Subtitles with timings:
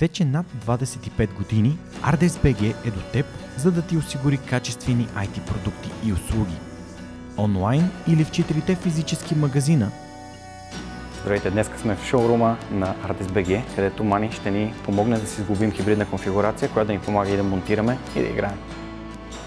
[0.00, 5.90] Вече над 25 години ArtesBG е до теб, за да ти осигури качествени IT продукти
[6.04, 6.54] и услуги.
[7.38, 9.90] Онлайн или в четирите физически магазина.
[11.20, 15.72] Здравейте, днес сме в шоурума на ArtesBG, където Мани ще ни помогне да си сглобим
[15.72, 18.58] хибридна конфигурация, която да ни помага и да монтираме и да играем.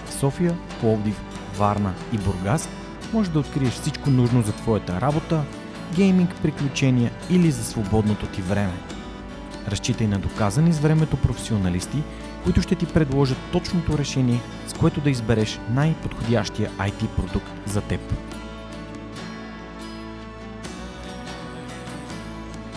[0.06, 1.22] В София, Пловдив,
[1.58, 2.70] Варна и Бургас
[3.14, 5.44] може да откриеш всичко нужно за твоята работа,
[5.96, 8.74] гейминг, приключения или за свободното ти време.
[9.68, 12.04] Разчитай на доказани с времето професионалисти,
[12.44, 18.02] които ще ти предложат точното решение, с което да избереш най-подходящия IT продукт за теб.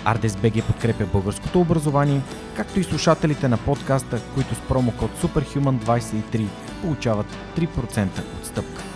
[0.04, 2.20] ArdesBG подкрепя българското образование,
[2.56, 6.46] както и слушателите на подкаста, които с промокод SUPERHUMAN23
[6.82, 7.26] получават
[7.56, 8.08] 3%
[8.40, 8.89] отстъпка.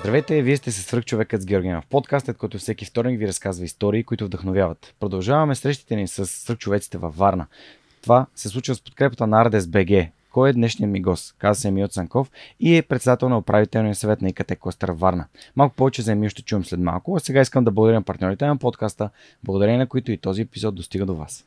[0.00, 1.84] Здравейте, вие сте се свърх човекът с Георгиев.
[1.90, 4.94] Подкастът, който всеки вторник ви разказва истории, които вдъхновяват.
[5.00, 7.46] Продължаваме срещите ни с свърхчовеците във Варна.
[8.02, 10.06] Това се случва с подкрепата на Ардес БГ.
[10.32, 11.34] Кой е днешният ми гост?
[11.38, 15.26] Каза се Емил Цанков и е председател на управителния съвет на ИКТ Кластър Варна.
[15.56, 18.46] Малко повече за Емил ще чуем след малко, а сега искам да благодаря на партньорите
[18.46, 19.10] на подкаста,
[19.44, 21.46] благодарение на които и този епизод достига до вас.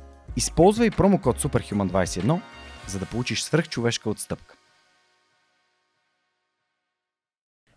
[0.35, 2.39] Използвай промокод SUPERHUMAN21,
[2.87, 4.55] за да получиш свръхчовешка отстъпка.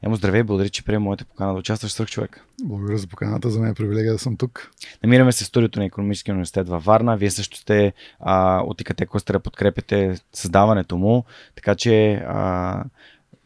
[0.03, 2.45] Емо, здравей, благодаря, че приема моята покана да участваш в човек.
[2.65, 4.71] Благодаря за поканата, за мен е привилегия да съм тук.
[5.03, 7.17] Намираме се в студиото на Економическия университет във Варна.
[7.17, 12.85] Вие също сте а, от ИКТ Кластера, подкрепите създаването му, така че а,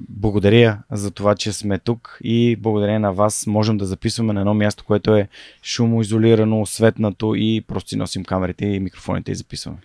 [0.01, 4.55] благодаря за това, че сме тук и благодарение на вас можем да записваме на едно
[4.55, 5.29] място, което е
[5.63, 9.79] шумоизолирано, светнато и просто си носим камерите и микрофоните и записваме.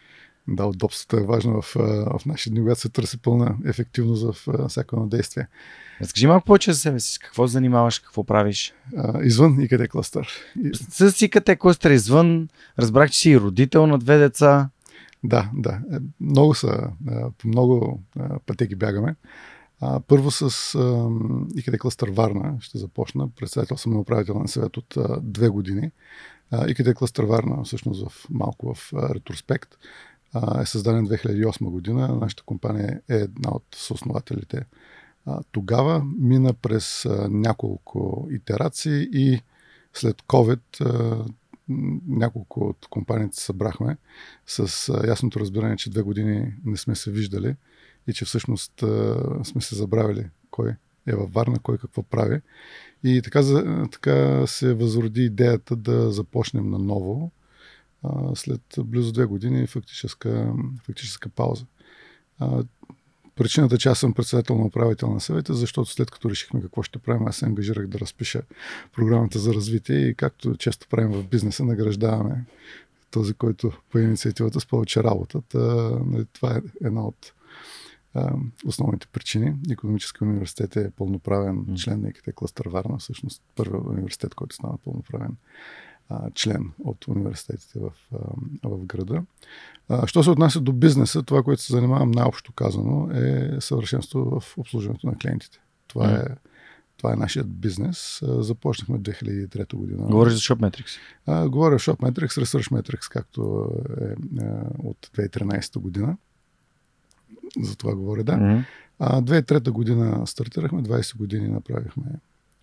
[0.48, 1.74] Да, удобството е важно в,
[2.20, 5.48] в наши дни, когато се търси пълна ефективност в всяко едно действие.
[6.02, 7.20] Разкажи малко повече за себе си.
[7.20, 8.74] Какво занимаваш, какво правиш?
[8.98, 10.28] А, извън ИКТ кластър.
[10.90, 12.48] С ИКТ кластър извън.
[12.80, 14.70] Разбрах, че си родител на две деца.
[15.24, 15.80] Да, да.
[15.94, 16.90] Е, много са.
[17.38, 18.02] По много
[18.46, 19.16] пътеки бягаме.
[19.86, 20.78] А, първо с
[21.56, 23.30] ИКТ кластър Варна ще започна.
[23.36, 25.92] Председател съм на управителен съвет от а, две години.
[26.68, 29.78] ИКТ кластър Варна, всъщност в, малко в а, ретроспект,
[30.34, 32.16] а, е създаден 2008 година.
[32.22, 34.66] Нашата компания е една от съоснователите
[35.26, 36.04] а, тогава.
[36.20, 39.42] Мина през а, няколко итерации и
[39.94, 41.26] след COVID а,
[42.08, 43.98] няколко от компаниите събрахме
[44.48, 47.56] с а, ясното разбиране, че две години не сме се виждали
[48.08, 50.76] и че всъщност а, сме се забравили кой
[51.08, 52.42] е във Варна, кой какво прави.
[53.04, 57.32] И така, за, така се възроди идеята да започнем наново
[58.04, 60.54] а, след близо две години фактическа,
[60.86, 61.66] фактическа пауза.
[62.40, 62.64] А,
[63.36, 67.00] причината, че аз съм председател на управител на съвета, защото след като решихме какво ще
[67.00, 68.42] правим, аз се ангажирах да разпиша
[68.96, 72.46] програмата за развитие и както често правим в бизнеса, награждаваме
[73.12, 75.42] този, който по инициативата с повече работа.
[76.06, 77.34] Нали, това е една от
[78.66, 79.56] основните причини.
[79.72, 81.84] Економически университет е пълноправен mm.
[81.84, 85.36] член на ИКТ кластър Варна, всъщност първият университет, който стана пълноправен
[86.10, 88.18] а, член от университетите в, а,
[88.70, 89.24] в града.
[89.90, 94.58] А, що се отнася до бизнеса, това, което се занимавам най-общо казано е съвършенство в
[94.58, 95.60] обслужването на клиентите.
[95.88, 96.32] Това mm.
[96.32, 96.36] е
[96.98, 98.22] това е нашият бизнес.
[98.24, 100.04] Започнахме 2003 година.
[100.04, 100.98] Говориш за ShopMetrics?
[101.26, 103.70] А, говоря ShopMetrics, ResearchMetrics, както
[104.02, 104.16] е, е
[104.84, 106.18] от 2013 година.
[107.62, 108.34] За това говоря, да.
[108.34, 108.64] Mm-hmm.
[109.00, 112.04] А 2003 година стартирахме, 20 години направихме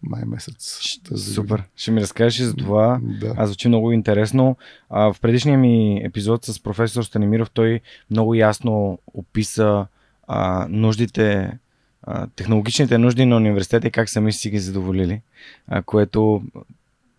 [0.03, 0.81] май месец.
[1.17, 1.51] Супер.
[1.51, 1.65] Година.
[1.77, 3.01] Ще ми разкажеш и за това.
[3.03, 3.35] Да.
[3.37, 4.57] Аз звучи много интересно.
[4.91, 9.87] А, в предишния ми епизод с професор Станимиров той много ясно описа
[10.29, 11.59] а, нуждите,
[12.03, 15.21] а, технологичните нужди на университета и как сами си ги задоволили,
[15.69, 16.43] а, което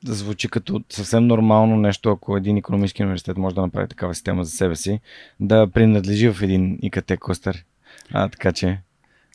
[0.05, 4.51] звучи като съвсем нормално нещо, ако един економически университет може да направи такава система за
[4.51, 4.99] себе си,
[5.39, 7.65] да принадлежи в един ИКТ кластър.
[8.11, 8.81] А, така че.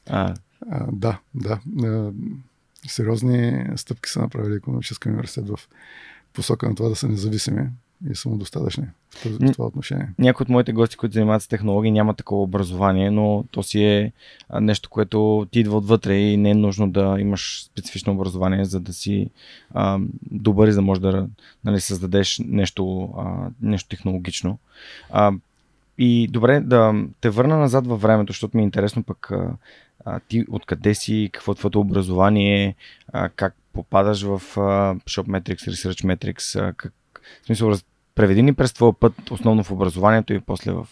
[0.08, 0.34] А...
[0.70, 1.60] А, да, да.
[2.86, 5.68] Сериозни стъпки са направили економически университет в
[6.32, 7.68] посока на това да са независими.
[8.10, 10.08] И самодостатъчни в, този, в това отношение.
[10.19, 14.12] Някои от моите гости, които занимават с технологии, нямат такова образование, но то си е
[14.60, 18.93] нещо, което ти идва отвътре и не е нужно да имаш специфично образование, за да
[18.93, 19.31] си
[19.75, 19.98] а,
[20.31, 21.28] добър и за да можеш да
[21.64, 24.58] нали, създадеш нещо, а, нещо технологично.
[25.10, 25.32] А,
[25.99, 29.50] и добре, да те върна назад във времето, защото ми е интересно пък а,
[30.04, 32.75] а, ти откъде си, какво е твоето образование,
[33.12, 36.92] а, как попадаш в а, ShopMetrics, ResearchMetrics, а, как,
[37.43, 37.75] в смисъл,
[38.14, 40.88] преведи ни през твоя път, основно в образованието и после в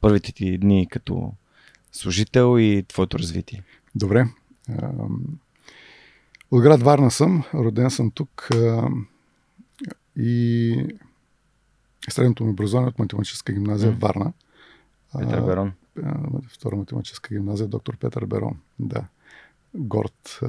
[0.00, 1.32] първите ти дни като
[1.92, 3.62] служител и твоето развитие.
[3.94, 4.26] Добре.
[6.50, 8.48] От град Варна съм, роден съм тук
[10.16, 10.76] и
[12.10, 14.32] средното ми образование от математическа гимназия в Варна.
[15.18, 15.72] Петър Берон.
[16.48, 18.60] Втора математическа гимназия, доктор Петър Берон.
[18.78, 19.04] Да.
[19.74, 20.40] Горд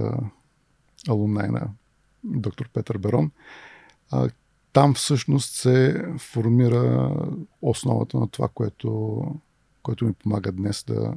[1.10, 1.68] алумнай на
[2.24, 3.32] доктор Петър Берон
[4.74, 7.16] там всъщност се формира
[7.62, 9.24] основата на това, което,
[9.84, 11.14] което ми помага днес да,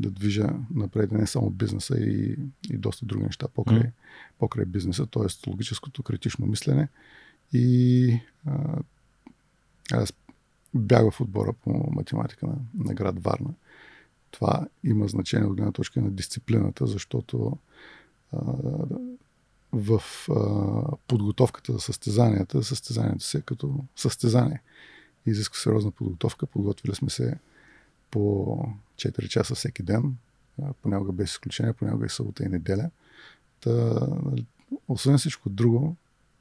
[0.00, 2.36] да движа напред не само бизнеса и,
[2.70, 3.92] и доста други неща покрай, mm.
[4.38, 5.50] покрай бизнеса, т.е.
[5.50, 6.88] логическото критично мислене.
[7.52, 8.78] И а,
[9.92, 10.12] аз
[10.74, 13.50] бягах в отбора по математика на, на град Варна.
[14.30, 17.58] Това има значение от гледна точка на дисциплината, защото
[18.32, 18.38] а,
[19.76, 22.62] в а, подготовката за състезанията.
[22.62, 24.62] Състезанието се е като състезание.
[25.26, 26.46] Изисква сериозна подготовка.
[26.46, 27.38] Подготвили сме се
[28.10, 28.58] по
[28.96, 30.16] 4 часа всеки ден.
[30.62, 32.90] А, понякога без изключение, понякога и събота и неделя.
[33.60, 33.70] Та,
[34.24, 34.46] нали,
[34.88, 35.96] освен всичко друго,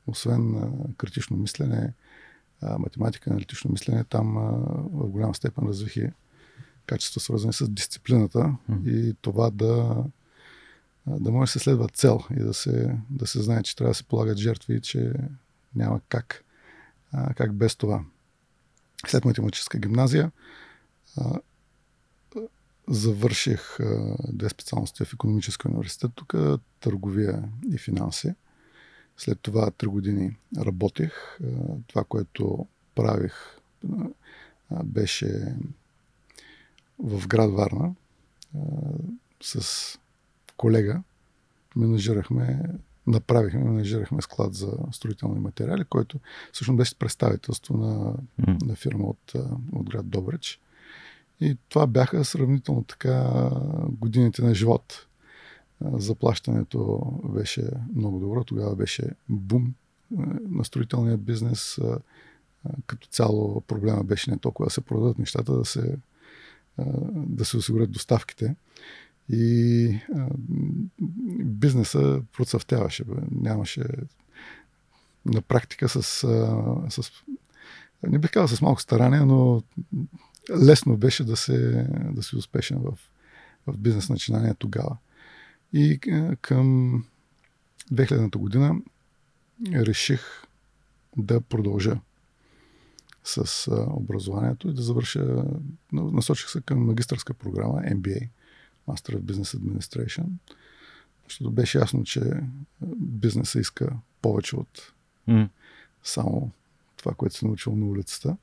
[0.08, 1.94] освен а, критично мислене,
[2.62, 4.42] а, математика, аналитично мислене, там а,
[4.94, 5.96] в голяма степен развих
[6.86, 8.90] качества, свързани с дисциплината mm-hmm.
[8.90, 10.04] и това да
[11.08, 13.96] да може да се следва цел и да се, да се знае, че трябва да
[13.96, 15.14] се полагат жертви и че
[15.76, 16.44] няма как,
[17.12, 18.04] а, как без това.
[19.08, 20.32] След математическа гимназия
[21.18, 21.40] а,
[22.88, 26.34] завърших а, две специалности в економическия университет, тук
[26.80, 27.44] търговия
[27.74, 28.34] и финанси.
[29.18, 31.14] След това три години работех.
[31.44, 31.48] А,
[31.88, 33.34] това, което правих,
[34.72, 35.56] а, беше
[37.00, 37.96] в град Варна
[38.56, 38.60] а,
[39.42, 40.00] с
[40.58, 41.04] колега
[41.76, 42.62] менажирахме,
[43.08, 46.20] направихме, менажирахме склад за строителни материали, който
[46.52, 48.66] всъщност беше представителство на, mm.
[48.66, 49.34] на фирма от,
[49.72, 50.60] от град Добрич.
[51.42, 53.50] И това бяха сравнително така
[53.90, 55.08] годините на живот.
[55.82, 58.44] Заплащането беше много добро.
[58.44, 59.74] Тогава беше бум
[60.50, 61.80] на строителния бизнес.
[62.86, 65.98] Като цяло проблема беше не толкова да се продадат нещата, да се,
[67.16, 68.56] да се осигурят доставките.
[69.30, 70.28] И а,
[71.44, 73.04] бизнеса процъфтяваше.
[73.32, 73.84] Нямаше
[75.26, 77.12] на практика с, а, с
[78.04, 79.64] не бих казал с малко старание, но
[80.66, 82.98] лесно беше да, се, да си успешен в,
[83.68, 84.98] в бизнес начинание тогава.
[85.74, 86.00] И
[86.42, 87.04] към
[87.94, 88.76] 2000-та година
[89.74, 90.22] реших
[91.18, 92.00] да продължа
[93.24, 95.44] с образованието и да завърша,
[95.94, 98.30] насочих се към магистърска програма MBA–
[98.88, 100.26] Master of Business Administration,
[101.28, 102.22] защото беше ясно, че
[102.96, 104.94] бизнеса иска повече от
[105.30, 105.50] mm.
[106.04, 106.52] само
[106.98, 108.38] това, което се научил на улицата.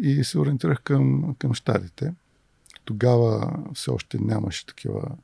[0.00, 2.14] И се ориентирах към, към щатите.
[2.84, 5.16] Тогава все още нямаше такива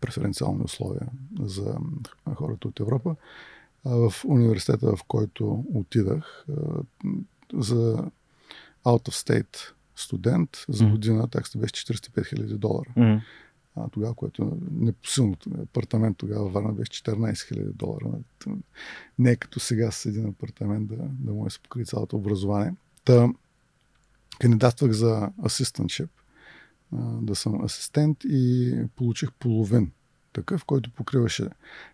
[0.00, 1.06] преференциални условия
[1.40, 1.76] за
[2.34, 3.16] хората от Европа.
[3.84, 6.46] В университета, в който отидах,
[7.54, 8.10] за
[8.84, 9.56] out of state
[9.96, 12.90] студент, за година таксата беше 45 хиляди долара.
[12.96, 13.20] Mm.
[13.92, 18.06] Тогава, което непосилно апартамент тогава Варна беше 14 хиляди долара.
[19.18, 22.74] Не е като сега с един апартамент да, да може да се покри цялото образование.
[23.04, 23.28] Та,
[24.40, 26.10] кандидатствах за асистентшип,
[27.22, 29.92] да съм асистент и получих половин
[30.32, 31.48] такъв, който покриваше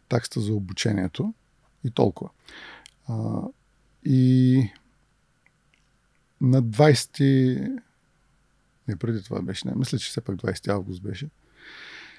[0.09, 1.35] таксата за обучението
[1.85, 2.31] и толкова.
[3.09, 3.43] А,
[4.05, 4.63] и
[6.41, 7.81] на 20
[8.89, 9.69] не, преди това беше.
[9.69, 11.29] Не, мисля, че все пак 20 август беше.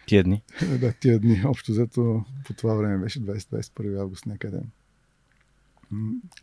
[0.05, 0.43] Тия дни?
[0.79, 1.41] да, тия дни.
[1.45, 4.59] Общо взето по това време беше 20-21 август някъде.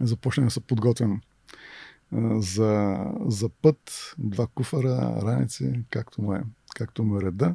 [0.00, 1.20] Започна да се подготвям
[2.36, 6.42] за, за път, два куфара, раници, както му е,
[6.76, 7.54] както му е реда.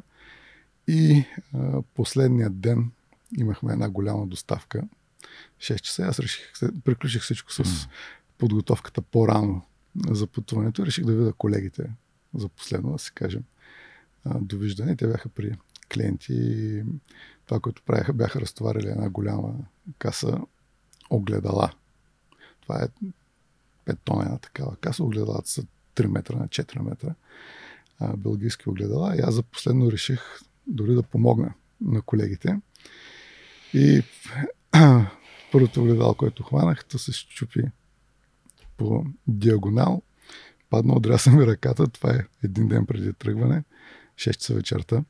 [0.88, 2.90] И а, последния ден
[3.38, 4.82] имахме една голяма доставка.
[5.58, 6.02] 6 часа.
[6.02, 6.52] Аз реших,
[6.84, 7.88] приключих всичко с
[8.38, 9.62] подготовката по-рано
[10.10, 10.86] за пътуването.
[10.86, 11.90] Реших да видя колегите
[12.34, 13.42] за последно, да си кажем,
[14.26, 14.96] довиждане.
[14.96, 15.56] Те бяха при
[15.92, 16.82] клиенти
[17.46, 19.54] това, което правяха, бяха разтоварили една голяма
[19.98, 20.40] каса
[21.10, 21.72] огледала.
[22.60, 22.88] Това е
[23.86, 25.04] 5 тона такава каса.
[25.04, 25.62] Огледалата са
[25.94, 27.14] 3 метра на 4 метра.
[27.98, 29.16] А, белгийски огледала.
[29.16, 30.20] И аз за последно реших
[30.66, 32.60] дори да помогна на колегите.
[33.74, 34.02] И
[35.52, 37.62] първото огледало, което хванах, то се щупи
[38.76, 40.02] по диагонал.
[40.70, 41.88] Падна, отряса ми ръката.
[41.88, 43.64] Това е един ден преди тръгване.
[44.16, 45.04] 6 часа вечерта.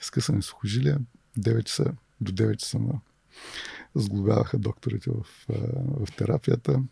[0.00, 0.98] Скъсани сухожилия.
[1.38, 3.00] 9 часа до 9 часа на
[3.94, 5.46] сглобяваха докторите в,
[6.06, 6.82] в терапията.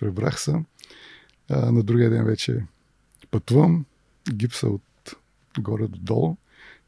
[0.00, 0.64] Пребрах се.
[1.50, 2.64] На другия ден вече
[3.30, 3.84] пътувам.
[4.30, 4.82] Гипса от
[5.58, 6.36] горе до долу.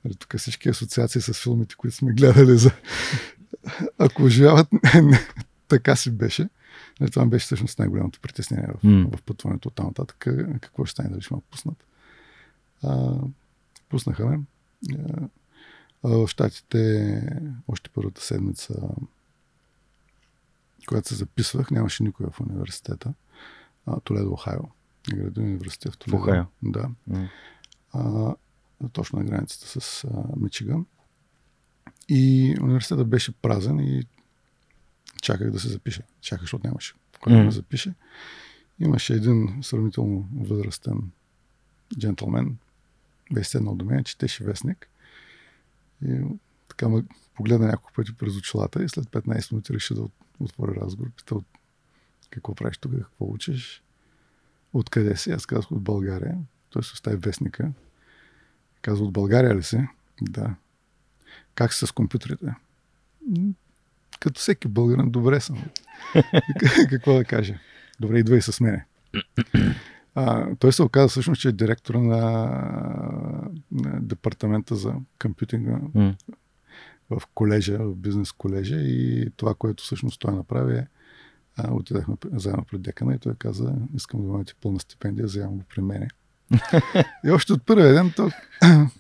[0.05, 2.71] Нали, тук всички асоциации с филмите, които сме гледали за...
[3.99, 4.69] Ако оживяват,
[5.69, 6.49] така си беше.
[7.01, 9.17] Нали, това беше всъщност най-голямото притеснение в, mm.
[9.17, 10.27] в пътуването от там нататък.
[10.61, 11.85] Какво ще стане, дали ще ме пуснат.
[12.83, 13.15] А,
[13.91, 14.41] пуснаха ме.
[16.03, 17.23] В Штатите
[17.69, 18.75] още първата седмица,
[20.89, 23.15] когато се записвах, нямаше никой в университета.
[24.05, 24.63] Толедо, Охайо.
[25.11, 26.17] Граден университет в Толедо.
[26.17, 26.45] Охайо?
[26.63, 26.91] Да.
[27.11, 27.29] Mm.
[27.93, 28.35] А,
[28.93, 30.87] точно на границата с а, Мичиган.
[32.09, 34.07] И университетът беше празен и
[35.23, 36.03] чаках да се запиша.
[36.21, 37.45] Чаках, защото нямаше кой mm.
[37.45, 37.95] да запише.
[38.79, 41.11] Имаше един сравнително възрастен
[41.99, 42.57] джентлмен,
[43.33, 44.89] беше седнал до мен, четеше вестник.
[46.07, 46.21] И
[46.69, 50.09] така ме погледна няколко пъти през очилата и след 15 минути реши да
[50.41, 51.11] отворя разговор.
[51.11, 51.45] Пита от
[52.31, 53.83] какво правиш тук, какво учиш,
[54.73, 55.31] откъде си.
[55.31, 56.39] Аз казах от България.
[56.71, 57.73] Той се остави вестника.
[58.83, 59.89] Казва, от България ли си?
[60.21, 60.55] Да.
[61.55, 62.55] Как си с компютрите?
[64.21, 65.65] Като всеки българин, добре съм.
[66.91, 67.59] Какво да кажа?
[68.01, 68.87] Добре, идва и с мене.
[70.15, 72.21] А, той се оказа всъщност, че е директор на,
[73.73, 76.15] на департамента за компютинга mm.
[77.11, 80.87] в колежа, в бизнес колежа и това, което всъщност той направи е
[81.57, 85.65] а, отидахме заедно пред декана и той каза, искам да имате пълна стипендия, вземам го
[85.75, 86.09] при мене.
[87.25, 88.31] и още от първия ден то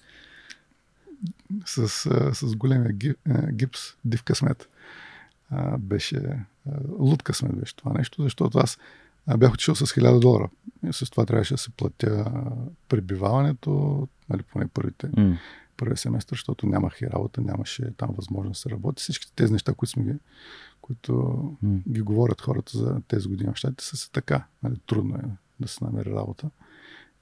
[1.66, 1.88] с,
[2.34, 2.92] с големия
[3.52, 4.68] гипс, див късмет,
[5.78, 6.44] беше,
[6.98, 8.78] луд късмет беше това нещо, защото аз
[9.36, 10.48] бях отишъл с 1000 долара.
[10.88, 12.32] И с това трябваше да се платя
[12.88, 15.38] пребиваването, нали, поне първите, mm.
[15.76, 19.02] първия семестър, защото нямах и работа, нямаше там възможност да се работи.
[19.02, 20.14] Всички тези неща, които сме ги,
[20.80, 21.12] които
[21.64, 21.82] mm.
[21.88, 24.44] ги говорят хората за тези години в щатите, са се така.
[24.62, 25.22] Нали, трудно е
[25.60, 26.50] да се намери работа.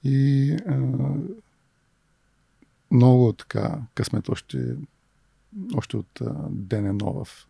[0.03, 0.77] И а,
[2.91, 4.75] много така късмет още,
[5.75, 7.47] още от ден едно в,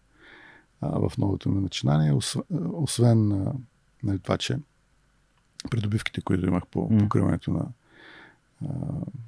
[0.81, 2.13] в новото ми начинание.
[2.13, 3.47] Освен, освен
[4.03, 4.57] нали, това, че
[5.71, 7.65] придобивките, които имах по покриването на,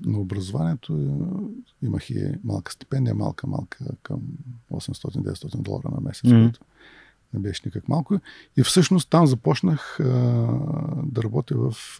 [0.05, 1.19] на образованието,
[1.81, 4.21] имах и малка стипендия, малка, малка към
[4.71, 6.43] 800-900 долара на месец, mm.
[6.43, 6.59] което
[7.33, 8.19] не беше никак малко.
[8.57, 10.03] И всъщност там започнах а,
[11.03, 11.99] да работя в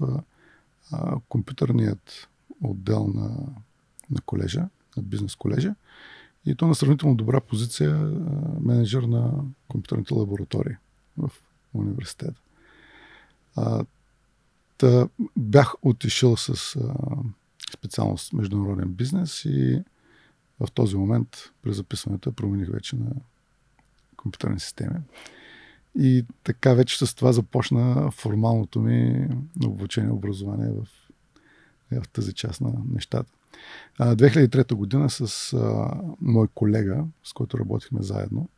[0.92, 2.30] а, компютърният
[2.64, 3.30] отдел на,
[4.12, 5.76] на колежа, на бизнес колежа.
[6.46, 8.14] И то на сравнително добра позиция а,
[8.60, 9.32] менеджер на
[9.68, 10.76] компютърните лаборатории
[11.18, 11.32] в
[11.74, 12.42] университета.
[13.56, 13.86] А,
[14.78, 16.94] та, бях отишъл с а,
[17.74, 19.84] специалност международен бизнес и
[20.60, 23.12] в този момент при записването промених вече на
[24.18, 25.00] компютърни системи.
[26.00, 29.28] И така вече с това започна формалното ми
[29.66, 30.88] обучение, образование в,
[32.02, 33.32] в тази част на нещата.
[34.00, 35.92] 2003 година с а,
[36.22, 38.50] мой колега, с който работихме заедно,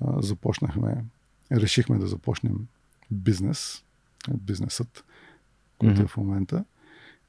[0.00, 1.04] а, започнахме,
[1.52, 2.66] решихме да започнем
[3.10, 3.84] бизнес,
[4.30, 5.04] бизнесът,
[5.78, 6.04] който mm-hmm.
[6.04, 6.64] е в момента.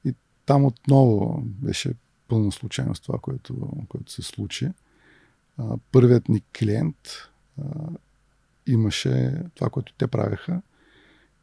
[0.04, 0.14] И
[0.46, 1.94] там отново беше
[2.28, 4.70] пълна случайност това, което, което се случи.
[5.58, 6.96] А, първият ни клиент
[7.62, 7.64] а,
[8.66, 10.62] имаше това, което те правеха.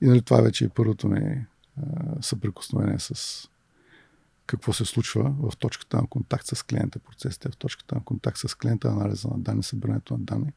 [0.02, 1.46] И нали, това вече е първото ми
[2.22, 3.48] съприкосновение с
[4.46, 8.56] какво се случва в точката на контакт с клиента, процесите в точката на контакт с
[8.56, 10.52] клиента, анализа на данни, събирането на данни.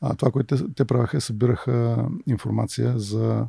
[0.00, 3.46] А, това, което те, те правяха, събираха информация за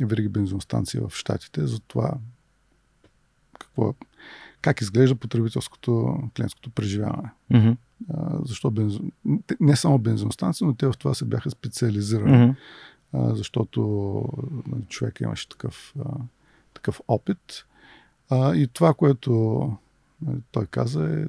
[0.00, 2.14] вериги бензиностанции в Штатите, за това
[3.58, 3.94] какво,
[4.60, 7.30] как изглежда потребителското клиентското преживяване.
[7.52, 7.76] Mm-hmm.
[8.14, 9.00] А, защо бензо...
[9.60, 12.30] Не само бензиностанции, но те в това се бяха специализирали.
[12.30, 12.56] Mm-hmm.
[13.12, 14.24] А, защото
[14.66, 16.10] нали, човек имаше такъв, а,
[16.74, 17.64] такъв опит.
[18.30, 19.32] А, и това, което
[20.22, 21.26] нали, той каза е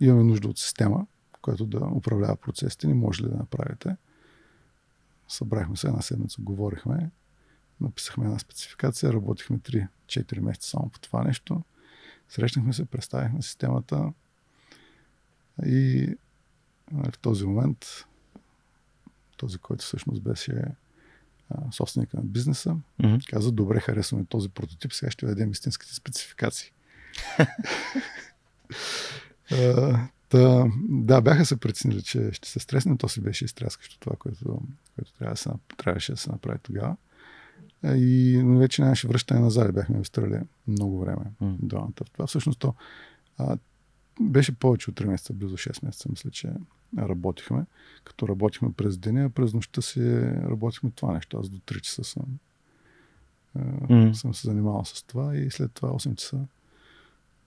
[0.00, 1.06] имаме нужда от система,
[1.42, 2.86] която да управлява процесите.
[2.86, 3.96] Не може ли да направите?
[5.28, 7.10] Събрахме се една седмица, говорихме,
[7.80, 11.62] написахме една спецификация, работихме 3-4 месеца само по това нещо.
[12.28, 14.12] Срещнахме се, представихме системата
[15.66, 16.14] и
[16.92, 17.86] в този момент
[19.36, 20.64] този, който всъщност беше
[21.72, 23.30] собственика на бизнеса, mm-hmm.
[23.30, 26.72] каза, добре, харесваме този прототип, сега ще дадем истинските спецификации.
[30.28, 34.60] Та, да, бяха се преценили, че ще се стресне, то си беше изтряскащо това, което,
[34.94, 36.96] което трябва да се, трябваше да се направи тогава.
[37.84, 39.74] И вече нямаше връщане назад.
[39.74, 41.56] Бяхме инвестирали много време mm.
[41.62, 42.74] до Това всъщност то
[43.38, 43.56] а,
[44.20, 46.52] беше повече от 3 месеца, близо 6 месеца, мисля, че
[46.98, 47.64] работихме.
[48.04, 51.38] Като работихме през деня, а през нощта си работихме това нещо.
[51.38, 52.24] Аз до 3 часа съм,
[53.56, 54.12] mm.
[54.12, 56.38] съм се занимавал с това и след това 8 часа.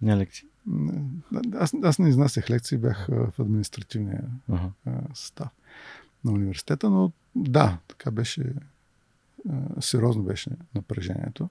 [0.01, 0.47] Не лекции.
[1.53, 4.71] Аз, аз не изнасях лекции, бях в административния uh-huh.
[5.13, 5.49] състав
[6.23, 8.53] на университета, но да, така беше,
[9.79, 11.49] сериозно беше напрежението.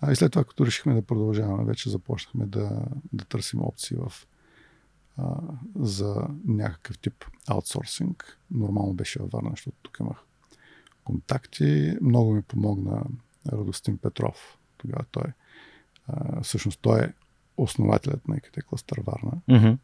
[0.00, 2.82] А и след това, като решихме да продължаваме, вече започнахме да,
[3.12, 4.26] да търсим опции в,
[5.16, 5.36] а,
[5.76, 8.38] за някакъв тип аутсорсинг.
[8.50, 10.16] Нормално беше във Варна, защото тук имах
[11.04, 11.96] контакти.
[12.00, 13.04] Много ми помогна
[13.52, 14.58] Радостин Петров.
[14.76, 15.24] Тогава той,
[16.06, 17.12] а, всъщност той е
[17.62, 19.32] основателят на ИКТ Кластър Варна.
[19.48, 19.76] Mm-hmm.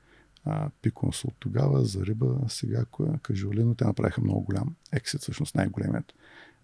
[0.83, 2.85] Пиконсул тогава, за риба, сега
[3.23, 3.75] Кажуалино.
[3.75, 6.15] Те направиха много голям ексит, всъщност най-големият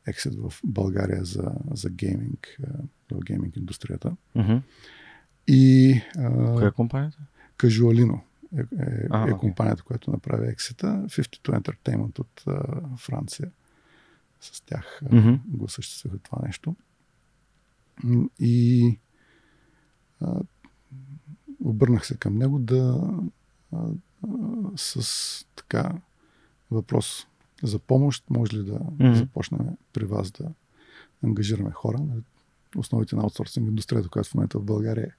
[0.07, 2.59] ексит в България за, за гейминг,
[3.13, 4.17] в гейминг индустрията.
[4.37, 4.63] Mm-hmm.
[5.47, 6.01] И,
[6.55, 7.19] Коя е компанията?
[7.57, 8.21] Кажуалино
[8.57, 11.05] е, е, а, е компанията, която направи ексита.
[11.09, 12.63] 52 Entertainment от а,
[12.97, 13.51] Франция.
[14.41, 15.41] С тях mm-hmm.
[15.47, 16.77] го осъществиха това нещо.
[18.39, 18.99] И
[20.21, 20.41] а,
[21.65, 23.11] обърнах се към него да
[23.73, 24.29] а, а,
[24.77, 25.93] с така
[26.71, 27.27] въпрос
[27.63, 29.15] за помощ, може ли да mm-hmm.
[29.15, 29.61] започнем
[29.93, 30.49] при вас да
[31.25, 31.99] ангажираме хора.
[31.99, 32.21] Нали,
[32.77, 35.11] основите на аутсорсинг индустрията, която в момента в България е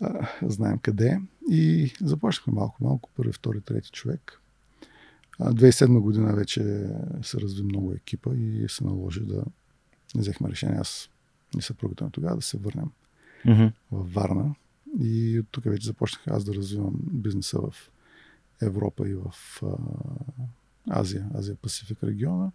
[0.00, 1.20] а, знаем къде е.
[1.50, 4.40] И започнахме малко-малко, първи, втори, трети човек.
[5.38, 6.60] А, 2007 година вече
[7.22, 9.44] се разви много екипа и се наложи да
[10.14, 11.10] взехме решение аз
[11.58, 12.90] и съпругата на тогава да се върнем
[13.46, 13.72] mm-hmm.
[13.92, 14.54] в Варна,
[15.00, 17.90] и от тук вече започнах аз да развивам бизнеса в
[18.62, 19.76] Европа и в а,
[20.90, 22.50] Азия, Азия-Пасифик региона.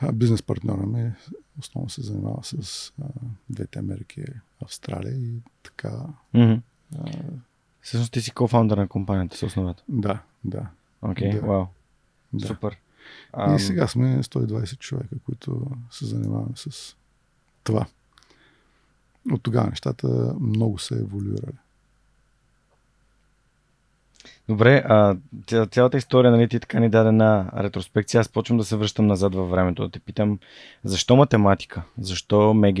[0.00, 1.12] А, бизнес партньора ми
[1.58, 3.04] основно се занимава с а,
[3.50, 4.24] двете Америки,
[4.62, 6.06] Австралия и така.
[6.34, 6.60] Mm-hmm.
[6.98, 7.12] А,
[7.82, 9.82] Всъщност ти си кофаундър на компанията с основата.
[9.88, 10.66] Да, да.
[11.02, 11.46] Окей, okay, да.
[11.46, 11.66] вау.
[12.32, 12.46] Да.
[12.46, 12.78] Супер.
[13.56, 16.96] И сега сме 120 човека, които се занимаваме с
[17.64, 17.86] това
[19.34, 21.56] от тогава нещата много са еволюирали.
[24.50, 25.16] Добре, а,
[25.70, 28.20] цялата история, нали, ти така ни даде на ретроспекция.
[28.20, 30.38] Аз почвам да се връщам назад във времето, да те питам,
[30.84, 31.82] защо математика?
[32.00, 32.80] Защо МГ?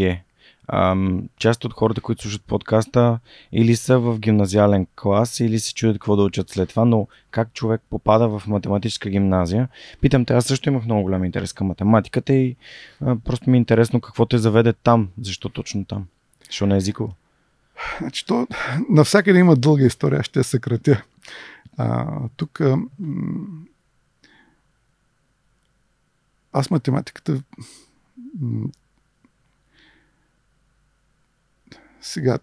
[0.68, 3.18] Ам, част от хората, които слушат подкаста,
[3.52, 7.52] или са в гимназиален клас, или се чудят какво да учат след това, но как
[7.52, 9.68] човек попада в математическа гимназия?
[10.00, 12.56] Питам те, аз също имах много голям интерес към математиката и
[13.00, 16.06] а, просто ми е интересно какво те заведе там, защо точно там.
[16.50, 17.14] Що не е езиково?
[17.98, 18.46] Значи, то,
[18.88, 21.02] навсякъде има дълга история, ще я съкратя.
[21.76, 23.64] А, тук м-
[26.52, 27.42] аз математиката
[32.00, 32.38] сега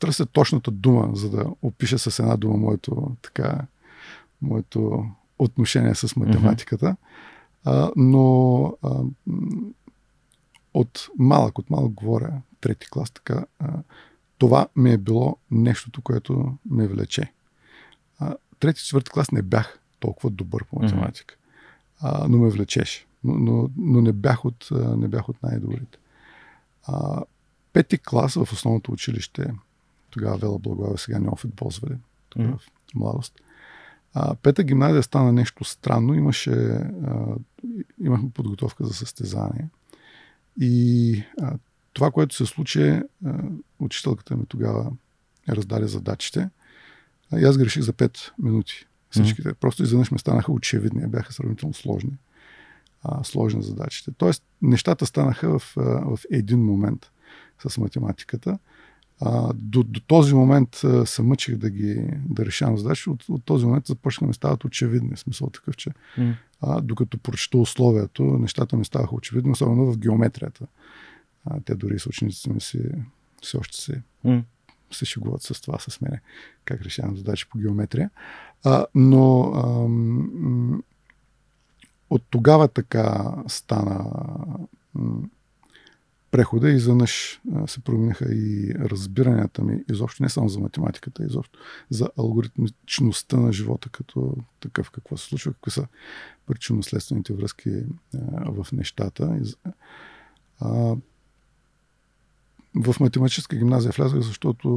[0.00, 3.60] търся точната дума, за да опиша с една дума моето, така,
[4.42, 5.06] моето
[5.38, 6.86] отношение с математиката.
[6.86, 6.96] Mm-hmm.
[7.64, 9.02] А, но а,
[10.74, 12.32] от малък, от малък говоря,
[12.64, 13.82] трети клас, така, а,
[14.38, 17.32] това ми е било нещото, което ме влече.
[18.18, 21.36] А, трети, четвърти клас не бях толкова добър по математика,
[22.00, 23.06] а, но ме влечеше.
[23.24, 25.98] Но, но, но не, бях от, не бях от най-добрите.
[26.86, 27.22] А,
[27.72, 29.52] пети клас в основното училище,
[30.10, 31.96] тогава Вела Благоева, сега Неофит Бозвали,
[32.28, 32.90] тогава mm-hmm.
[32.90, 33.40] в младост.
[34.14, 36.14] А, пета гимназия стана нещо странно.
[36.14, 37.36] Имаше, а,
[38.00, 39.68] имахме подготовка за състезание.
[40.60, 41.58] И а,
[41.94, 43.04] това, което се случи, е,
[43.78, 44.92] учителката ми тогава
[45.48, 46.48] раздаде задачите.
[47.36, 49.48] И аз греших за 5 минути всичките.
[49.48, 49.54] Mm-hmm.
[49.54, 52.12] Просто изведнъж ме станаха очевидни, бяха сравнително сложни.
[53.02, 54.10] А, сложни задачите.
[54.16, 57.10] Тоест, нещата станаха в, в един момент
[57.68, 58.58] с математиката.
[59.20, 63.10] А, до, до този момент а, се мъчих да ги да решавам задачи.
[63.10, 65.16] От, от този момент започнаха ми стават очевидни.
[65.16, 66.34] Смисъл такъв, че mm.
[66.60, 70.66] а, докато прочета условието, нещата ми ставаха очевидни, особено в геометрията.
[71.44, 72.80] А, те дори с учениците ми си
[73.42, 74.42] все още се, mm.
[74.92, 76.20] се шегуват с това, с мене,
[76.64, 78.10] как решавам задачи по геометрия.
[78.64, 80.82] А, но а, м-
[82.10, 84.10] от тогава така стана
[86.34, 91.58] прехода и изведнъж се промениха и разбиранията ми изобщо не само за математиката, изобщо
[91.90, 95.86] за алгоритмичността на живота като такъв, какво се случва, какви са
[96.46, 97.70] причинно-следствените връзки
[98.14, 99.40] а, в нещата.
[100.60, 100.96] А,
[102.74, 104.68] в математическа гимназия влязах, защото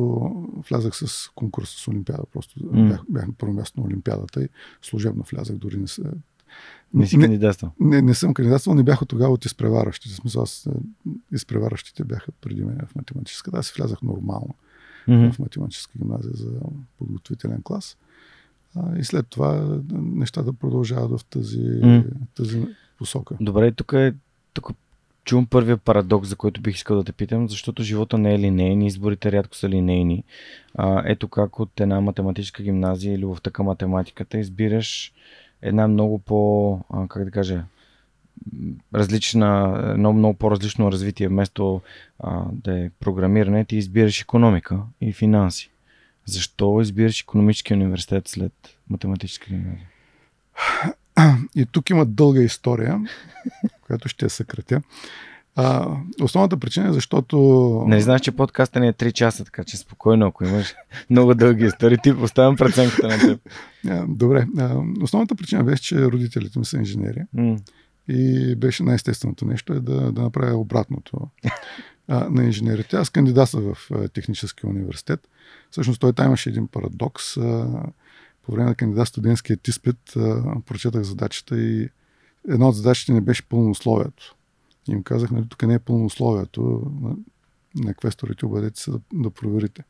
[0.70, 2.24] влязах с конкурс с Олимпиада.
[2.34, 2.90] Просто mm.
[2.90, 4.50] бях, бях първо място на Олимпиадата и
[4.82, 5.58] служебно влязах.
[5.58, 6.02] Дори не, се,
[6.94, 7.72] не си кандидатствал?
[7.80, 10.16] Не, не съм кандидатствал, не бях от тогава от изпреварващите.
[10.16, 10.70] Смисъл, аз,
[11.32, 13.58] изпреварващите бяха преди мен в математическата.
[13.58, 14.56] Аз влязах нормално
[15.08, 15.34] mm-hmm.
[15.34, 16.60] в математическа гимназия за
[16.98, 17.98] подготвителен клас.
[18.76, 22.12] А, и след това нещата продължават в тази, mm.
[22.36, 23.36] тази посока.
[23.42, 24.14] Добре, тук е
[24.54, 24.72] тук
[25.28, 28.82] чувам първия парадокс, за който бих искал да те питам, защото живота не е линейен,
[28.82, 30.24] изборите рядко са линейни.
[30.76, 35.14] А, ето как от една математическа гимназия или в така математиката избираш
[35.62, 37.64] една много по, а, как да кажа,
[38.94, 41.28] различна, едно много по-различно развитие.
[41.28, 41.82] Вместо
[42.20, 45.72] а, да е програмиране, ти избираш економика и финанси.
[46.26, 48.54] Защо избираш економически университет след
[48.90, 49.88] математическа гимназия?
[51.56, 53.02] И тук има дълга история,
[53.82, 54.82] която ще я съкратя.
[55.60, 57.38] А, основната причина е защото...
[57.88, 60.76] Не знаеш, че подкаста не е 3 часа, така че спокойно, ако имаш
[61.10, 63.42] много дълги истории, ти поставям преценката на теб.
[64.08, 64.48] Добре.
[65.02, 67.24] Основната причина беше, че родителите ми са инженери.
[67.36, 67.60] Mm.
[68.08, 71.20] И беше най-естественото нещо е да, да направя обратното
[72.08, 72.96] а, на инженерите.
[72.96, 75.28] Аз кандидатствах в а, Техническия университет.
[75.72, 77.38] Всъщност той там имаше един парадокс.
[77.38, 77.68] А,
[78.48, 80.00] по време на кандидат студентският изпит
[80.66, 81.90] прочетах задачата и
[82.48, 84.36] една от задачите не беше пълно условието.
[84.90, 87.16] И им казах, нали, тук не е пълно условието на,
[87.76, 89.84] на квесторите, обадете се да, да проверите.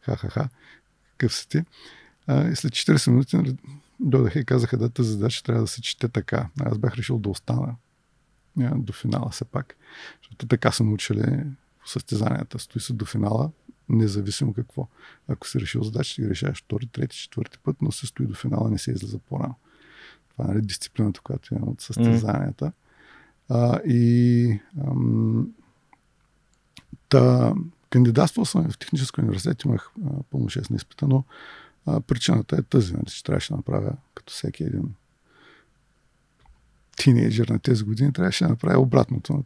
[0.00, 0.48] Ха-ха-ха,
[1.10, 1.64] какъв си ти?
[2.26, 3.56] А, и след 40 минути нали,
[4.00, 6.48] дойдаха и казаха, да, тази задача трябва да се чете така.
[6.60, 7.76] Аз бях решил да остана
[8.56, 9.76] до финала все пак.
[10.22, 11.44] Защото така са научили
[11.86, 12.58] състезанията.
[12.58, 13.50] Стои се до финала,
[13.88, 14.88] независимо какво.
[15.28, 18.70] Ако си решил задача, ти решаваш втори, трети, четвърти път, но се стои до финала,
[18.70, 19.54] не се излиза по-рано.
[20.30, 22.72] Това е нали, дисциплината, която имам от състезанията.
[23.48, 25.54] А, и ам,
[27.08, 27.54] та,
[27.90, 31.24] кандидатствал съм в Технически университет, имах а, пълно 6 на изпита, но
[31.86, 34.94] а, причината е тази, нали, че трябваше да направя като всеки един
[36.96, 39.42] тинейджър на тези години, трябваше да направя обратното на,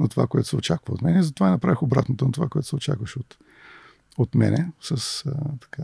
[0.00, 1.18] на това, което се очаква от мен.
[1.18, 3.36] И затова направих обратното на това, което се очакваше от,
[4.18, 5.82] от мене, с а, така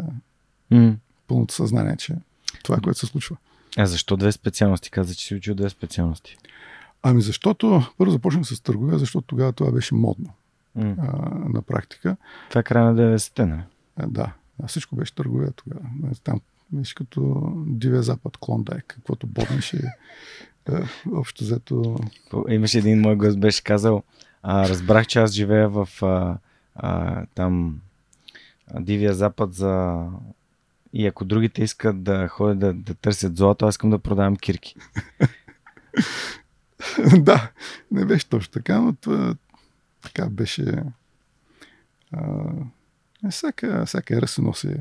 [0.72, 0.96] mm.
[1.28, 2.14] пълното съзнание, че
[2.62, 3.36] това е което се случва.
[3.76, 4.90] А защо две специалности?
[4.90, 6.36] Каза, че си учил две специалности.
[7.02, 10.30] Ами защото първо започнах с търговия, защото тогава това беше модно
[10.78, 10.94] mm.
[10.98, 12.16] а, на практика.
[12.48, 13.64] Това е края на 90-те, не?
[13.96, 14.32] А, да.
[14.62, 15.84] А всичко беше търговия тогава.
[16.24, 16.40] Там
[16.72, 19.82] беше като Дивия Запад, Клондайк, каквото боднеше.
[21.12, 21.96] Общо взето...
[22.48, 24.02] Имаше един мой гост, беше казал,
[24.42, 26.38] а, разбрах, че аз живея в а,
[26.74, 27.80] а, там
[28.80, 30.04] Дивия Запад за
[30.92, 34.74] и ако другите искат да ходят да, да търсят злато, аз искам да продавам кирки.
[37.18, 37.50] да,
[37.90, 39.34] не беше точно така, но това
[40.02, 40.82] така беше.
[42.12, 42.42] А,
[43.26, 44.76] е, всяка, всяка ера се носи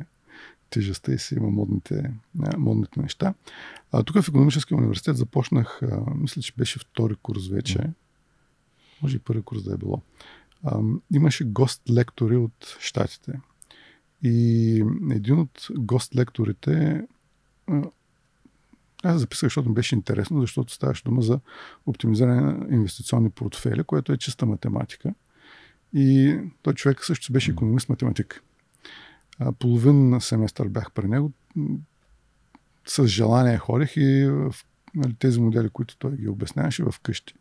[0.70, 2.14] тежестта и си има модните,
[2.58, 3.34] модните неща.
[3.92, 7.80] А, тук в економическия университет започнах, а, мисля, че беше втори курс вече.
[9.02, 10.02] Може и първи курс да е било.
[10.64, 10.80] А,
[11.14, 13.40] имаше гост-лектори от щатите.
[14.24, 17.06] И един от гост-лекторите
[19.04, 21.40] аз записах, защото беше интересно, защото ставаше дума за
[21.86, 25.14] оптимизиране на инвестиционни портфели, което е чиста математика.
[25.94, 28.44] И той човек също беше економист-математик.
[29.60, 31.32] Половин семестър бях при него.
[32.86, 34.56] С желание ходих и в
[34.96, 37.34] нали, тези модели, които той ги обясняваше в къщи.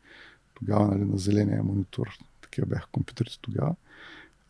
[0.54, 3.74] Тогава нали, на зеления монитор, такива бяха компютрите тогава.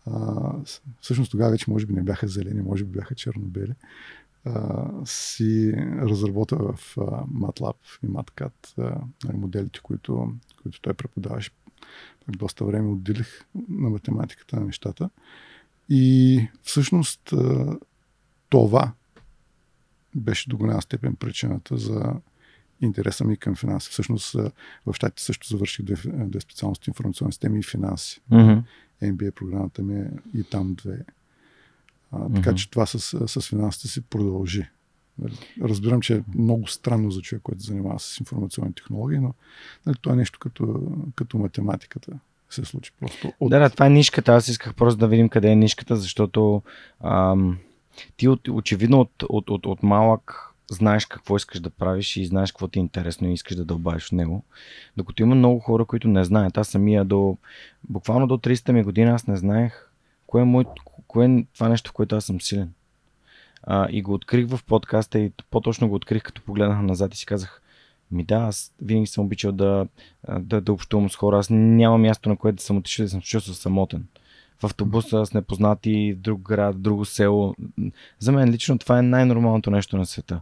[0.06, 0.52] А,
[1.00, 3.74] всъщност тогава вече може би не бяха зелени, може би бяха черно-бели
[5.04, 10.32] си разработа в а, MATLAB и MATCAD а, нали, моделите, които,
[10.62, 11.50] които той преподаваше.
[12.26, 15.10] Пак доста време отделих на математиката на нещата.
[15.88, 17.34] И всъщност
[18.48, 18.92] това
[20.14, 22.14] беше до голяма степен причината за
[22.80, 23.90] интереса ми към финанси.
[23.90, 24.32] Всъщност
[24.86, 25.96] в щатите също завърших две,
[26.26, 28.20] две специалности информационни системи и финанси.
[28.32, 28.62] Mm-hmm.
[29.02, 31.04] MBA програмата ми е и там две
[32.12, 32.54] а, така mm-hmm.
[32.54, 34.68] че това с, с финансите си продължи.
[35.62, 39.34] Разбирам, че е много странно за човек, който занимава с информационни технологии, но
[39.86, 42.18] нали, това е нещо като, като математиката
[42.50, 43.32] се случи просто.
[43.40, 43.50] От...
[43.50, 44.32] Да, да, това е нишката.
[44.32, 46.62] Аз исках просто да видим къде е нишката, защото
[47.04, 47.58] ам,
[48.16, 52.52] ти от, очевидно от, от, от, от малък знаеш какво искаш да правиш и знаеш
[52.52, 54.44] какво ти е интересно и искаш да дълбаеш в него.
[54.96, 56.58] Докато има много хора, които не знаят.
[56.58, 57.36] Аз самия до,
[57.88, 59.88] буквално до 30-та ми година аз не знаех
[60.26, 60.64] кое е, мой,
[61.06, 62.72] кое е това нещо, в което аз съм силен.
[63.62, 67.26] А, и го открих в подкаста и по-точно го открих, като погледнах назад и си
[67.26, 67.62] казах,
[68.10, 69.86] ми да, аз винаги съм обичал да,
[70.38, 71.38] да, да общувам с хора.
[71.38, 74.06] Аз нямам място, на което да съм отишъл да съм чувствал самотен.
[74.60, 77.54] В автобуса с непознати, в друг град, в друго село.
[78.18, 80.40] За мен лично това е най-нормалното нещо на света.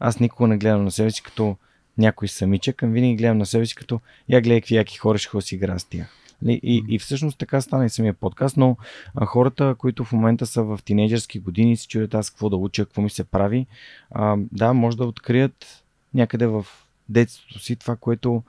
[0.00, 1.56] Аз никога не гледам на себе си като
[1.98, 5.40] някой самичък, а винаги гледам на себе си като я гледай какви яки хора ще
[5.40, 6.18] си игра с тях.
[6.46, 8.76] И, и, и всъщност така стана и самия подкаст, но
[9.14, 12.84] а, хората, които в момента са в тинейджърски години, си чуят аз какво да уча,
[12.84, 13.66] какво ми се прави,
[14.10, 15.84] а, да, може да открият
[16.14, 16.66] някъде в
[17.12, 18.42] детството си това, което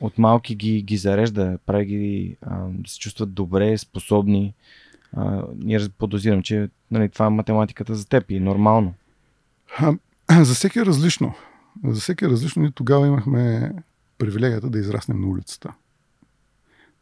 [0.00, 4.54] от малки ги, ги зарежда, прави ги а, да се чувстват добре, способни.
[5.12, 8.94] А, ние подозирам, че нали, това е математиката за теб и е нормално.
[10.30, 11.34] За всеки е различно.
[11.84, 12.62] За всеки е различно.
[12.62, 13.72] Ние тогава имахме
[14.18, 15.72] привилегията да израснем на улицата.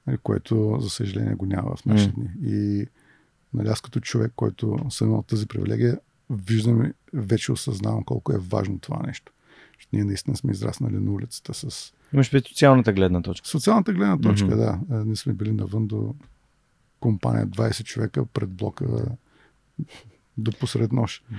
[0.06, 2.30] Нали, което, за съжаление, го няма в нашите дни.
[2.42, 2.86] И
[3.54, 5.98] нали, аз като човек, който съм имал тази привилегия,
[6.30, 9.32] виждам вече осъзнавам колко е важно това нещо.
[9.92, 11.92] Ние наистина сме израснали на улицата с...
[12.12, 13.48] Имаш пред социалната гледна точка.
[13.48, 14.86] Социалната гледна точка, mm-hmm.
[14.88, 14.96] да.
[14.96, 16.14] Е, ние сме били навън до
[17.00, 18.86] компания 20 човека пред блока
[20.38, 21.24] до посред нощ.
[21.24, 21.36] Mm-hmm.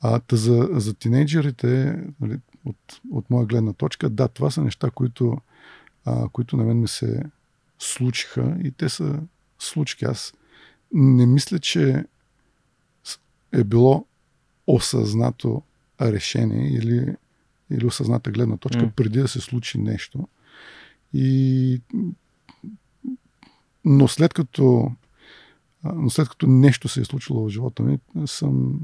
[0.00, 4.90] А та за, за тинейджерите, нали, от, от моя гледна точка, да, това са неща,
[4.90, 5.38] които,
[6.04, 7.22] а, които на мен ми се
[7.78, 9.20] случиха и те са
[9.58, 10.04] случки.
[10.04, 10.34] Аз
[10.92, 12.04] не мисля, че
[13.52, 14.06] е било
[14.66, 15.62] осъзнато
[16.00, 17.16] решение или,
[17.70, 18.90] или осъзната гледна точка mm.
[18.90, 20.28] преди да се случи нещо.
[21.12, 21.80] И
[23.84, 24.92] но след като
[25.84, 28.80] но след като нещо се е случило в живота ми, съм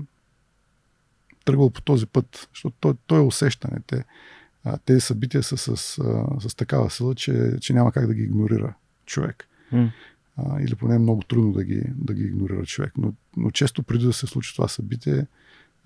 [1.44, 3.79] тръгвал по този път, защото той, той е усещане.
[3.87, 4.05] Те,
[4.85, 5.77] тези събития са с,
[6.40, 8.75] с, такава сила, че, че няма как да ги игнорира
[9.07, 9.49] човек.
[9.72, 9.90] Mm.
[10.61, 12.92] Или поне е много трудно да ги, да ги игнорира човек.
[12.99, 15.27] Но, но често преди да се случи това събитие,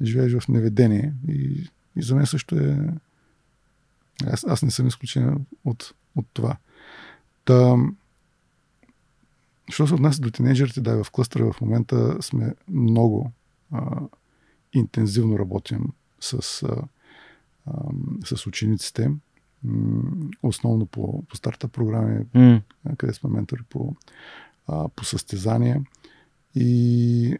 [0.02, 2.88] живееш в неведение и, и за мен също е...
[4.26, 6.56] Аз, аз не съм изключен от, от това.
[7.44, 7.76] Та,
[9.68, 13.32] що се отнася до тинейджерите, да, в клъстъра в момента сме много
[13.72, 14.00] а,
[14.72, 15.84] интензивно работим
[16.20, 16.82] с, а,
[17.66, 17.72] а,
[18.24, 19.10] с учениците
[20.42, 22.62] основно по, по старта програми, mm.
[22.96, 23.96] къде сме ментори по,
[24.68, 25.82] а, по състезания.
[26.54, 27.38] И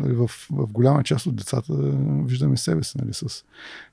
[0.00, 1.74] в, в голяма част от децата
[2.24, 3.44] виждаме себе си, нали, с,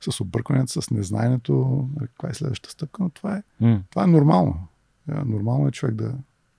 [0.01, 3.81] с объркването, с незнанието, нали, каква е следващата стъпка, но това е, mm.
[3.89, 4.67] това е нормално.
[5.07, 6.13] Нормално е човек да,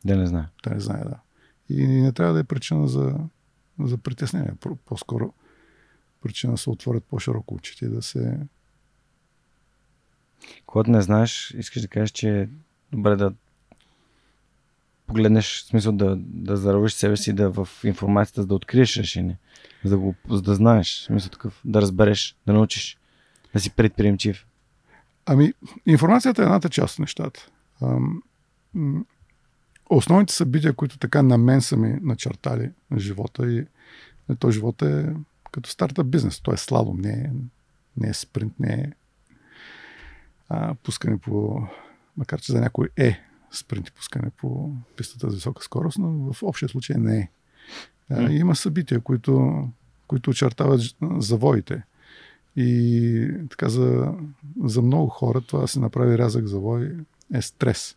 [0.04, 0.46] да не знае.
[0.64, 1.18] Да не знае, да.
[1.68, 3.14] И не трябва да е причина за,
[3.78, 4.52] за притеснение.
[4.84, 5.32] По-скоро
[6.22, 8.38] причина да се отворят по-широко очите и да се
[10.66, 12.48] когато не знаеш, искаш да кажеш, че е
[12.92, 13.32] добре да
[15.06, 19.38] погледнеш, в смисъл да, да заровиш себе си да в информацията, за да откриеш решение,
[19.84, 22.98] за да, го, за да знаеш, в смисъл такъв, да разбереш, да научиш,
[23.54, 24.46] да си предприемчив.
[25.26, 25.52] Ами,
[25.86, 27.48] информацията е едната част от нещата.
[29.90, 33.66] Основните събития, които така на мен са ми начертали на живота и
[34.38, 35.14] то живота е
[35.52, 36.40] като старта бизнес.
[36.40, 37.30] Той е слалом, не е,
[37.96, 38.92] не е спринт, не е
[40.48, 41.62] а, пускане по,
[42.16, 43.20] макар че за някой е
[43.56, 47.30] спринт и пускане по пистата за висока скорост, но в общия случай не е.
[48.10, 49.64] А, има събития, които,
[50.06, 50.80] които очертават
[51.18, 51.82] завоите.
[52.56, 54.14] И така за,
[54.64, 56.96] за много хора това да се направи рязък завой
[57.34, 57.96] е стрес.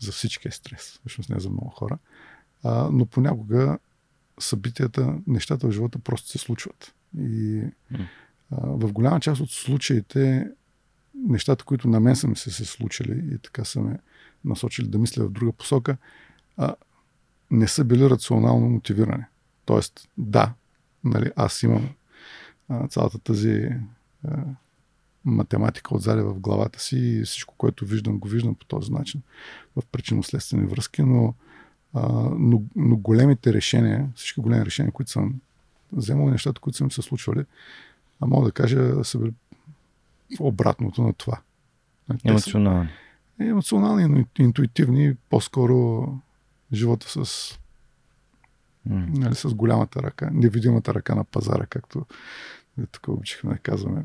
[0.00, 1.98] За всички е стрес, всъщност не за много хора.
[2.62, 3.78] А, но понякога
[4.40, 6.94] събитията, нещата в живота просто се случват.
[7.18, 7.62] И
[8.50, 10.50] в голяма част от случаите
[11.16, 13.98] нещата, които на мен са ми се, се случили и така са ме
[14.44, 15.96] насочили да мисля в друга посока,
[16.56, 16.74] а,
[17.50, 19.24] не са били рационално мотивирани.
[19.64, 20.54] Тоест, да,
[21.04, 21.88] нали, аз имам
[22.68, 23.68] а, цялата тази
[24.28, 24.42] а,
[25.24, 29.22] математика отзади в главата си и всичко, което виждам, го виждам по този начин
[29.76, 31.34] в причинно-следствени връзки, но,
[31.94, 35.40] а, но, но големите решения, всички големи решения, които съм
[35.92, 37.44] вземал, нещата, които са ми се случвали,
[38.20, 39.32] а мога да кажа, са били
[40.40, 41.40] обратното на това.
[42.24, 42.88] Емоционални.
[43.40, 46.08] Емоционални, но интуитивни, по-скоро
[46.72, 47.52] живота с,
[48.88, 49.18] mm.
[49.18, 52.06] нали, с голямата ръка, невидимата ръка на пазара, както
[52.92, 54.04] тук обичахме да казваме.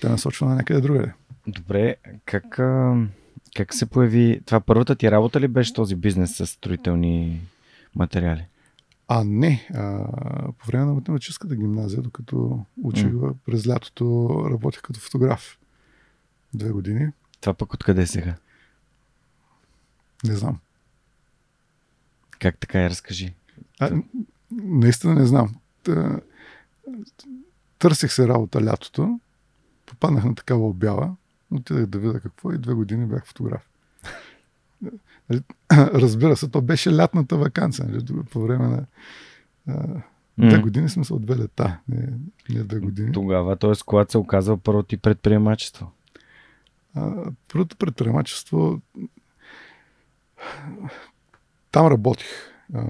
[0.00, 1.12] Те насочва на някъде другаде.
[1.46, 2.44] Добре, как,
[3.56, 4.40] как се появи...
[4.46, 7.40] Това първата ти работа ли беше този бизнес с строителни
[7.94, 8.46] материали?
[9.14, 9.68] А, не.
[9.74, 10.06] А,
[10.58, 13.34] по време на математическата гимназия, докато учих mm.
[13.46, 15.58] през лятото, работех като фотограф.
[16.54, 17.12] Две години.
[17.40, 18.34] Това пък откъде сега?
[20.24, 20.58] Не знам.
[22.38, 23.34] Как така я разкажи?
[23.80, 24.02] А,
[24.50, 25.54] наистина не знам.
[27.78, 29.20] Търсих се работа лятото,
[29.86, 31.16] попаднах на такава обява,
[31.50, 33.68] отидах да видя какво и две години бях фотограф.
[35.30, 35.42] Нали,
[35.72, 37.88] разбира се, то беше лятната вакансия.
[38.30, 38.86] По време на
[40.38, 42.08] две години сме се от две лета, не,
[42.50, 43.12] не две години.
[43.12, 43.72] Тогава, т.е.
[43.86, 45.90] когато се оказва първото ти предприемачество?
[46.94, 47.12] А,
[47.52, 48.80] първото предприемачество
[51.70, 52.26] там работих.
[52.74, 52.84] А,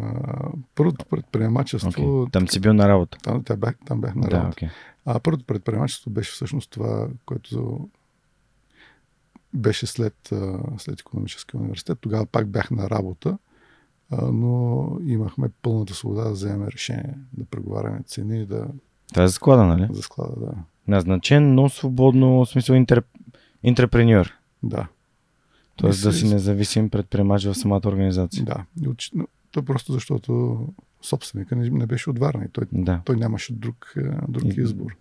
[0.74, 1.90] първото предприемачество...
[1.90, 2.32] Okay.
[2.32, 3.18] Там си бил на работа?
[3.22, 4.60] Там, там, бях, там бях на работа.
[4.60, 4.70] Да, okay.
[5.06, 7.88] А първото предприемачество беше всъщност това, което
[9.54, 10.32] беше след,
[10.78, 11.98] след економическия университет.
[12.00, 13.38] Тогава пак бях на работа,
[14.32, 18.66] но имахме пълната свобода да вземем решение, да преговаряме цени, да...
[19.08, 19.88] Това е за склада, нали?
[19.90, 20.52] За склада, да.
[20.88, 23.02] Назначен, но свободно, в смисъл интер...
[23.62, 24.32] интерпреньор.
[24.62, 24.88] Да.
[25.76, 28.44] Тоест да си независим предприемач в самата организация.
[28.44, 28.64] Да.
[29.50, 30.58] То просто защото
[31.02, 33.00] собственика не, не беше от Варна и той, да.
[33.04, 33.94] той нямаше друг,
[34.28, 34.60] друг и...
[34.60, 34.96] избор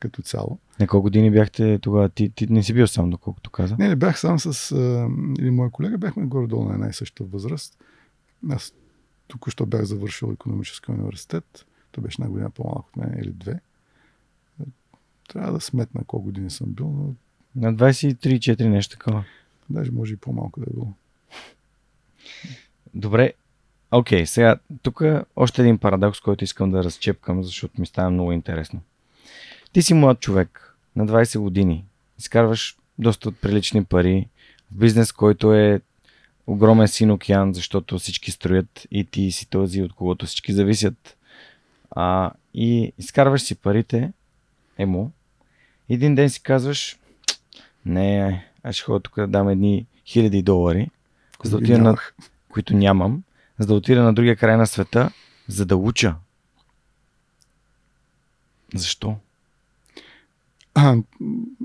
[0.00, 0.58] като цяло.
[0.80, 2.08] На колко години бяхте тогава?
[2.08, 3.76] Ти, ти не си бил сам, доколкото каза?
[3.78, 5.08] Не, не бях сам с а,
[5.38, 5.98] един мой колега.
[5.98, 7.84] Бяхме горе-долу на една и съща възраст.
[8.50, 8.74] Аз
[9.28, 11.66] току-що бях завършил економически университет.
[11.92, 13.60] Той беше една година по-малко от мен или две.
[15.28, 17.14] Трябва да сметна колко години съм бил, но...
[17.56, 19.24] На 23-4 нещо такова.
[19.70, 20.92] Даже може и по-малко да е било.
[22.94, 23.32] Добре.
[23.90, 25.02] Окей, okay, сега тук
[25.36, 28.80] още един парадокс, който искам да разчепкам, защото ми става много интересно.
[29.72, 31.84] Ти си млад човек, на 20 години,
[32.18, 34.28] изкарваш доста от прилични пари
[34.72, 35.80] в бизнес, който е
[36.46, 41.16] огромен син океан, защото всички строят и ти си този, от когото всички зависят.
[41.90, 44.12] А, и изкарваш си парите,
[44.78, 45.10] емо,
[45.88, 46.98] един ден си казваш,
[47.86, 50.90] не, аз ще ходя тук да дам едни хиляди долари,
[51.44, 51.96] за да отида на,
[52.48, 53.22] които нямам,
[53.58, 55.10] за да отида на другия край на света,
[55.48, 56.14] за да уча.
[58.74, 59.16] Защо?
[60.74, 60.96] А,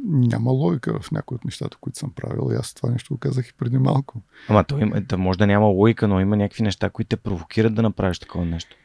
[0.06, 2.54] няма логика в някои от нещата, които съм правил.
[2.54, 4.22] И аз това нещо го казах и преди малко.
[4.50, 7.76] Ама то има, да, може да няма логика, но има някакви неща, които те провокират
[7.76, 8.76] да направиш такова нещо.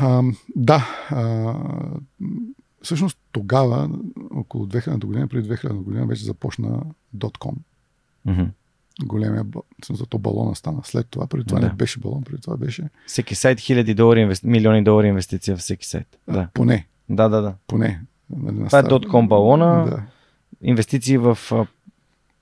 [0.00, 0.22] А,
[0.56, 0.88] да.
[1.10, 1.54] А,
[2.82, 3.90] всъщност тогава,
[4.30, 6.82] около 2000 година, преди 2000 година, вече започна
[7.16, 7.54] .com.
[8.26, 8.48] Mm-hmm.
[9.04, 9.44] Големия
[9.92, 10.80] зато балона стана.
[10.84, 11.66] След това, преди това да.
[11.66, 12.88] не беше балон, преди това беше...
[13.06, 14.46] Всеки сайт хиляди долари, инвести...
[14.46, 16.18] милиони долари инвестиция в всеки сайт.
[16.28, 16.48] Да.
[16.54, 16.86] Поне.
[17.08, 17.54] Да, да, да.
[17.66, 18.00] Поне.
[18.30, 20.02] Нали, Това е .com балона, да.
[20.62, 21.38] инвестиции в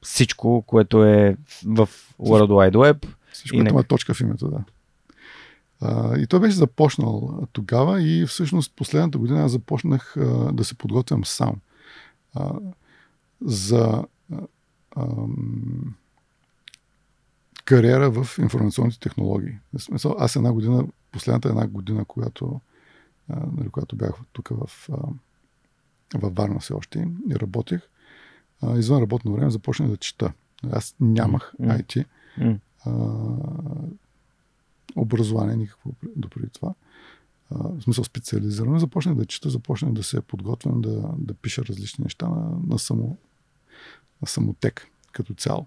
[0.02, 1.88] всичко, което е в
[2.20, 3.06] World Wide Web.
[3.32, 4.64] Всичко, което има точка в името, да.
[5.80, 10.74] А, и той беше започнал тогава и всъщност последната година аз започнах а, да се
[10.74, 11.54] подготвям сам
[12.34, 12.52] а,
[13.40, 14.04] за
[14.96, 15.06] а,
[17.64, 19.52] кариера в информационните технологии.
[19.74, 22.60] В смисъл, аз една година, последната една година, която,
[23.28, 24.96] а, нали, която бях тук в а,
[26.14, 27.80] във Варна все още и работех.
[28.62, 30.32] А, извън работно време започнах да чета.
[30.72, 31.82] Аз нямах mm.
[31.82, 32.04] IT.
[32.38, 32.58] Mm.
[32.84, 32.92] А,
[34.96, 36.74] образование никакво допреди това.
[37.50, 38.78] А, в смисъл специализирано.
[38.78, 43.16] Започнах да чета, започнах да се подготвям да, да пиша различни неща на, на, само,
[44.22, 45.66] на самотек като цяло.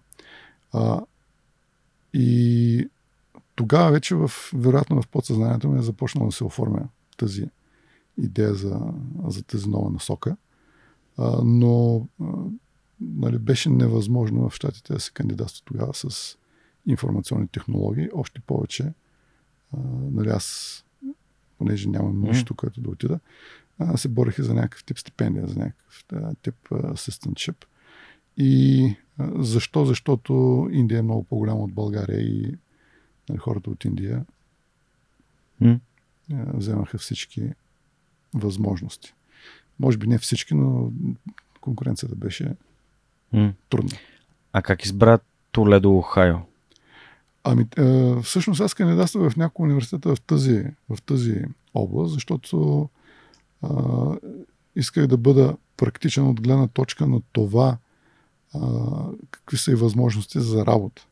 [0.73, 1.01] А,
[2.13, 2.89] и
[3.55, 7.49] тогава вече в, вероятно в подсъзнанието ми е започнало да се оформя тази
[8.17, 8.79] идея за,
[9.27, 10.37] за тази нова насока.
[11.17, 12.25] А, но а,
[13.01, 16.37] нали, беше невъзможно в щатите да се кандидатства тогава с
[16.85, 18.09] информационни технологии.
[18.13, 18.93] Още повече,
[19.73, 19.77] а,
[20.11, 20.85] нали, аз,
[21.57, 23.19] понеже нямам нищо, което да отида,
[23.79, 27.65] а, се борех за някакъв тип стипендия, за някакъв а, тип асистентшип.
[28.37, 29.85] И а, защо?
[29.85, 32.57] Защото Индия е много по-голяма от България и
[33.29, 34.25] нали, хората от Индия
[35.61, 35.79] mm.
[36.29, 37.53] вземаха всички
[38.33, 39.13] възможности.
[39.79, 40.91] Може би не всички, но
[41.61, 42.55] конкуренцията беше
[43.33, 43.53] mm.
[43.69, 43.97] трудна.
[44.53, 45.19] А как избра
[45.51, 46.37] Толедо, Охайо?
[47.43, 51.41] Ами, е, всъщност аз кандидатствах в няколко университета в тази, в тази
[51.73, 52.89] област, защото
[53.63, 53.67] е,
[54.75, 57.77] исках да бъда практичен от гледна точка на това
[58.55, 58.59] е,
[59.31, 61.07] какви са и възможности за работа.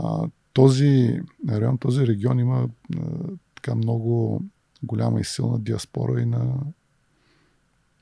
[0.00, 0.04] Е,
[0.52, 2.98] този район, този регион има е,
[3.54, 4.42] така много
[4.82, 6.54] голяма и силна диаспора и на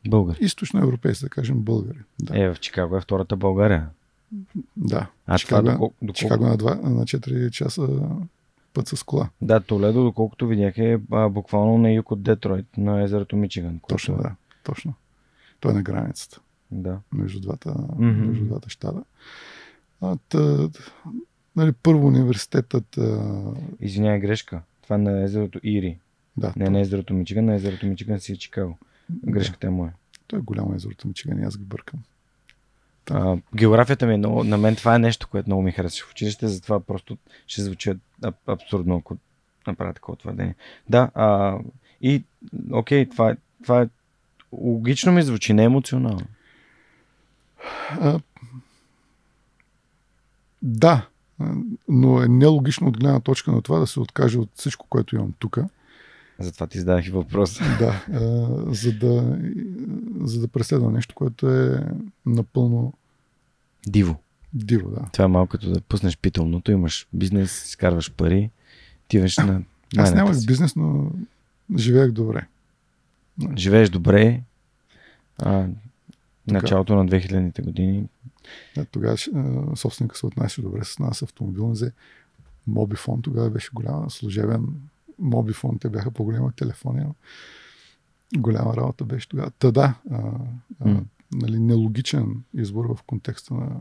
[0.09, 0.39] Българи.
[0.41, 1.99] Източноевропейски, да кажем българи.
[2.23, 2.45] Да.
[2.45, 3.89] Е, в Чикаго е втората България.
[4.77, 5.07] Да.
[5.27, 6.19] А Чикаго, това, доколко, доколко...
[6.19, 7.89] Чикаго на, 2, на 4 часа
[8.75, 9.29] път с кола.
[9.43, 13.81] Да, Толедо, доколкото видях, е а, буквално на юг от Детройт, на езерото Мичиган.
[13.89, 14.29] Точно, което...
[14.29, 14.37] да.
[14.63, 14.95] Точно.
[15.61, 16.41] Той е на границата.
[16.71, 16.99] Да.
[17.13, 18.27] Между двата, mm-hmm.
[18.27, 19.05] между двата щада.
[20.01, 20.71] А, тъ,
[21.57, 22.99] нали, първо университетът...
[22.99, 23.35] А...
[23.81, 24.63] Извинявай, грешка.
[24.83, 25.99] Това е на езерото Ири.
[26.39, 26.71] Да, не то...
[26.71, 28.79] на езерото Мичиган, на езерото Мичиган си е Чикаго.
[29.27, 29.93] Грешката е моя.
[30.27, 32.01] Той е голямо езерото Мичиган и аз ги бъркам.
[33.11, 36.11] А, географията ми е много, на мен това е нещо, което много ми харесва в
[36.11, 39.17] училище, затова просто ще звучи аб- абсурдно, ако
[39.67, 40.55] направя такова твърдение.
[40.89, 41.59] Да, а,
[42.01, 42.25] и
[42.73, 43.89] окей, това, е, това е
[44.53, 46.27] логично ми звучи, не емоционално.
[47.91, 48.21] А,
[50.63, 51.09] да,
[51.89, 55.35] но е нелогично от гледна точка на това да се откаже от всичко, което имам
[55.39, 55.59] тук.
[56.39, 57.61] Затова ти зададах и въпрос.
[57.79, 58.05] Да,
[58.67, 59.39] за да,
[60.21, 61.87] за да преследвам нещо, което е
[62.27, 62.93] напълно
[63.87, 64.17] Диво.
[64.55, 65.09] Диво, да.
[65.13, 68.51] Това е малко като да пуснеш питомното, имаш бизнес, изкарваш пари,
[69.09, 69.63] ти на.
[69.97, 70.47] Аз нямах си.
[70.47, 71.11] бизнес, но
[71.79, 72.47] живеех добре.
[73.57, 74.43] Живееш добре.
[75.39, 75.67] А,
[76.47, 78.05] началото на 2000-те години.
[78.75, 79.17] Да, тогава
[79.77, 81.23] собственика се отнася добре с нас.
[81.23, 81.93] Автомобил взе
[82.67, 84.67] Мобифон, тогава беше голям служебен
[85.19, 85.79] Мобифон.
[85.79, 87.03] Те бяха по-големи от телефони.
[88.37, 89.51] Голяма работа беше тогава.
[89.51, 90.21] Та да, а,
[90.81, 91.01] а,
[91.33, 93.81] нали, нелогичен избор в контекста на,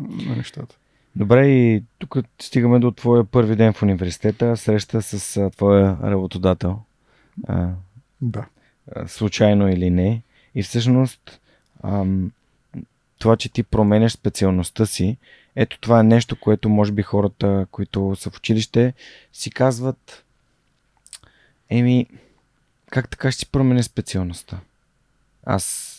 [0.00, 0.76] на нещата.
[1.16, 6.78] Добре, и тук стигаме до твоя първи ден в университета, среща с а, твоя работодател.
[7.46, 7.70] А,
[8.20, 8.46] да.
[8.92, 10.22] А, случайно или не.
[10.54, 11.40] И всъщност
[11.82, 12.32] ам,
[13.18, 15.16] това, че ти променяш специалността си,
[15.56, 18.94] ето това е нещо, което може би хората, които са в училище,
[19.32, 20.24] си казват
[21.78, 22.06] еми,
[22.90, 24.60] как така ще променя специалността?
[25.44, 25.98] Аз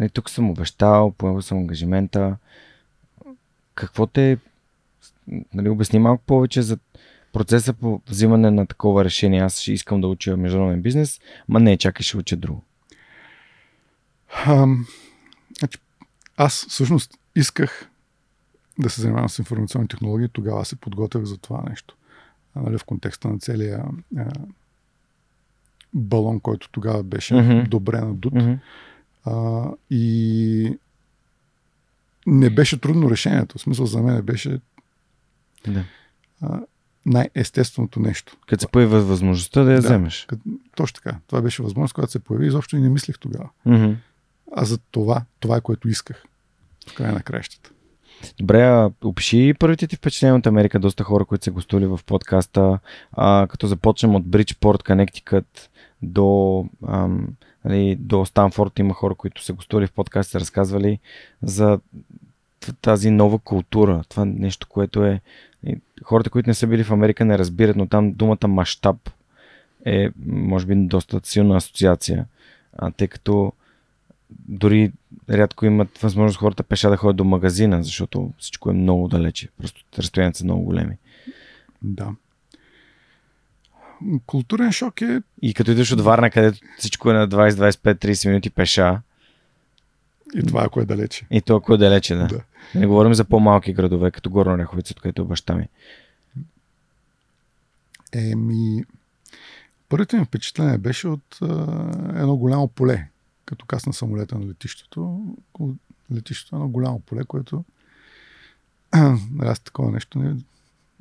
[0.00, 2.36] Нали, тук съм обещал, поел съм ангажимента.
[3.74, 4.38] Какво те...
[5.54, 6.78] Нали, обясни малко повече за
[7.32, 9.40] процеса по взимане на такова решение.
[9.40, 12.62] Аз ще искам да уча международен бизнес, ма не, чакай, ще уча друго.
[14.46, 14.86] Ам,
[15.58, 15.78] значи,
[16.36, 17.90] аз всъщност исках
[18.78, 21.96] да се занимавам с информационни технологии, тогава се подготвях за това нещо.
[22.56, 23.84] Нали, в контекста на целия
[25.94, 27.68] балон, който тогава беше mm-hmm.
[27.68, 28.34] добре надут.
[28.34, 28.58] Mm-hmm.
[29.24, 30.78] А, и
[32.26, 33.58] не беше трудно решението.
[33.58, 34.58] В смисъл за мен беше
[35.66, 35.84] да.
[36.42, 36.60] а,
[37.06, 38.36] най-естественото нещо.
[38.46, 40.24] Като се появи възможността да я да, вземеш.
[40.28, 40.40] Кът,
[40.76, 41.18] точно така.
[41.26, 42.46] Това беше възможност, която се появи.
[42.46, 43.48] Изобщо и не мислих тогава.
[43.66, 43.96] Mm-hmm.
[44.56, 46.24] А за това, това е което исках.
[46.90, 47.70] В края на краищата.
[48.38, 50.78] Добре, а опиши първите ти впечатления от Америка.
[50.78, 52.78] Доста хора, които се гостували в подкаста.
[53.12, 55.69] А, като започнем от Bridgeport, Connecticut
[56.02, 57.28] до ам,
[57.64, 60.98] нали, до Станфорд има хора, които са гостували в подкаст, са разказвали
[61.42, 61.80] за
[62.80, 64.04] тази нова култура.
[64.08, 65.20] Това нещо, което е...
[66.02, 69.10] Хората, които не са били в Америка, не разбират, но там думата мащаб
[69.84, 72.26] е, може би, доста силна асоциация,
[72.72, 73.52] а, тъй като
[74.30, 74.92] дори
[75.30, 79.48] рядко имат възможност хората пеша да ходят до магазина, защото всичко е много далече.
[79.58, 80.96] Просто разстоянията са много големи.
[81.82, 82.14] Да
[84.26, 85.22] културен шок е...
[85.42, 89.00] И като идваш от Варна, където всичко е на 20, 25, 30 минути пеша.
[90.34, 91.26] И това, ако е далече.
[91.30, 92.26] И то, ако е далече, да.
[92.26, 92.40] да.
[92.74, 95.68] Не говорим за по-малки градове, като Горна Реховица, от където е баща ми.
[98.12, 98.84] Еми,
[99.88, 101.46] първите ми впечатление беше от а,
[102.14, 103.08] едно голямо поле.
[103.44, 105.24] Като касна самолета на летището,
[106.14, 107.64] летището е едно голямо поле, което
[109.40, 110.36] аз такова нещо не,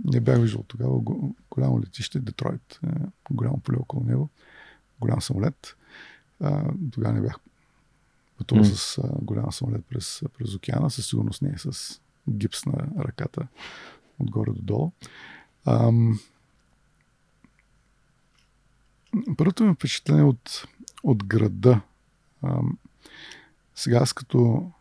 [0.06, 1.00] не бях виждал тогава
[1.60, 2.88] голямо летище, Детройт, е,
[3.32, 4.30] голямо поле около него,
[5.00, 5.76] голям самолет.
[6.92, 7.40] Тогава не бях
[8.38, 8.74] пътувал mm.
[8.74, 12.00] с голям самолет през, през океана, със сигурност не е с
[12.30, 13.48] гипс на ръката
[14.20, 14.92] отгоре до долу.
[15.66, 16.20] Ам...
[19.38, 20.68] Първото ми впечатление от,
[21.04, 21.82] от града.
[22.44, 22.78] Ам...
[23.76, 24.72] Сега аз като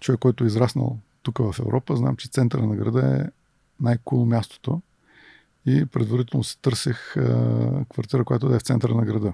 [0.00, 3.30] човек, който е израснал тук в Европа, знам, че центъра на града е
[3.80, 4.82] най-кул мястото
[5.66, 9.32] и предварително се търсех а, квартира, която да е в центъра на града.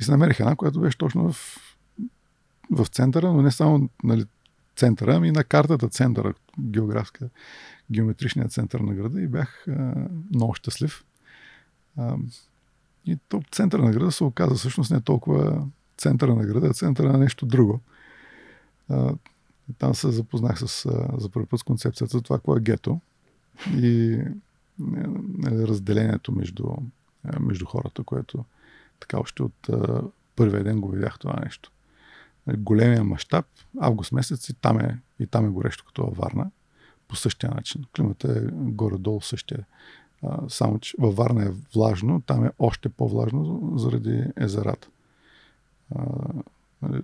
[0.00, 1.58] И се намерих една, която беше точно в,
[2.70, 4.24] в центъра, но не само нали,
[4.76, 7.28] центъра, ами на картата центъра, географска,
[7.90, 9.94] геометричният център на града и бях а,
[10.34, 11.04] много щастлив.
[11.96, 12.16] А,
[13.06, 15.66] и то центъра на града се оказа всъщност не толкова
[15.96, 17.80] центъра на града, а центъра на нещо друго.
[18.88, 19.14] А,
[19.78, 20.88] там се запознах с,
[21.18, 23.00] за първи път с концепцията за това, какво е гето
[23.74, 24.18] и
[25.44, 26.64] разделението между,
[27.34, 28.44] е, между хората, което
[29.00, 29.68] така още от
[30.36, 31.70] първия ден го видях това нещо.
[32.56, 33.46] Големия мащаб,
[33.80, 36.50] август месец и там е, и там е горещо като във Варна,
[37.08, 37.84] по същия начин.
[37.96, 39.66] Климата е горе-долу същия,
[40.48, 44.88] само, че във Варна е влажно, там е още по-влажно заради езерата.
[46.82, 47.02] Нали,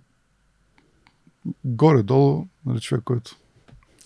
[1.64, 3.37] горе-долу, нали, човек, който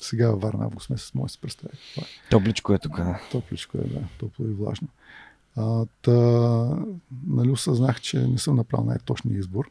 [0.07, 1.77] сега във Варна, август месец, може да се представи.
[1.99, 2.03] Е.
[2.31, 3.21] Топличко е тук, да.
[3.31, 4.09] Топличко е, да.
[4.19, 4.89] Топло и влажно.
[5.57, 6.13] А, та,
[7.27, 9.71] нали, осъзнах, че не съм направил най-точния избор.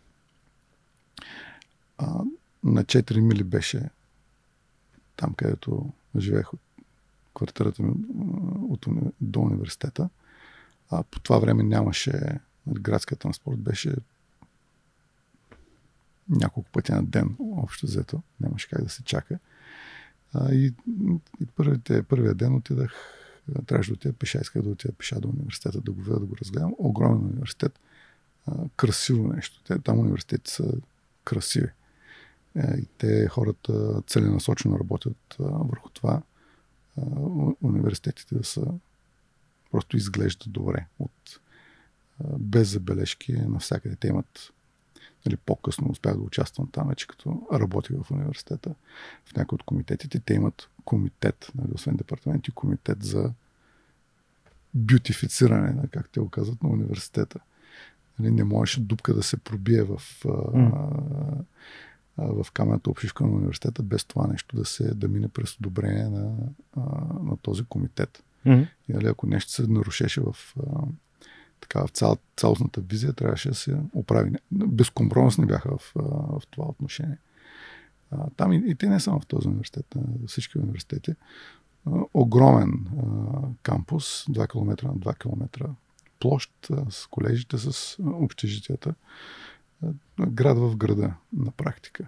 [1.98, 2.24] А,
[2.64, 3.90] на 4 мили беше
[5.16, 6.60] там, където живеех от
[7.34, 7.94] квартирата ми
[8.70, 8.86] от,
[9.22, 10.10] до университета.
[10.90, 13.96] А по това време нямаше, нали, градския транспорт беше
[16.30, 18.22] няколко пъти на ден, общо взето.
[18.42, 19.40] Нямаше как да се чака.
[20.52, 20.74] И,
[21.42, 22.94] и първите, първия ден отидах,
[23.66, 26.38] трябваше да отида пеша, исках да отида пеша до университета, да го видя, да го
[26.42, 26.76] разгледам.
[26.78, 27.80] Огромен университет.
[28.76, 29.64] Красиво нещо.
[29.64, 30.74] Те, там университети са
[31.24, 31.70] красиви.
[32.56, 36.22] Е, и те хората целенасочено работят върху това
[37.62, 38.66] университетите да са
[39.72, 40.86] просто изглеждат добре.
[41.00, 41.40] От,
[42.40, 44.52] без забележки навсякъде те имат
[45.26, 48.76] нали, по-късно успях да участвам там, вече като работих в университета,
[49.26, 50.20] в някои от комитетите.
[50.20, 53.34] Те имат комитет, нали, освен департамент и комитет за
[54.74, 57.40] бютифициране, как те го казват, на университета.
[58.20, 60.72] Нали, не можеше дупка да се пробие в, mm.
[62.18, 66.10] а, в камената общишка на университета без това нещо да се да мине през одобрение
[66.10, 66.36] на,
[66.78, 66.82] а,
[67.24, 68.24] на този комитет.
[68.46, 68.68] Mm-hmm.
[68.90, 70.56] И, нали, ако нещо се нарушеше в
[71.68, 74.32] така, в цял, цялостната визия трябваше да се оправи.
[74.52, 77.18] Безкомпромисни бяха в, в това отношение.
[78.12, 81.16] А, там и, и те не само в този университет, на всички университети.
[81.86, 85.70] А, огромен а, кампус, 2 км на 2 км
[86.20, 88.96] площ а, с колежите, с общежитията.
[89.84, 89.88] А,
[90.28, 92.08] град в града, на практика.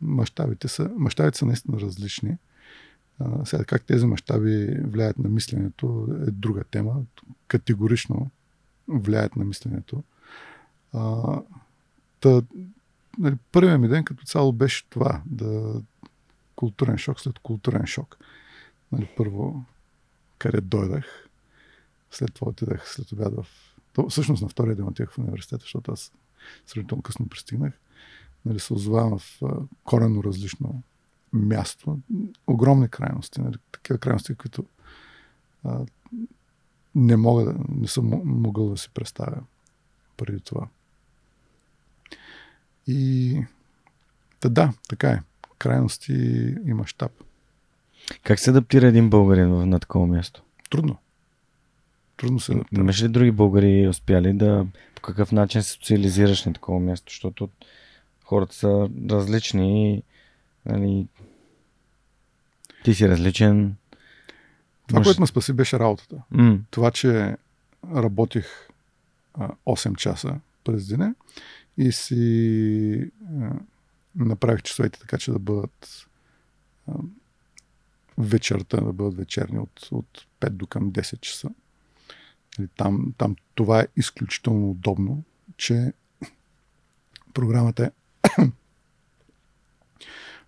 [0.00, 2.36] Мащабите са, мащабите са наистина различни.
[3.18, 7.02] А, сега как тези мащаби влияят на мисленето е друга тема.
[7.48, 8.30] Категорично
[8.88, 10.02] влияят на мисленето.
[10.92, 11.40] А,
[12.20, 12.42] та,
[13.18, 15.80] нали, първият ми ден като цяло беше това, да
[16.54, 18.16] културен шок след културен шок.
[18.92, 19.64] Нали, първо,
[20.38, 21.28] къде дойдах,
[22.10, 23.46] след това отидах след обяд в...
[23.92, 26.12] То, всъщност на втория ден отидах в университета, защото аз
[26.66, 27.72] сравнително късно пристигнах.
[28.44, 29.40] Нали, се озовавам в
[29.84, 30.82] коренно различно
[31.32, 31.98] място.
[32.46, 34.64] Огромни крайности, нали, такива крайности, които
[35.64, 35.80] а,
[36.94, 39.42] не мога не съм могъл да си представя
[40.16, 40.68] преди това.
[42.86, 43.42] И
[44.42, 45.20] да, да, така е.
[45.58, 46.12] Крайности
[46.66, 47.12] и мащаб.
[48.22, 50.42] Как се адаптира един българин на такова място?
[50.70, 50.96] Трудно.
[52.16, 52.80] Трудно се адаптира.
[52.80, 57.12] Имаш ли други българи успяли да по какъв начин се социализираш на такова място?
[57.12, 57.48] Защото
[58.24, 60.02] хората са различни и
[60.66, 61.06] нали,
[62.84, 63.76] ти си различен,
[64.86, 65.06] това, Мъж...
[65.06, 66.22] което ме спаси, беше работата.
[66.32, 66.60] Mm.
[66.70, 67.36] Това, че
[67.94, 68.68] работих
[69.34, 71.14] а, 8 часа през деня
[71.76, 73.10] и си
[73.40, 73.50] а,
[74.16, 76.06] направих часовете така, че да бъдат
[76.88, 76.92] а,
[78.18, 81.50] вечерта, да бъдат вечерни от, от 5 до към 10 часа.
[82.58, 85.22] Нали, там, там това е изключително удобно,
[85.56, 85.92] че
[87.34, 87.90] програмата е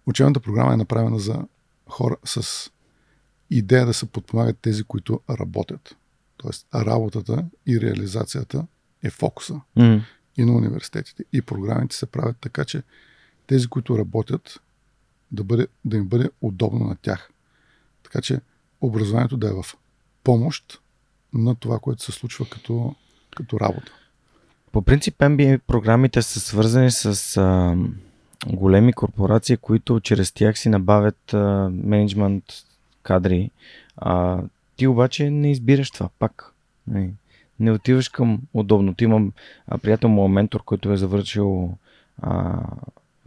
[0.06, 1.44] Учебната програма е направена за
[1.88, 2.70] хора с
[3.50, 5.96] идея да се подпомагат тези, които работят.
[6.36, 8.66] Тоест, работата и реализацията
[9.02, 10.02] е фокуса mm.
[10.36, 11.24] и на университетите.
[11.32, 12.82] И програмите се правят така, че
[13.46, 14.60] тези, които работят,
[15.32, 17.30] да, бъде, да им бъде удобно на тях.
[18.02, 18.40] Така че
[18.80, 19.64] образованието да е в
[20.24, 20.80] помощ
[21.32, 22.94] на това, което се случва като,
[23.36, 23.92] като работа.
[24.72, 27.76] По принцип MBA програмите са свързани с а,
[28.46, 32.44] големи корпорации, които чрез тях си набавят а, менеджмент
[33.06, 33.50] кадри.
[33.96, 34.42] А,
[34.76, 36.54] ти обаче не избираш това пак.
[36.88, 37.10] Не,
[37.60, 39.04] не отиваш към удобното.
[39.04, 39.32] Имам
[39.68, 41.74] а, приятел, моят ментор, който е завършил
[42.22, 42.62] а,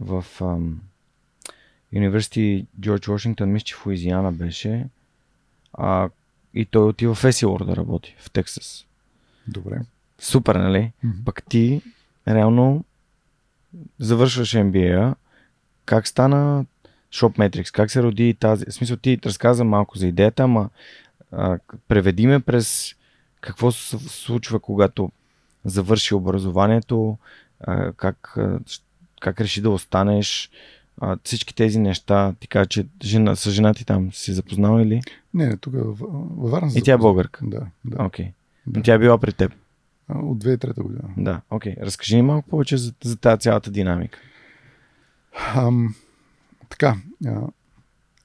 [0.00, 0.24] в
[1.96, 4.86] Университи Джордж Вашингтон, мисля, че в Луизиана беше.
[5.72, 6.08] А,
[6.54, 8.86] и той отива в Есилор да работи, в Тексас.
[9.48, 9.80] Добре.
[10.18, 10.92] Супер, нали?
[11.04, 11.24] Mm-hmm.
[11.24, 11.82] Пък ти
[12.28, 12.84] реално
[13.98, 15.14] завършваш MBA.
[15.84, 16.64] Как стана
[17.12, 18.64] Shopmetrics, как се роди тази...
[18.64, 20.70] В смисъл ти разказа малко за идеята, ама
[21.32, 21.58] а,
[21.88, 22.94] преведи ме през
[23.40, 25.10] какво се случва, когато
[25.64, 27.18] завърши образованието,
[27.60, 28.36] а, как,
[29.20, 30.50] как реши да останеш,
[31.00, 32.34] а, всички тези неща.
[32.40, 35.00] Ти кажа, че жена, с жена ти там си запознал или?
[35.34, 35.98] Не, не тук във
[36.50, 36.72] Варна.
[36.74, 37.40] И тя е българка?
[37.42, 37.66] Да.
[37.84, 38.04] да.
[38.04, 38.26] Окей.
[38.26, 38.32] Okay.
[38.66, 38.82] Да.
[38.82, 39.52] Тя е била при теб?
[40.08, 41.08] От 2003 година.
[41.16, 41.74] Да, окей.
[41.74, 41.82] Okay.
[41.82, 44.18] Разкажи ни малко повече за, за тази цялата динамика.
[45.54, 45.94] Ам,
[46.70, 46.96] така,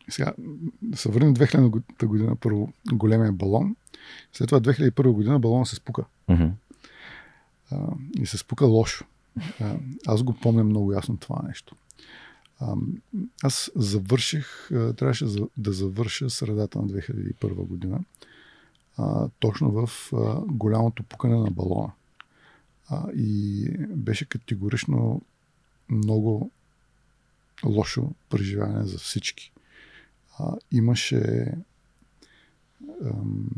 [0.10, 0.34] Сега,
[0.82, 3.76] да се върнем 2000 година, първо големия балон.
[4.34, 6.06] След това 2001 година балона се спука.
[6.30, 6.52] Mm-hmm.
[7.72, 7.88] А,
[8.20, 9.06] и се спука лошо.
[9.62, 9.76] А,
[10.08, 11.76] аз го помня много ясно това нещо.
[12.60, 12.76] А,
[13.44, 15.26] аз завърших, а, трябваше
[15.58, 18.00] да завърша средата на 2001 година,
[18.98, 21.92] а, точно в а, голямото пукане на балона.
[22.90, 25.22] А, и беше категорично
[25.90, 26.52] много
[27.64, 29.52] лошо преживяване за всички.
[30.40, 31.52] А, имаше.
[33.06, 33.50] Ам,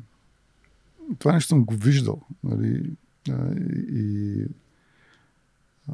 [1.20, 2.22] това нещо съм го виждал.
[2.44, 2.92] Нали,
[3.30, 3.56] а,
[3.90, 4.46] и,
[5.90, 5.94] а,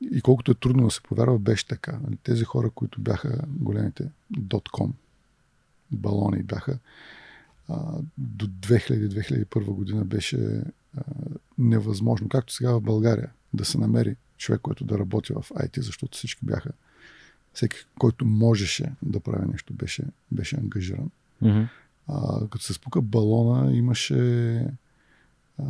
[0.00, 1.98] и колкото е трудно да се повярва, беше така.
[2.02, 4.90] Нали, тези хора, които бяха големите .com
[5.90, 6.78] балони, бяха
[7.68, 10.62] а, до 2000-2001 година беше
[10.96, 11.02] а,
[11.58, 16.18] невъзможно, както сега в България, да се намери човек, който да работи в IT, защото
[16.18, 16.70] всички бяха
[17.54, 21.10] всеки, който можеше да прави нещо, беше, беше ангажиран.
[21.42, 21.68] Mm-hmm.
[22.08, 24.54] А, като се спука балона, имаше
[25.58, 25.64] а,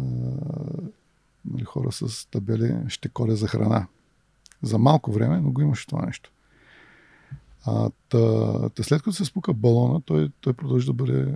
[1.45, 3.87] нали, хора с табели ще коля за храна.
[4.63, 6.31] За малко време, но го имаше това нещо.
[7.67, 11.35] А, та, та след като се спука балона, той, той продължи да бъде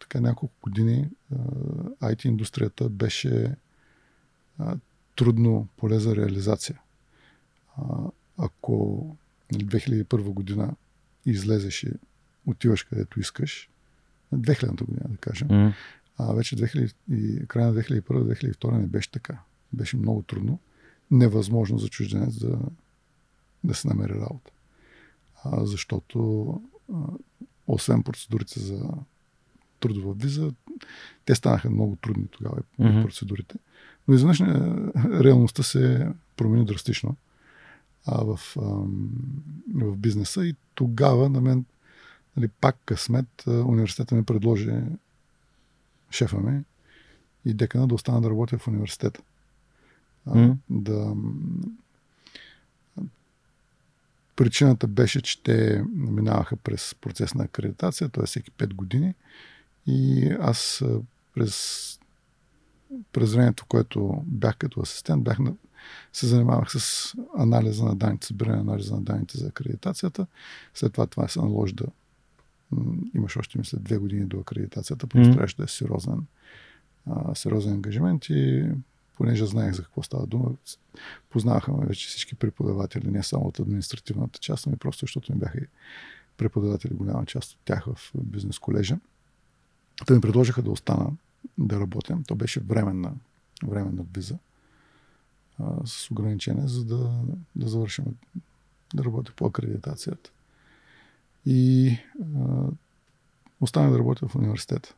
[0.00, 1.08] така няколко години.
[1.32, 1.36] А,
[2.12, 3.54] IT индустрията беше
[4.58, 4.76] а,
[5.16, 6.80] трудно поле за реализация.
[7.76, 7.82] А,
[8.38, 9.06] ако
[9.54, 10.74] 2001 нали, година
[11.26, 11.92] излезеш и
[12.46, 13.68] отиваш където искаш,
[14.32, 15.74] на 2000 година, да кажем, mm.
[16.18, 19.38] а вече 2000, и края на 2001-2002 не беше така.
[19.72, 20.58] Беше много трудно,
[21.10, 22.58] невъзможно за чужденец да,
[23.64, 24.50] да се намери работа.
[25.44, 26.48] А, защото
[26.92, 26.96] а,
[27.66, 28.90] освен процедурите за
[29.80, 30.52] трудова виза,
[31.24, 33.02] те станаха много трудни тогава mm-hmm.
[33.02, 33.54] процедурите.
[34.08, 34.40] Но изведнъж
[35.24, 37.16] реалността се промени драстично
[38.06, 38.60] а, в, а,
[39.74, 41.64] в бизнеса и тогава на мен
[42.36, 44.74] нали, пак късмет университета ми предложи
[46.10, 46.62] шефа ми
[47.44, 49.22] и декана да остана да работя в университета.
[50.26, 50.56] А, mm.
[50.70, 51.14] Да,
[54.38, 58.26] причината беше, че те минаваха през процес на акредитация, т.е.
[58.26, 59.14] всеки 5 години.
[59.86, 60.84] И аз
[61.34, 61.98] през,
[63.12, 65.38] през времето, което бях като асистент, бях
[66.12, 70.26] се занимавах с анализа на данните, събиране анализа на данните за акредитацията.
[70.74, 71.86] След това това се наложи да
[73.14, 75.32] имаш още, мисля, две години до акредитацията, просто mm-hmm.
[75.32, 76.26] трябваше да е сериозен,
[77.06, 78.68] а, сериозен ангажимент и
[79.16, 80.50] понеже знаех за какво става дума,
[81.30, 85.58] познаваха ме вече всички преподаватели, не само от административната част, ами просто защото ми бяха
[85.58, 85.66] и
[86.36, 88.98] преподаватели, голяма част от тях в бизнес колежа.
[90.06, 91.10] Те ми предложиха да остана
[91.58, 92.18] да работя.
[92.26, 93.12] То беше временна,
[93.66, 94.38] временна виза
[95.60, 97.10] а, с ограничение, за да,
[97.56, 98.04] да завършим
[98.94, 100.30] да работя по акредитацията.
[101.46, 101.88] И
[102.36, 102.66] а,
[103.60, 104.94] останах да работя в университета.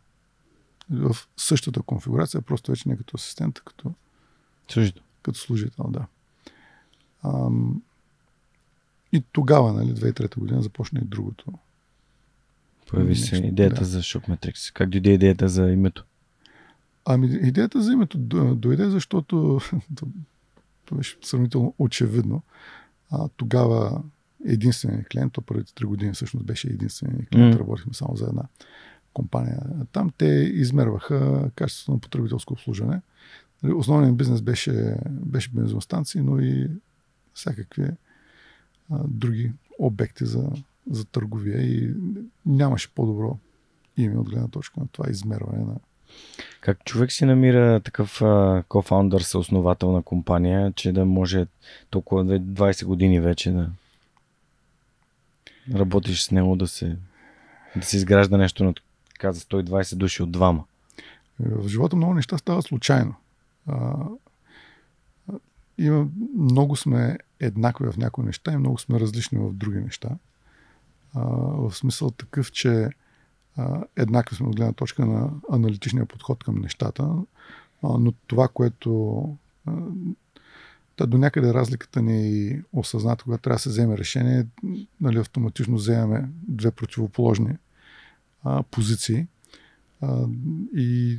[0.91, 3.95] В същата конфигурация, просто вече не като асистент, а като
[4.69, 5.03] служител.
[5.23, 6.07] Като служител, да.
[7.23, 7.49] А,
[9.13, 11.45] и тогава, нали, 2003 година, започна и другото.
[12.87, 13.85] Появи се идеята да.
[13.85, 14.73] за Shockmetrics.
[14.73, 16.05] Как дойде идеята за името?
[17.05, 18.19] Ами, идеята за името
[18.55, 19.61] дойде, защото
[20.91, 22.43] то беше сравнително очевидно.
[23.11, 24.03] А, тогава
[24.47, 27.59] единственият клиент, то първите три години всъщност беше единственият клиент, mm.
[27.59, 28.43] работихме само за една
[29.15, 29.61] компания.
[29.93, 33.01] Там те измерваха качеството на потребителско обслужване.
[33.63, 36.71] Нали, основният бизнес беше, беше бензиностанции, но и
[37.35, 37.91] всякакви
[38.91, 40.51] а, други обекти за,
[40.91, 41.95] за търговия и
[42.47, 43.39] нямаше по-добро
[43.97, 45.77] име от гледна точка на това измерване на
[46.61, 48.23] как човек си намира такъв
[48.69, 51.47] кофаундър, съосновател на компания, че да може
[51.91, 53.71] толкова 20 години вече да
[55.75, 56.97] работиш с него, да се,
[57.77, 58.75] да се изгражда нещо на
[59.19, 60.65] каза 120 души от двама?
[61.41, 63.15] В живота много неща стават случайно.
[63.67, 63.97] А,
[65.79, 66.07] има,
[66.39, 70.09] много сме еднакви в някои неща и много сме различни в други неща.
[71.15, 71.21] А,
[71.57, 72.89] в смисъл такъв, че
[73.97, 77.15] еднакви сме от гледна точка на аналитичния подход към нещата,
[77.83, 79.23] но това, което
[81.01, 84.47] Та до някъде разликата ни е и осъзната, когато трябва да се вземе решение,
[85.01, 87.57] нали, автоматично вземаме две противоположни
[88.45, 89.27] а, позиции.
[90.01, 90.27] А,
[90.77, 91.19] и,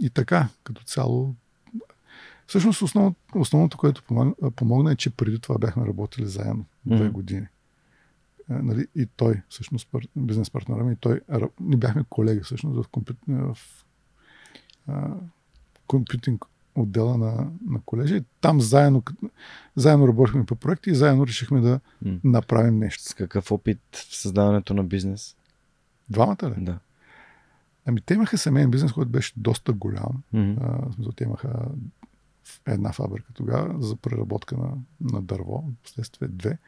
[0.00, 1.34] и така, като цяло.
[2.46, 7.10] Всъщност основното, основното което помогна, помогна е, че преди това бяхме работили заедно две mm-hmm.
[7.10, 7.46] години.
[8.50, 11.20] Е, нали, и той, всъщност, бизнес партнера ми, и той,
[11.60, 13.56] ние бяхме колеги всъщност в, компют, в
[15.86, 19.02] компютинг отдела на, на колежа и там заедно,
[19.76, 21.80] заедно работихме по проекти и заедно решихме да
[22.24, 23.02] направим нещо.
[23.02, 25.36] С какъв опит в създаването на бизнес?
[26.08, 26.64] Двамата ли?
[26.64, 26.78] Да.
[27.86, 30.22] Ами те имаха семейен бизнес, който беше доста голям.
[30.34, 30.56] Mm-hmm.
[31.08, 31.68] А, те имаха
[32.66, 36.58] една фабрика тогава за преработка на, на дърво, последствие две.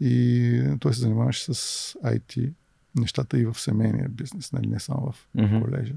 [0.00, 1.54] И той се занимаваше с
[2.04, 2.52] IT
[2.94, 5.62] нещата и в семейния бизнес, нали, не само в mm-hmm.
[5.62, 5.94] колежа.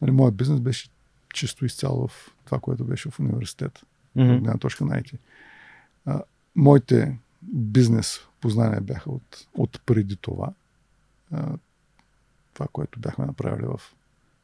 [0.00, 0.88] Нали, моят бизнес беше
[1.34, 3.82] чисто изцяло в това, което беше в университета.
[4.16, 4.54] Mm-hmm.
[4.54, 5.18] От точка на IT.
[6.06, 6.22] А,
[6.56, 10.52] моите бизнес познания бяха от, от преди това.
[11.32, 11.52] А,
[12.54, 13.80] това, което бяхме направили в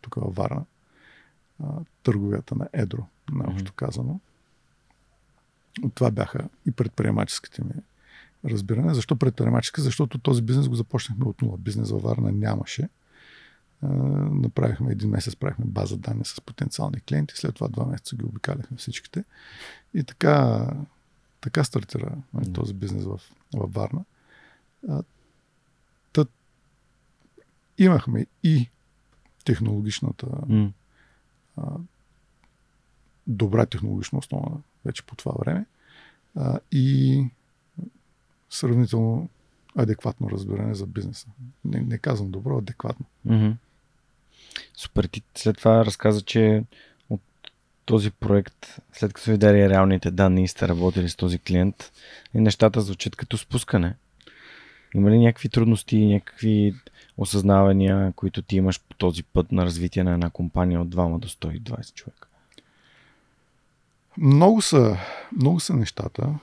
[0.01, 0.65] тук във Варна.
[1.63, 1.67] А,
[2.03, 4.21] търговията на Едро, наобщо казано.
[5.83, 7.83] От това бяха и предприемаческите ми
[8.45, 8.95] разбиране.
[8.95, 9.83] Защо предприемаческа?
[9.83, 11.59] Защото този бизнес го започнахме от нула.
[11.59, 12.89] Бизнес във Варна нямаше.
[13.83, 18.77] Направихме един месец, правихме база данни с потенциални клиенти, след това два месеца ги обикаляхме
[18.77, 19.25] всичките.
[19.95, 20.67] И така,
[21.41, 22.55] така стартира mm.
[22.55, 23.21] този бизнес в,
[23.55, 24.05] във Варна.
[24.89, 25.03] А,
[26.13, 26.31] тът,
[27.79, 28.69] имахме и
[29.45, 30.71] технологичната mm.
[33.29, 34.51] Добра технологична основа
[34.85, 35.67] вече по това време
[36.37, 37.25] а, и
[38.51, 39.29] сравнително
[39.77, 41.27] адекватно разбиране за бизнеса.
[41.65, 43.07] Не, не казвам добро, адекватно.
[43.27, 43.55] Mm-hmm.
[44.77, 45.05] Супер.
[45.05, 46.65] Ти след това разказа, че
[47.11, 47.21] от
[47.85, 51.93] този проект, след като ви дали реалните данни и сте работили с този клиент,
[52.35, 53.95] и нещата звучат като спускане.
[54.95, 56.75] Има ли някакви трудности, някакви
[57.17, 61.29] осъзнавания, които ти имаш по този път на развитие на една компания от 2 до
[61.29, 62.28] 120 човека?
[64.21, 64.97] Много са,
[65.37, 66.39] много са нещата.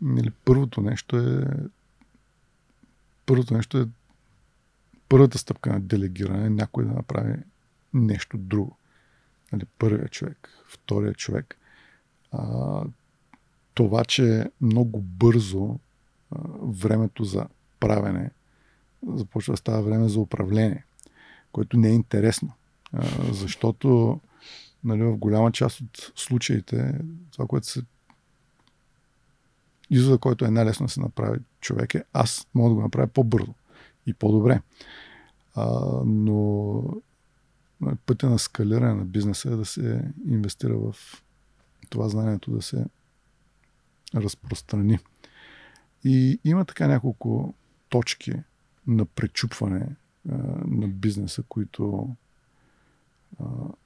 [0.00, 1.44] Нали, първото нещо е
[3.26, 3.88] първото нещо е
[5.08, 7.34] първата стъпка на делегиране, някой да направи
[7.94, 8.76] нещо друго.
[9.52, 11.58] Нали, първият човек, вторият човек.
[12.32, 12.82] А,
[13.74, 15.78] това, че много бързо
[16.30, 17.46] а, времето за
[17.80, 18.30] правене
[19.06, 20.84] започва да става време за управление,
[21.52, 22.52] което не е интересно.
[22.92, 24.20] А, защото
[24.84, 27.00] нали, в голяма част от случаите
[27.30, 27.82] това, което се
[29.90, 33.54] извода, който е най-лесно да се направи човек е аз мога да го направя по-бързо
[34.06, 34.60] и по-добре.
[35.54, 36.82] А, но
[38.06, 40.94] пътя на скалиране на бизнеса е да се инвестира в
[41.90, 42.84] това знанието да се
[44.14, 44.98] разпространи.
[46.04, 47.54] И има така няколко
[47.88, 48.32] точки
[48.86, 49.96] на пречупване
[50.28, 50.34] а,
[50.66, 52.14] на бизнеса, които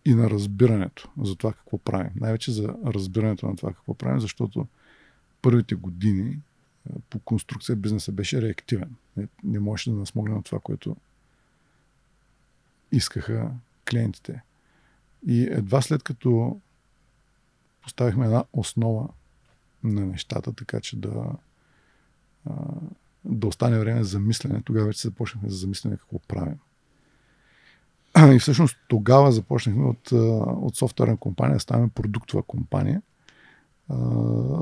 [0.05, 2.13] и на разбирането за това какво правим.
[2.17, 4.67] Най-вече за разбирането на това какво правим, защото
[5.43, 6.41] първите години
[7.11, 8.95] по конструкция бизнеса беше реактивен.
[9.17, 10.97] Не, не можеше да насмогне на това, което
[12.93, 13.51] искаха
[13.91, 14.43] клиентите.
[15.27, 16.61] И едва след като
[17.83, 19.09] поставихме една основа
[19.85, 21.33] на нещата, така че да,
[23.25, 26.59] да остане време за мислене, тогава вече започнахме за замислене какво правим.
[28.35, 30.13] И всъщност тогава започнахме от,
[30.63, 33.03] от софтуерна компания ставаме продуктова компания.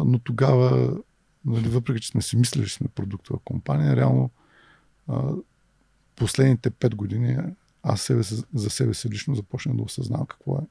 [0.05, 0.96] Но тогава,
[1.44, 4.30] нали, въпреки че сме си мислили, че сме продуктова компания, реално
[6.16, 7.38] последните 5 години
[7.82, 8.22] аз себе,
[8.55, 10.66] за себе си лично започнах да осъзнавам какво е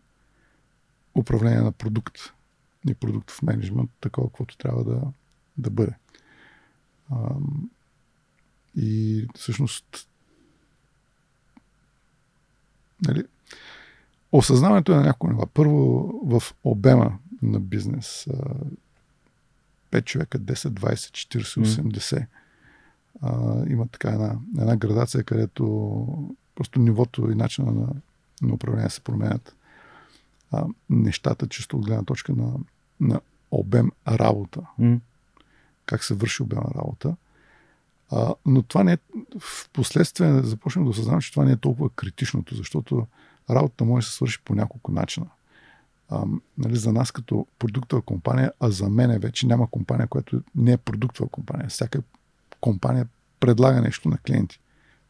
[1.15, 2.17] управление на продукт
[2.89, 5.01] и продуктов менеджмент, такова, каквото трябва да,
[5.57, 5.93] да бъде.
[8.75, 10.08] И всъщност
[13.07, 13.23] нали,
[14.31, 15.47] осъзнаването е на някои нива.
[15.53, 18.27] Първо в обема на бизнес.
[19.91, 20.93] 5 човека, 10, 20,
[21.39, 22.25] 40, 80.
[23.23, 23.71] Mm.
[23.71, 27.87] има така една, една градация, където просто нивото и начина на,
[28.41, 29.55] на управление се променят.
[30.51, 32.53] А, нещата, чисто от гледна точка на,
[32.99, 33.21] на
[33.51, 34.61] обем работа.
[34.79, 34.99] Mm.
[35.85, 37.15] Как се върши обема работа.
[38.11, 38.97] А, но това не е.
[39.39, 43.07] В последствие започнем да осъзнавам, че това не е толкова критичното, защото
[43.49, 45.25] работата може да се свърши по няколко начина.
[46.09, 46.25] А,
[46.57, 50.77] нали, за нас като продуктова компания, а за мен вече няма компания, която не е
[50.77, 51.69] продуктова компания.
[51.69, 52.01] Всяка
[52.61, 53.07] компания
[53.39, 54.59] предлага нещо на клиенти.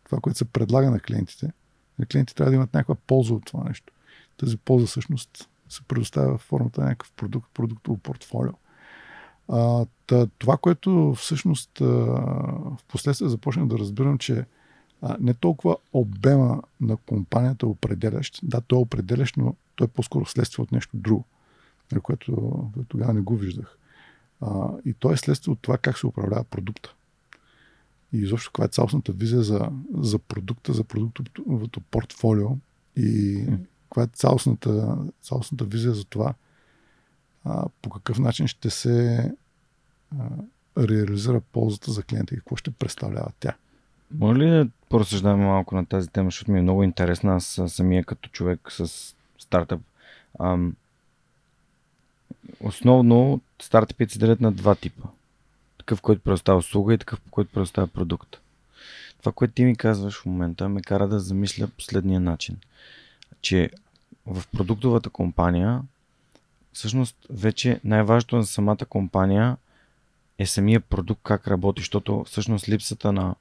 [0.04, 1.52] Това, което се предлага на клиентите,
[2.00, 3.94] на клиентите трябва да имат някаква полза от това нещо.
[4.38, 8.54] Тази полза всъщност се предоставя в формата на някакъв продукт, продуктово портфолио.
[9.50, 9.86] А,
[10.38, 14.46] това, което всъщност а, в последствие започнах да разбирам, че
[15.02, 18.40] а, не толкова обема на компанията е определящ.
[18.44, 21.26] Да, той е определящ, но той е по-скоро следствие от нещо друго,
[21.92, 22.54] нали, което
[22.88, 23.78] тогава не го виждах.
[24.42, 26.94] А, и то е следствие от това как се управлява продукта.
[28.14, 32.50] И изобщо каква е цялостната визия за, за продукта, за продуктовото портфолио
[32.96, 33.44] и
[33.84, 36.34] каква е цялостната, цялостната визия за това
[37.82, 39.32] по какъв начин ще се
[40.78, 43.56] реализира ползата за клиента и какво ще представлява тя.
[44.12, 47.36] Може ли да поразсъждаваме малко на тази тема, защото ми е много интересна.
[47.36, 49.82] Аз самия като човек с стартъп.
[50.40, 50.76] Ам,
[52.60, 55.08] основно стартъпите се делят на два типа.
[55.78, 58.38] Такъв, който предоставя услуга и такъв, който предоставя продукт.
[59.20, 62.58] Това, което ти ми казваш в момента, ме кара да замисля последния начин.
[63.42, 63.72] Че
[64.26, 65.82] в продуктовата компания,
[66.74, 69.58] всъщност вече най-важното за самата компания
[70.38, 73.36] е самия продукт как работи, защото всъщност липсата на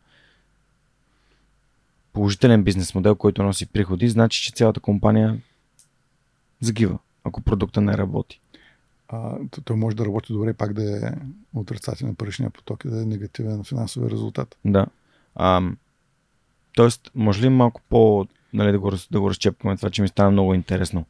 [2.12, 5.40] положителен бизнес модел, който носи приходи, значи, че цялата компания
[6.60, 8.40] загива, ако продукта не работи.
[9.08, 11.10] А, той може да работи добре, пак да е
[11.54, 14.56] отрицателен паричния поток и да е негативен финансови резултат.
[14.64, 14.86] Да.
[15.34, 15.62] А,
[16.74, 20.30] тоест, може ли малко по нали, да, го, да го разчепкаме това, че ми стана
[20.30, 21.04] много интересно.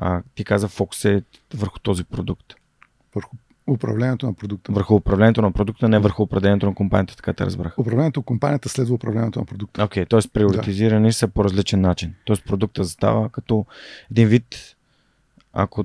[0.00, 1.22] А, ти каза фокус е
[1.54, 2.54] върху този продукт.
[3.14, 3.36] Върху
[3.66, 4.72] управлението на продукта.
[4.72, 7.78] Върху управлението на продукта, не върху управлението на компанията, така те разбрах.
[7.78, 9.84] Управлението на компанията следва управлението на продукта.
[9.84, 10.30] Окей, okay, т.е.
[10.32, 11.12] приоритизирани да.
[11.12, 12.14] са по различен начин.
[12.26, 12.36] Т.е.
[12.36, 13.66] продукта застава като
[14.10, 14.76] един вид,
[15.52, 15.84] ако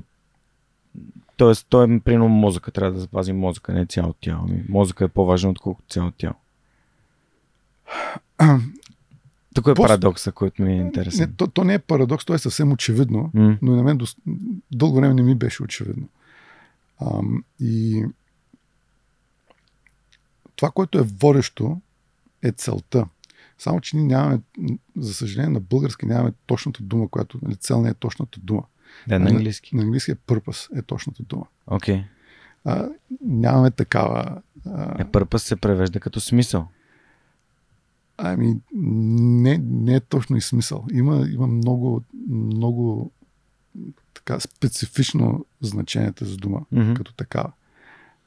[1.36, 4.46] Тоест, той е примерно мозъка, трябва да запази мозъка, не цялото тяло.
[4.68, 6.34] Мозъка е по-важен, отколкото цялото тяло.
[9.54, 9.88] Тук е Пост...
[9.88, 11.28] парадокса, който ми е интересен.
[11.28, 13.58] Не, то, то не е парадокс, то е съвсем очевидно, mm.
[13.62, 14.06] но и на мен до,
[14.72, 16.08] дълго време не ми беше очевидно.
[17.00, 18.04] Ам, и
[20.56, 21.80] това, което е водещо,
[22.42, 23.06] е целта.
[23.58, 24.40] Само, че ние нямаме,
[24.96, 28.62] за съжаление, на български нямаме точната дума, която нали, цел не е точната дума.
[29.08, 29.76] Да, на английски.
[29.76, 31.46] На, на английски е purpose, е точната дума.
[31.66, 32.04] Окей.
[32.66, 32.92] Okay.
[33.20, 34.42] нямаме такава.
[34.66, 35.02] А...
[35.02, 36.68] Е, purpose се превежда като смисъл.
[38.16, 40.84] Ами, не, не е точно и смисъл.
[40.92, 43.10] Има, има много, много
[44.14, 46.94] така специфично значение тази дума, mm-hmm.
[46.94, 47.52] като такава.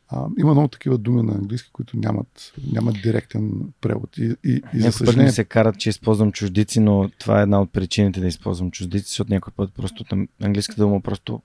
[0.10, 4.18] А, има много такива думи на английски, които нямат, нямат директен превод.
[4.18, 5.26] И, и, и за съжаление...
[5.26, 9.08] ми се карат, че използвам чуждици, но това е една от причините да използвам чуждици,
[9.08, 11.42] защото някой път просто там, английската дума просто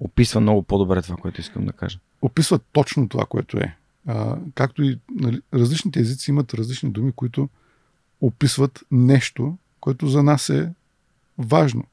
[0.00, 1.98] описва много по-добре това, което искам да кажа.
[2.22, 3.76] Описва точно това, което е.
[4.06, 7.48] А, както и нали, различните езици имат различни думи, които
[8.20, 10.72] описват нещо, което за нас е
[11.38, 11.84] важно.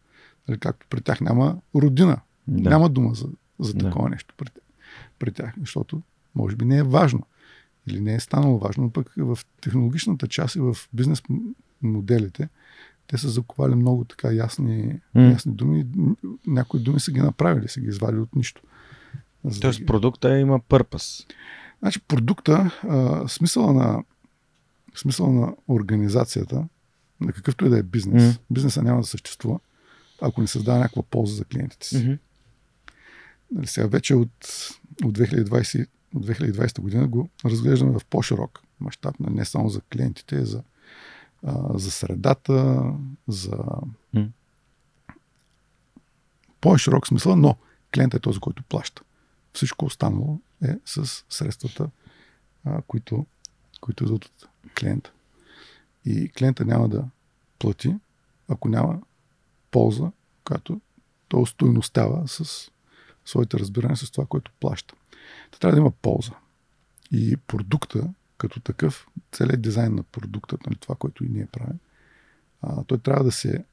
[0.48, 2.22] Нали, както при тях няма родина.
[2.48, 2.70] Да.
[2.70, 3.28] Няма дума за,
[3.60, 4.10] за такова да.
[4.10, 4.50] нещо при,
[5.20, 6.02] при тях, защото
[6.36, 7.24] може би не е важно.
[7.88, 11.24] Или не е станало важно, но пък в технологичната част и в бизнес
[11.82, 12.50] моделите
[13.08, 15.34] те са заковали много така ясни, mm.
[15.34, 15.86] ясни думи.
[16.48, 18.62] Някои думи са ги направили, са ги извали от нищо.
[19.42, 19.86] Тоест да ги...
[19.86, 21.28] продукта има пърпас.
[21.80, 24.04] Значи продукта, а, смисъла на
[24.96, 26.68] смисъла на организацията,
[27.22, 28.40] на какъвто и да е бизнес, mm.
[28.50, 29.60] бизнеса няма да съществува,
[30.22, 31.96] ако не създава някаква полза за клиентите си.
[31.96, 32.20] Mm-hmm.
[33.52, 34.32] Нали, сега вече от,
[35.04, 40.46] от, 2020, от 2020 година го разглеждаме в по-широк мащаб, не само за клиентите, а
[40.46, 40.64] за,
[41.44, 42.84] а, за средата,
[43.28, 43.58] за
[44.16, 44.30] mm.
[46.62, 47.58] по-широк смисъл, но
[47.94, 49.02] клиентът е този, който плаща.
[49.54, 51.90] Всичко останало е с средствата,
[52.66, 53.26] а, които,
[53.82, 54.48] които идват от
[54.80, 55.12] клиента.
[56.06, 57.06] И клиента няма да
[57.60, 57.96] плати,
[58.48, 59.02] ако няма
[59.72, 60.12] полза,
[60.44, 60.82] която
[61.28, 62.72] той устойностява с
[63.26, 64.96] своите разбирания с това, което плаща.
[65.52, 66.32] Та трябва да има полза.
[67.12, 71.80] И продукта, като такъв, целият дизайн на продукта, нали, това, което и ние правим,
[72.62, 73.66] а, той трябва да се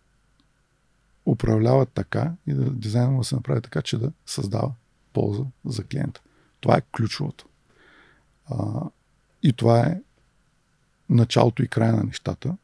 [1.26, 4.72] управлява така и да дизайна да се направи така, че да създава
[5.12, 6.22] полза за клиента.
[6.60, 7.46] Това е ключовото.
[8.50, 8.84] А,
[9.42, 10.00] и това е
[11.10, 12.56] началото и края на нещата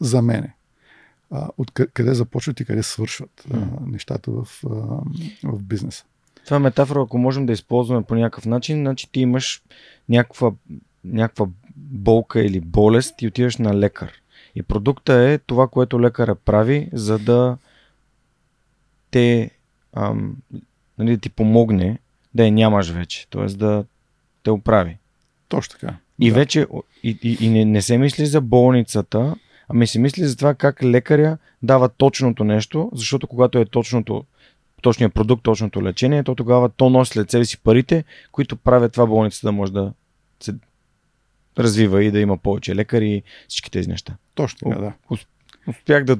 [0.00, 0.54] за мене.
[1.30, 4.68] А, от къде започват и къде свършват а, нещата в, а,
[5.42, 6.04] в бизнеса.
[6.44, 9.62] Това е метафора, ако можем да използваме по някакъв начин, значи ти имаш
[10.08, 10.52] някаква,
[11.04, 14.12] някаква болка или болест и отиваш на лекар.
[14.54, 17.58] И продукта е това, което лекара прави, за да
[19.10, 19.50] те
[19.92, 20.36] ам,
[20.98, 21.98] нали, да ти помогне
[22.34, 23.46] да я нямаш вече, т.е.
[23.46, 23.84] да
[24.42, 24.98] те оправи.
[25.48, 25.96] Точно така.
[26.20, 26.34] И да.
[26.34, 26.66] вече
[27.02, 29.34] и, и, и не, не се мисли за болницата,
[29.68, 34.24] ами се мисли за това как лекаря дава точното нещо, защото когато е точното,
[34.82, 39.06] точният продукт, точното лечение, то тогава то носи след себе си парите, които правят това
[39.06, 39.92] болницата да може да
[40.40, 40.54] се
[41.58, 44.16] развива и да има повече лекари и всички тези неща.
[44.34, 44.92] Точно така, да.
[45.66, 46.18] Успях да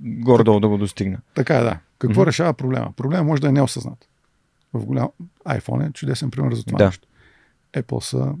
[0.00, 1.18] горе-долу да го достигна.
[1.34, 1.78] Така е, да.
[1.98, 2.26] Какво mm-hmm.
[2.26, 2.92] решава проблема?
[2.96, 4.08] Проблема може да е неосъзнат.
[4.72, 5.08] В голям
[5.46, 6.86] iPhone е чудесен пример за това да.
[6.86, 7.08] нещо.
[7.74, 8.34] Apple са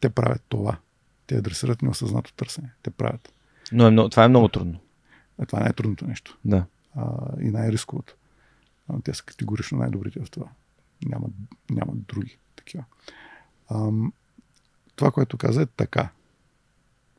[0.00, 0.78] те правят това.
[1.26, 2.72] Те адресират неосъзнато търсене.
[2.82, 3.32] Те правят.
[3.72, 4.80] Но е, много, това е много трудно.
[5.38, 6.38] А това е най-трудното нещо.
[6.44, 6.66] Да.
[6.94, 7.04] А,
[7.40, 8.16] и най-рисковото.
[8.88, 10.48] А, те са категорично най-добрите в това.
[11.04, 11.26] Няма,
[11.70, 12.84] няма други такива.
[13.68, 13.90] А,
[14.96, 16.10] това, което каза е така.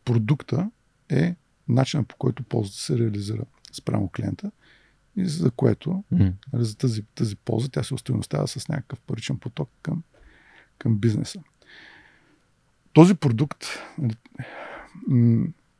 [0.05, 0.71] Продукта
[1.09, 1.35] е
[1.67, 4.51] начинът по който ползата се реализира спрямо клиента
[5.15, 6.33] и за което, mm.
[6.53, 10.03] за тази, тази полза, тя се устойностява с някакъв паричен поток към,
[10.77, 11.39] към бизнеса.
[12.93, 13.65] Този продукт,
[13.97, 14.15] нали,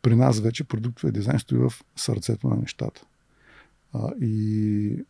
[0.01, 3.05] при нас вече продуктовия дизайн стои в сърцето на нещата.
[3.93, 5.05] А, и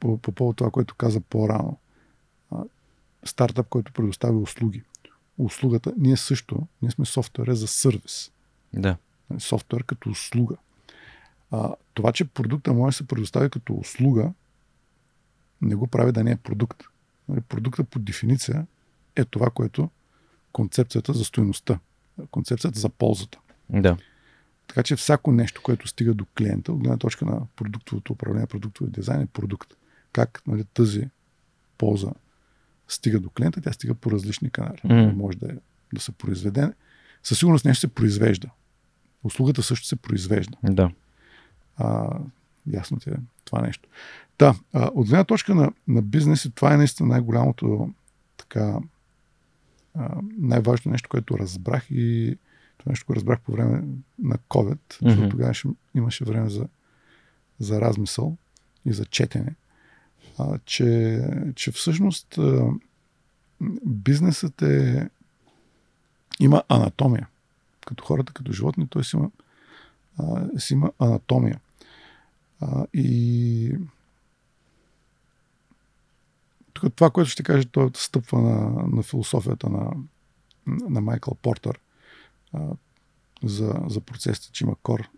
[0.00, 1.78] по, по повод това, което каза по-рано,
[2.50, 2.64] а,
[3.24, 4.82] стартъп, който предоставя услуги.
[5.38, 8.32] Услугата, ние също, ние сме софтуера за сервис.
[8.72, 8.96] Да.
[9.38, 10.56] Софтуер като услуга.
[11.50, 14.32] А, това, че продукта може да се предостави като услуга,
[15.62, 16.82] не го прави да не е продукт.
[17.28, 18.66] Нали, продукта по дефиниция
[19.16, 19.90] е това, което
[20.58, 21.78] концепцията за стоеността,
[22.30, 23.38] концепцията за ползата.
[23.70, 23.96] Да.
[24.66, 28.92] Така че всяко нещо, което стига до клиента, от гледна точка на продуктовото управление, продуктовия
[28.92, 29.74] дизайн е продукт.
[30.12, 31.08] Как нали, тази
[31.78, 32.10] полза
[32.88, 34.80] стига до клиента, тя стига по различни канали.
[34.84, 35.12] Mm.
[35.12, 35.56] Може да, е,
[35.92, 36.72] да се произведе.
[37.22, 38.50] Със сигурност нещо се произвежда.
[39.24, 40.58] Услугата също се произвежда.
[40.62, 40.90] Да.
[41.76, 42.18] А,
[42.72, 43.88] ясно ти е това нещо.
[44.38, 47.90] Да, от гледна точка на, на бизнес, и това е наистина най-голямото
[48.36, 48.78] така
[50.38, 52.36] най-важното нещо, което разбрах и
[52.78, 53.84] това нещо, което разбрах по време
[54.18, 55.08] на COVID, mm-hmm.
[55.08, 55.54] защото тогава
[55.94, 56.68] имаше време за,
[57.58, 58.36] за размисъл
[58.84, 59.54] и за четене,
[60.38, 61.20] а, че,
[61.54, 62.70] че всъщност а,
[63.86, 65.08] бизнесът е
[66.40, 67.28] има анатомия.
[67.86, 69.30] Като хората, като животни, той си има,
[70.18, 71.60] а, си има анатомия.
[72.60, 73.78] А, и
[76.94, 79.92] това, което ще кажа, той стъпва на, на философията на,
[80.66, 81.80] на Майкъл Портър
[82.52, 82.60] а,
[83.44, 85.08] за, за процесите, че има кор.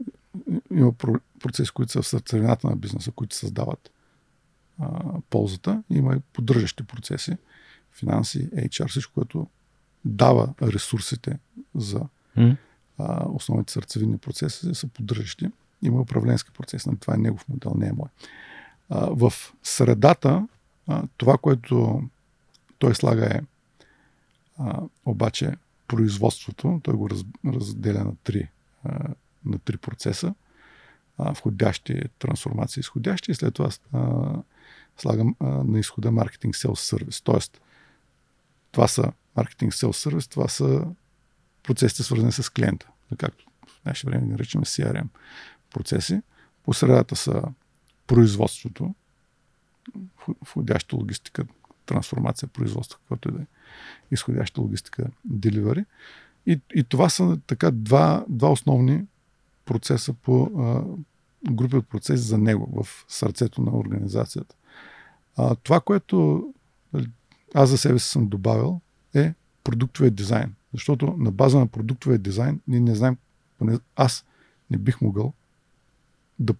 [0.70, 0.92] Има
[1.40, 3.90] процеси, които са в сърцевината на бизнеса, които създават
[4.78, 5.00] а,
[5.30, 5.82] ползата.
[5.90, 7.36] Има и поддържащи процеси,
[7.92, 9.46] финанси, HR, всичко, което
[10.04, 11.38] дава ресурсите
[11.74, 12.00] за
[12.36, 12.56] mm.
[12.98, 15.50] а, основните сърцевинни процеси, са поддържащи.
[15.82, 18.08] Има управленски процес, но това е негов модел, не е мой.
[18.88, 19.32] А, в
[19.62, 20.48] средата
[21.16, 22.02] това, което
[22.78, 23.40] той слага е
[24.58, 25.56] а, обаче
[25.88, 28.48] производството, той го раз, разделя на три,
[28.84, 29.08] а,
[29.44, 30.34] на три процеса.
[31.18, 33.70] А, входящи трансформации, изходящи и след това
[34.98, 37.20] слагам на изхода маркетинг селс сервис.
[37.22, 37.60] Тоест,
[38.72, 40.86] това са маркетинг селс сервис, това са
[41.62, 42.88] процесите свързани с клиента.
[43.18, 45.06] Както в наше време наричаме CRM
[45.70, 46.22] процеси.
[46.64, 47.42] По средата са
[48.06, 48.94] производството,
[50.44, 51.44] входяща логистика,
[51.86, 53.46] трансформация, производство, каквото и да е,
[54.10, 55.84] изходяща логистика, деливари.
[56.46, 59.06] И, и това са така два, два основни
[59.64, 60.84] процеса по а,
[61.52, 64.54] групи от процеси за него в сърцето на организацията.
[65.36, 66.48] А, това, което
[66.92, 67.10] нали,
[67.54, 68.80] аз за себе си съм добавил
[69.14, 70.54] е продуктовия дизайн.
[70.74, 73.16] Защото на база на продуктовия дизайн ние не знаем,
[73.58, 74.24] поне аз
[74.70, 75.32] не бих могъл
[76.38, 76.54] да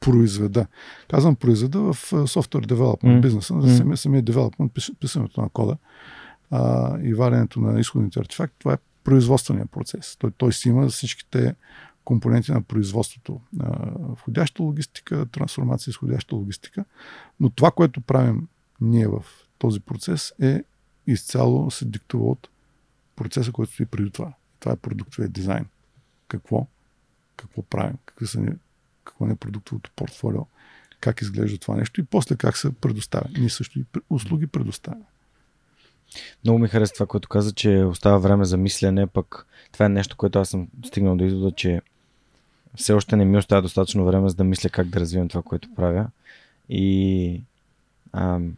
[0.00, 0.66] произведа.
[1.08, 3.20] Казвам произведа в софтуер девелопмент mm.
[3.20, 5.76] бизнеса, за самия, самия девелопмент, писането на кода
[6.50, 8.58] а, и варенето на изходните артефакти.
[8.58, 10.16] Това е производствения процес.
[10.18, 11.54] Той, той си има всичките
[12.04, 13.40] компоненти на производството.
[13.60, 16.84] А, входяща логистика, трансформация, изходяща логистика.
[17.40, 18.48] Но това, което правим
[18.80, 19.24] ние в
[19.58, 20.62] този процес е
[21.06, 22.48] изцяло се диктува от
[23.16, 24.32] процеса, който стои преди това.
[24.60, 25.66] Това е продуктовия дизайн.
[26.28, 26.66] Какво?
[27.36, 27.96] Какво правим?
[28.04, 28.52] Какви са ни
[29.10, 30.40] какво е продуктовото портфолио,
[31.00, 33.26] как изглежда това нещо и после как се предоставя.
[33.38, 35.04] Ние също и услуги предоставяме.
[36.44, 40.16] Много ми харесва това, което каза, че остава време за мислене, пък това е нещо,
[40.16, 41.80] което аз съм стигнал до извода, че
[42.76, 45.74] все още не ми остава достатъчно време за да мисля как да развивам това, което
[45.74, 46.06] правя.
[46.68, 47.42] И
[48.12, 48.56] ам,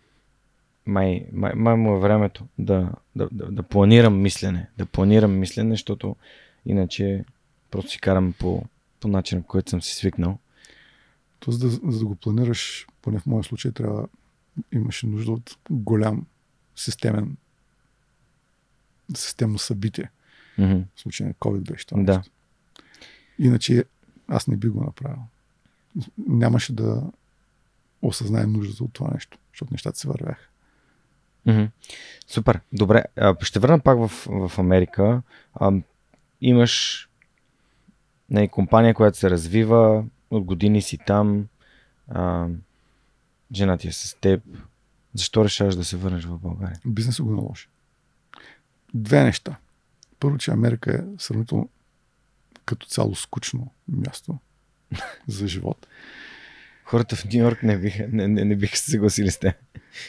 [0.86, 4.68] май, май, май му е времето да, да, да, да планирам мислене.
[4.78, 6.16] Да планирам мислене, защото
[6.66, 7.24] иначе
[7.70, 8.62] просто си карам по,
[9.00, 10.38] по начин, по който съм си свикнал.
[11.42, 14.08] То, за да, за да го планираш, поне в моя случай, трябва
[14.72, 16.26] имаше нужда от голям
[16.76, 17.36] системен
[19.16, 20.10] системно събитие.
[20.58, 20.84] Mm-hmm.
[20.94, 22.02] В случай на COVID беше това.
[22.02, 22.22] Да.
[23.38, 23.84] Иначе
[24.28, 25.22] аз не би го направил.
[26.18, 27.02] Нямаше да
[28.02, 30.48] осъзнаем нуждата от това нещо, защото нещата се вървяха.
[31.46, 31.70] Mm-hmm.
[32.26, 32.60] Супер.
[32.72, 33.04] Добре.
[33.42, 34.08] ще върна пак в,
[34.48, 35.22] в Америка.
[35.54, 35.72] А,
[36.40, 37.08] имаш
[38.30, 41.46] не, компания, която се развива, от години си там,
[42.08, 42.48] а,
[43.54, 44.42] жена ти е с теб.
[45.14, 46.80] Защо решаваш да се върнеш в България?
[46.86, 47.68] Бизнесът го наложи.
[48.94, 49.56] Две неща.
[50.20, 51.68] Първо, че Америка е сравнително
[52.64, 54.38] като цяло скучно място.
[55.28, 55.86] за живот.
[56.84, 59.56] Хората в Нью Йорк не биха, не, не, не биха се съгласили с те.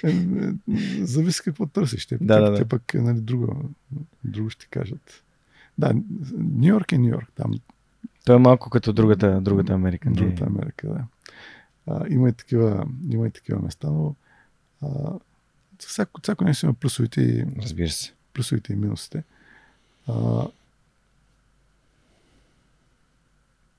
[0.03, 0.13] Е, е,
[1.01, 2.05] зависи какво търсиш.
[2.05, 2.57] Те, да, те, да, да.
[2.57, 3.69] те пък нали, друго,
[4.23, 5.23] друго ще кажат.
[5.77, 5.93] Да,
[6.33, 7.29] Нью Йорк е Нью Йорк.
[7.35, 7.53] Там.
[8.25, 10.09] Той е малко като другата, другата Америка.
[10.11, 11.05] Другата Америка, да.
[11.87, 14.15] А, има, и такива, има и такива места, но
[14.81, 14.87] а,
[15.79, 18.13] всяко, всяко нещо има плюсовите и, Разбира се.
[18.33, 19.23] плюсовите и минусите.
[20.07, 20.47] А,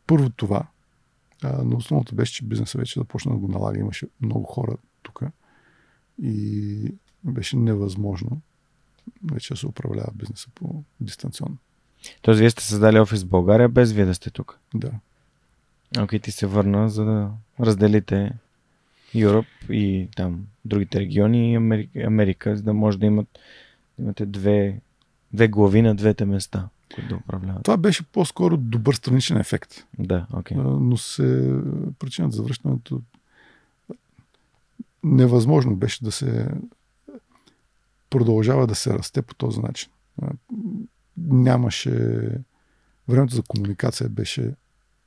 [0.07, 0.67] първо това.
[1.43, 3.79] А, но основното беше, че бизнесът вече започна да го налага.
[3.79, 5.23] Имаше много хора тук
[6.23, 8.41] и беше невъзможно
[9.25, 11.57] вече да се управлява бизнеса по дистанционно.
[12.23, 14.59] Тоест, вие сте създали офис в България без вие да сте тук.
[14.75, 14.91] Да.
[16.01, 17.31] Окей, ти се върна, за да
[17.61, 18.33] разделите
[19.15, 23.39] Европ и там другите региони и Америка, Америка за да може да имат,
[23.99, 24.81] имате две,
[25.33, 27.63] две глави на двете места, които да управляват.
[27.63, 29.87] Това беше по-скоро добър страничен ефект.
[29.99, 30.57] Да, окей.
[30.57, 30.79] Okay.
[30.81, 31.55] Но се
[31.99, 33.03] причината за връщането
[35.05, 36.49] невъзможно беше да се
[38.11, 39.91] продължава да се расте по този начин.
[41.17, 42.21] Нямаше
[43.09, 44.55] времето за комуникация беше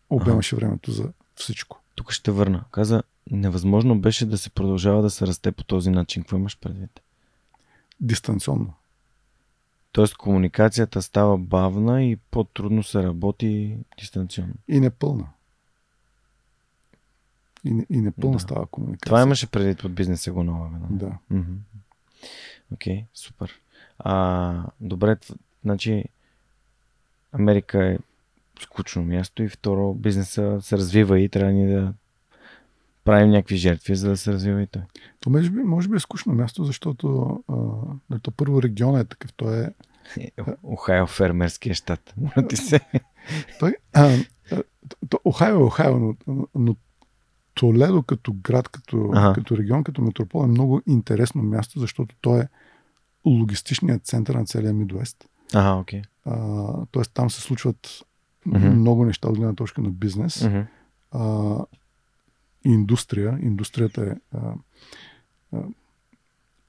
[0.10, 0.66] обемаше ага.
[0.66, 1.82] времето за всичко.
[1.95, 2.64] Тук ще върна.
[2.72, 6.24] Каза, невъзможно беше да се продължава да се расте по този начин.
[6.24, 7.01] Какво имаш предвид?
[7.99, 8.74] Дистанционно.
[9.91, 14.53] Тоест комуникацията става бавна и по-трудно се работи дистанционно.
[14.68, 15.28] И непълна.
[17.64, 18.39] И, не, и непълна да.
[18.39, 19.05] става комуникация.
[19.05, 20.78] Това имаше предвид под бизнеса го налага.
[20.89, 21.18] Да.
[22.74, 23.62] Окей, okay, супер.
[23.99, 25.18] А, добре,
[25.64, 26.03] значи
[27.32, 27.97] Америка е
[28.62, 31.93] скучно място и второ бизнеса се развива и трябва ни да
[33.03, 34.82] правим някакви жертви, за да се развива и той.
[35.20, 37.30] То може би, може би е скучно място, защото
[38.12, 39.34] а, то първо региона е такъв.
[39.34, 39.70] Той е...
[40.64, 42.14] Охайо фермерския щат.
[42.18, 42.80] Моля ти се.
[43.60, 44.18] той, а,
[45.10, 46.76] то, Охайо е Охайо, но, но
[47.53, 49.34] Толедо като град, като, ага.
[49.34, 52.47] като регион, като метропол е много интересно място, защото то е
[53.26, 55.30] логистичният център на целия Мидуест.
[55.54, 56.02] Ага, окей.
[56.26, 56.86] Okay.
[56.91, 58.04] Тоест там се случват
[58.48, 58.74] mm-hmm.
[58.74, 60.39] много неща от гледна точка на бизнес.
[60.39, 60.66] Mm-hmm.
[61.12, 61.66] А,
[62.66, 63.39] индустрия.
[63.41, 64.38] Индустрията е.
[64.38, 64.54] А,
[65.54, 65.62] а,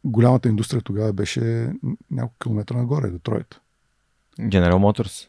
[0.04, 1.72] голямата индустрия тогава беше
[2.10, 3.60] няколко километра нагоре, Детройт.
[4.38, 5.28] General Motors.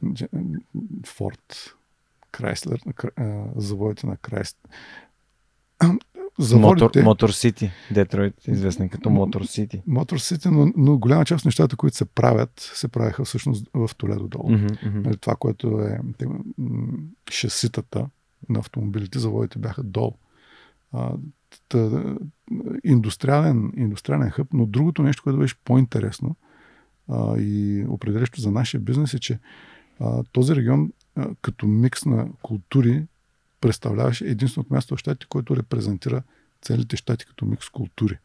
[1.06, 1.76] Форд.
[2.32, 2.82] Крайслер,
[3.56, 4.62] заводите на Крайслер.
[6.40, 7.04] Заводите...
[7.04, 9.82] Мотор Сити, Детройт, известен като Мотор Сити.
[9.88, 13.90] Мотор Сити, но, но голяма част от нещата, които се правят, се правиха всъщност в
[13.98, 14.50] Толедо долу.
[14.50, 15.22] Mm-hmm, mm-hmm.
[15.22, 16.00] Това, което е
[17.32, 18.06] шаситата
[18.50, 20.14] на автомобилите, заводите бяха долу.
[20.92, 21.12] А,
[21.70, 22.16] тъ,
[22.84, 26.36] индустриален, индустриален хъб, но другото нещо, което беше по-интересно
[27.08, 29.40] а, и определящо за нашия бизнес е, че
[30.00, 33.06] а, този регион а, като микс на култури
[33.62, 36.24] представляваше единственото място в щатите, което репрезентира
[36.62, 38.18] целите щати като микс култури.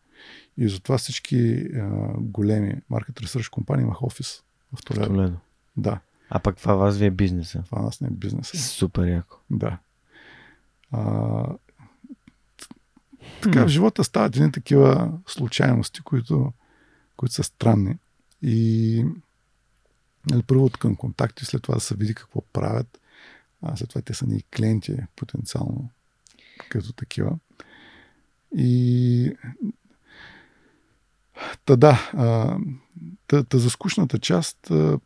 [0.56, 4.42] И затова всички а, големи маркет ресърш компании имаха офис
[4.74, 5.06] в Толедо.
[5.06, 5.36] Толедо.
[5.76, 6.00] Да.
[6.30, 7.62] А пък това вас ви е бизнеса.
[7.66, 8.58] Това нас не е бизнеса.
[8.58, 9.36] Супер яко.
[9.50, 9.78] Да.
[10.92, 11.46] А,
[13.42, 16.52] така в живота стават едни такива случайности, които,
[17.16, 17.98] които са странни.
[18.42, 19.04] И
[20.30, 23.00] нали, първо към контакти, след това да се види какво правят
[23.64, 25.90] а след това те са ни клиенти потенциално
[26.68, 27.38] като такива.
[28.56, 29.32] И
[31.64, 32.58] Та да, а,
[33.26, 34.98] та, та за скучната част, а,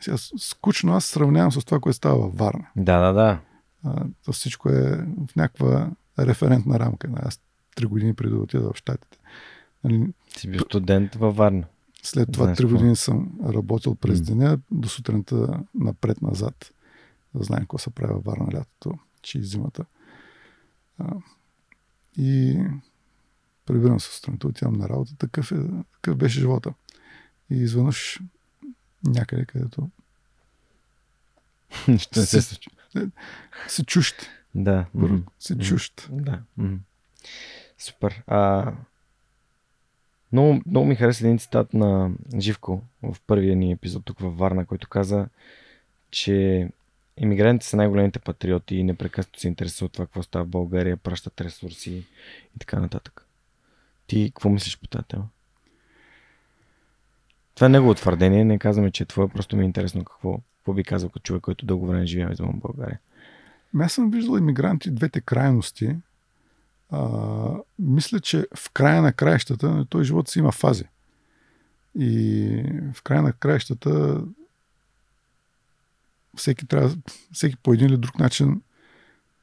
[0.00, 2.66] сега, скучно аз сравнявам с това, което става във Варна.
[2.76, 3.40] Да, да, да.
[3.84, 7.08] А, то всичко е в някаква референтна рамка.
[7.16, 7.40] Аз
[7.74, 9.18] три години преди да отида в Штатите.
[9.84, 10.06] Нали,
[10.36, 11.64] Си бил студент във Варна.
[12.02, 16.72] След това три години съм работил през деня, до сутринта напред-назад
[17.34, 19.84] да знаем какво се прави във Варна лятото, че и зимата.
[20.98, 21.16] А,
[22.16, 22.60] и
[23.66, 25.16] прибирам се сутринта, отивам на работа.
[25.16, 25.56] Такъв, е,
[25.92, 26.74] такъв беше живота.
[27.50, 28.20] И изведнъж
[29.04, 29.90] някъде, където
[31.98, 32.70] Ще се случи.
[33.68, 34.14] Си чужд.
[34.54, 34.86] Да.
[35.38, 36.08] Си чужд.
[36.12, 36.42] Да.
[37.78, 38.22] Супер.
[38.26, 38.72] А,
[40.32, 44.66] много, много ми хареса един цитат на Живко в първия ни епизод тук във Варна,
[44.66, 45.28] който каза,
[46.10, 46.68] че
[47.20, 52.06] Имигрантите са най-големите патриоти и непрекъснато се интересуват това, какво става в България, пращат ресурси
[52.56, 53.26] и така нататък.
[54.06, 55.28] Ти какво мислиш по тази тема?
[57.54, 60.72] Това е негово твърдение, не казваме, че е твое, просто ми е интересно какво, какво
[60.72, 63.00] би казал като човек, който дълго време живява извън България.
[63.74, 65.96] Ами аз съм виждал иммигранти двете крайности.
[66.90, 67.20] А,
[67.78, 70.84] мисля, че в края на краищата той живот си има фази.
[71.98, 72.48] И
[72.94, 74.22] в края на краищата
[76.36, 76.96] всеки трябва,
[77.32, 78.62] всеки по един или друг начин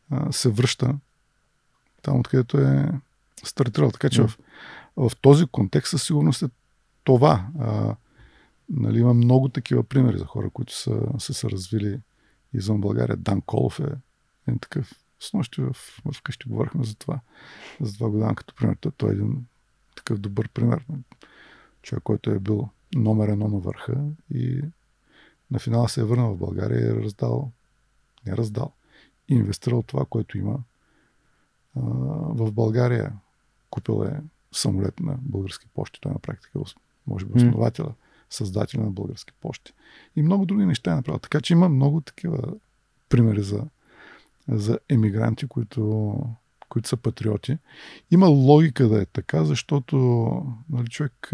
[0.09, 0.99] а, се връща
[2.01, 2.91] там, откъдето е
[3.43, 3.91] стартирал.
[3.91, 4.27] Така че mm.
[4.27, 6.49] в, в този контекст със сигурност е
[7.03, 7.47] това.
[7.59, 7.95] А,
[8.69, 11.99] нали, има много такива примери за хора, които са, са се развили
[12.53, 13.17] извън България.
[13.17, 13.95] Дан Колов е,
[14.51, 14.91] е такъв.
[15.19, 15.73] С нощи в,
[16.13, 17.19] в къщи говорихме за това.
[17.81, 18.77] За това го давам като пример.
[18.81, 19.45] Той, той е един
[19.95, 20.85] такъв добър пример.
[21.81, 24.03] Човек, който е бил номер едно на върха
[24.33, 24.61] и
[25.51, 27.51] на финала се е върнал в България и е раздал,
[28.25, 28.73] не е раздал,
[29.29, 30.59] и инвестирал това, което има
[31.75, 31.81] а,
[32.33, 33.13] в България.
[33.69, 34.21] Купил е
[34.51, 36.01] самолет на български почти.
[36.01, 36.59] Той на практика
[37.07, 37.93] може би основателя,
[38.29, 39.73] създателя на български почти.
[40.15, 41.19] И много други неща е направил.
[41.19, 42.53] Така че има много такива
[43.09, 43.63] примери за,
[44.47, 46.13] за емигранти, които,
[46.69, 47.57] които са патриоти.
[48.11, 49.97] Има логика да е така, защото
[50.69, 51.31] нали, човек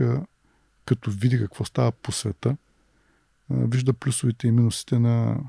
[0.85, 2.57] като види какво става по света,
[3.49, 5.39] вижда плюсовете и минусите на,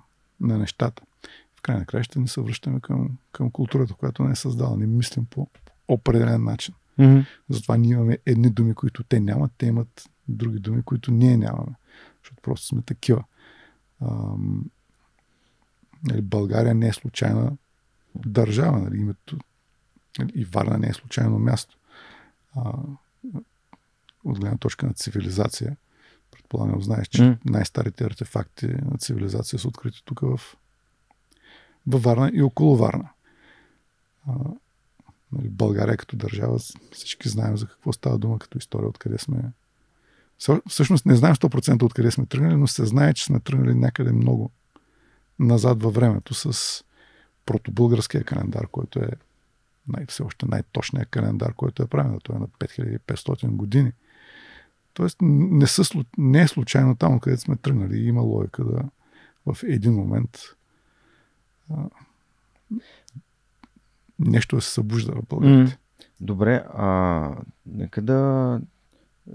[0.40, 1.02] на нещата.
[1.56, 4.76] В край на края ще ни се връщаме към, към културата, която не е създала.
[4.76, 5.48] Не мислим по
[5.88, 6.74] определен начин.
[6.98, 7.26] Mm-hmm.
[7.48, 11.74] Затова ние имаме едни думи, които те нямат, те имат други думи, които ние нямаме.
[12.22, 13.24] Защото просто сме такива.
[14.00, 14.64] Ам,
[16.04, 17.52] нали, България не е случайна
[18.14, 18.78] държава.
[18.78, 19.38] Нали, името,
[20.18, 21.78] нали, и Варна не е случайно място.
[22.56, 22.72] А,
[24.24, 25.76] от гледна точка на цивилизация.
[26.54, 27.38] Предполагам, знаеш, че mm.
[27.44, 30.40] най-старите артефакти на цивилизация са открити тук в,
[31.86, 33.08] във Варна и около Варна.
[34.28, 34.32] А,
[35.32, 36.58] нали, България като държава,
[36.92, 39.38] всички знаем за какво става дума като история, откъде сме.
[40.68, 44.50] Всъщност не знаем 100% откъде сме тръгнали, но се знае, че сме тръгнали някъде много
[45.38, 46.84] назад във времето с
[47.46, 49.08] протобългарския календар, който е
[49.88, 52.18] най- все още най-точният календар, който е правен.
[52.22, 53.92] Той е на 5500 години.
[54.94, 57.98] Тоест не, са, не е случайно там, където сме тръгнали.
[57.98, 58.82] Има логика да
[59.46, 60.38] в един момент
[61.70, 61.76] а,
[64.18, 65.78] нещо да се събужда в българите.
[66.20, 67.30] Добре, а
[67.66, 68.60] нека да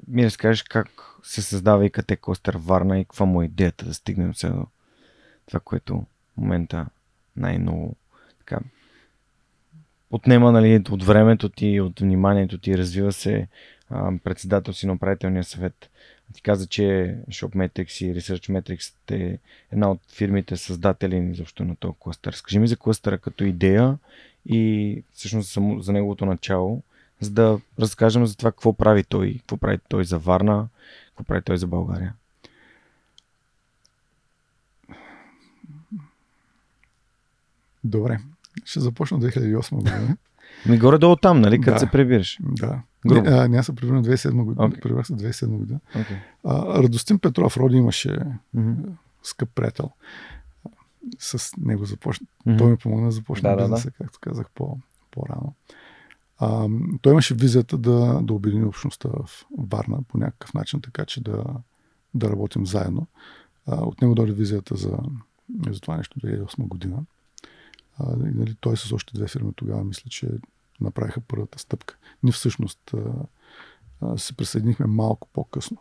[0.07, 0.89] ми разкажеш как
[1.23, 4.67] се създава и къде Костер Варна и каква му е идеята да стигнем сега до
[5.45, 6.85] това, което в момента
[7.35, 7.95] най-много
[8.39, 8.59] така
[10.11, 13.47] отнема нали, от времето ти, от вниманието ти, развива се
[14.23, 15.89] председател си на управителния съвет.
[16.33, 19.39] Ти каза, че ShopMetrics и ResearchMetrics е
[19.71, 22.33] една от фирмите създатели защо на този кластър.
[22.33, 23.97] Скажи ми за кластъра като идея
[24.45, 26.83] и всъщност само за неговото начало,
[27.19, 30.67] за да разкажем за това какво прави той, какво прави той за Варна,
[31.07, 32.13] какво прави той за България.
[37.83, 38.19] Добре.
[38.65, 40.17] Ще започна 2008 година.
[40.65, 42.37] Ми горе-долу там, нали, като да, се прибираш.
[42.41, 42.81] Да.
[43.07, 43.29] Грубо.
[43.29, 44.69] Не, а, няма се прибирам 2007 година.
[44.69, 44.81] Okay.
[44.81, 45.79] Прибрах се 2007 година.
[45.95, 46.17] Okay.
[46.43, 48.19] А, Радостин Петров роди имаше
[48.55, 48.91] mm-hmm.
[49.23, 49.91] скъп приятел.
[51.19, 52.27] С него започна.
[52.47, 52.57] Mm-hmm.
[52.57, 53.97] Той ми помогна да започна да, бизнеса, да, да.
[53.97, 54.77] както казах по,
[55.11, 55.53] по-рано.
[56.37, 56.67] А,
[57.01, 61.43] той имаше визията да, да обедини общността в Варна по някакъв начин, така че да,
[62.13, 63.07] да работим заедно.
[63.67, 64.97] А, от него дойде визията за,
[65.69, 67.03] за това нещо 2008 година.
[67.97, 70.29] А, нали, той с още две фирми тогава мисля, че
[70.81, 71.97] направиха първата стъпка.
[72.23, 72.95] Ние всъщност
[74.17, 75.77] се присъединихме малко по-късно.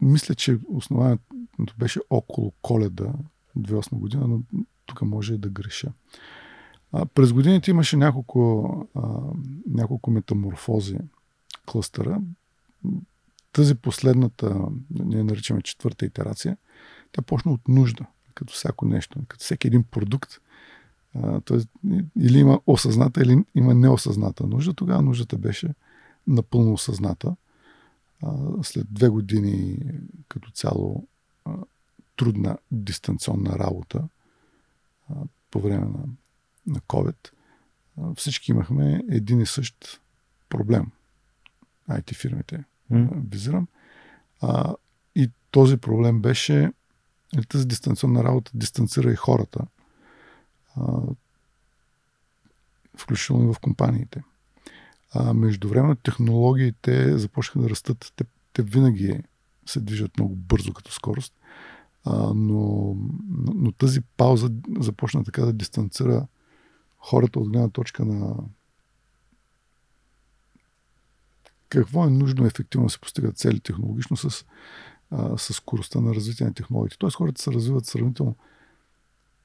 [0.00, 3.12] Мисля, че основанието беше около коледа
[3.58, 4.42] 2008 година, но
[4.86, 5.92] тук може и да греша.
[7.14, 8.88] През годините имаше няколко,
[9.66, 10.98] няколко метаморфози
[11.66, 12.20] клъстъра.
[13.52, 16.56] Тази последната, ние наричаме четвърта итерация,
[17.12, 20.40] тя почна от нужда като всяко нещо, като всеки един продукт.
[21.44, 21.68] Тоест,
[22.20, 24.74] или има осъзната, или има неосъзната нужда.
[24.74, 25.74] Тогава нуждата беше
[26.26, 27.36] напълно осъзната.
[28.62, 29.78] След две години
[30.28, 31.06] като цяло
[32.16, 34.08] трудна дистанционна работа
[35.50, 36.04] по време на,
[36.66, 37.30] на COVID,
[38.16, 40.00] всички имахме един и същ
[40.48, 40.86] проблем.
[41.90, 43.30] IT фирмите mm.
[43.30, 43.66] визирам.
[44.40, 44.74] А,
[45.14, 46.72] и този проблем беше
[47.34, 49.66] Нали, тази дистанционна работа дистанцира и хората,
[52.96, 54.22] включително и в компаниите.
[55.12, 58.12] А, междувременно технологиите започнаха да растат.
[58.16, 59.22] Те, те винаги
[59.66, 61.34] се движат много бързо като скорост,
[62.04, 62.94] а, но,
[63.28, 66.26] но, но тази пауза започна така да дистанцира
[66.98, 68.36] хората от гледна точка на
[71.68, 74.44] какво е нужно ефективно да се постигат цели технологично с
[75.10, 76.98] а, с скоростта на развитие на технологиите.
[76.98, 78.36] Тоест хората се развиват сравнително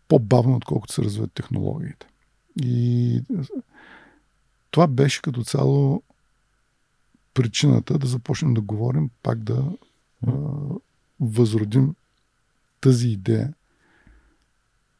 [0.09, 2.07] по-бавно, отколкото се развиват технологиите.
[2.61, 3.21] И
[4.71, 6.03] това беше като цяло
[7.33, 9.71] причината да започнем да говорим, пак да
[10.27, 10.31] а,
[11.19, 11.95] възродим
[12.81, 13.53] тази идея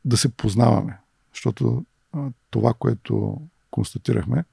[0.06, 0.98] да се познаваме.
[1.34, 3.42] Защото а, това, което
[3.72, 4.44] констатирахме,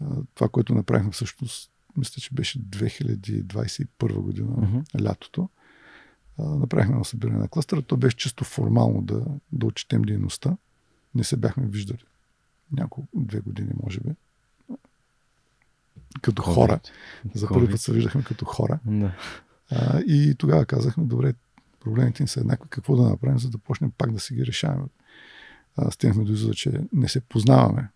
[0.00, 5.04] а, това, което направихме всъщност, мисля, че беше 2021 година, uh-huh.
[5.04, 5.48] лятото,
[6.38, 7.82] направихме на събиране на кластера.
[7.82, 10.56] То беше чисто формално да, да отчетем дейността.
[11.14, 12.04] Не се бяхме виждали
[12.72, 14.10] няколко, две години, може би.
[16.22, 16.54] Като COVID.
[16.54, 16.80] хора.
[17.34, 18.78] За първи път се виждахме като хора.
[18.84, 19.12] Да.
[19.70, 21.34] А, и тогава казахме, добре,
[21.80, 24.86] проблемите ни са еднакви, какво да направим, за да почнем пак да си ги решаваме.
[25.90, 27.88] стигнахме до извода, че не се познаваме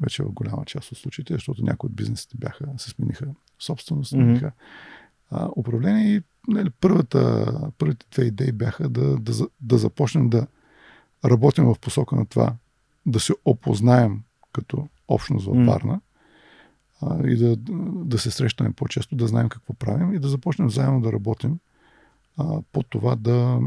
[0.00, 3.26] вече в голяма част от случаите, защото някои от бизнесите бяха, се смениха
[3.58, 4.52] собственост, смениха mm-hmm.
[5.30, 10.46] а, управление и нали, първата, първите две идеи бяха да, да, да започнем да
[11.24, 12.54] работим в посока на това
[13.06, 14.22] да се опознаем
[14.52, 16.00] като общност в Варна
[17.00, 17.56] а, и да,
[18.04, 21.58] да се срещаме по-често, да знаем какво правим и да започнем заедно да работим
[22.36, 23.60] а, по това да,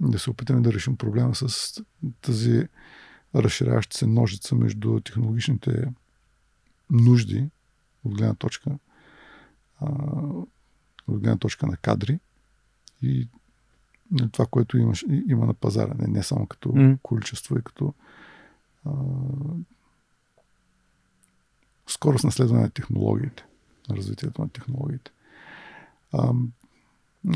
[0.00, 1.74] да се опитаме да решим проблема с
[2.20, 2.68] тази
[3.34, 5.92] разширяваща се ножица между технологичните
[6.90, 7.48] нужди
[8.04, 8.70] от гледна точка
[9.80, 9.88] а,
[11.08, 12.18] от гледна точка на кадри
[13.02, 13.28] и
[14.32, 15.94] това, което имаш, има на пазара.
[15.98, 16.98] Не, не само като mm.
[17.02, 17.94] количество и като
[18.84, 18.90] а,
[21.86, 23.44] скорост на следване на технологиите,
[23.88, 25.10] на развитието на технологиите.
[26.12, 26.32] А,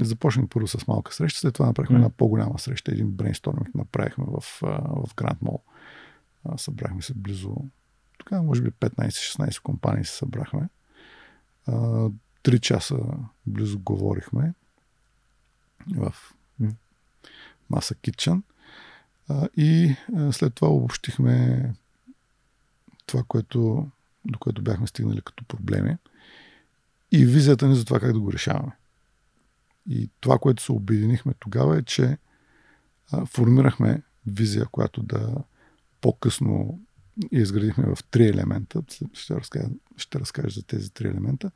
[0.00, 1.98] започнахме първо с малка среща, след това направихме mm.
[1.98, 2.92] една по-голяма среща.
[2.92, 5.60] Един брейнсторминг направихме в, в Grand Mall.
[6.56, 7.56] Събрахме се близо,
[8.18, 10.68] тогава може би 15-16 компании се събрахме.
[12.42, 12.96] Три часа
[13.46, 14.54] близо говорихме
[15.96, 16.14] в
[17.70, 18.42] Маса Kitchen.
[19.56, 19.96] И
[20.32, 21.74] след това обобщихме
[23.06, 23.90] това, което,
[24.24, 25.96] до което бяхме стигнали като проблеми
[27.12, 28.72] и визията ни за това как да го решаваме.
[29.88, 32.18] И това, което се обединихме тогава е, че
[33.26, 35.34] формирахме визия, която да
[36.00, 36.80] по-късно
[37.32, 38.82] я изградихме в три елемента.
[39.12, 41.50] Ще разкажа, ще разкажа за тези три елемента.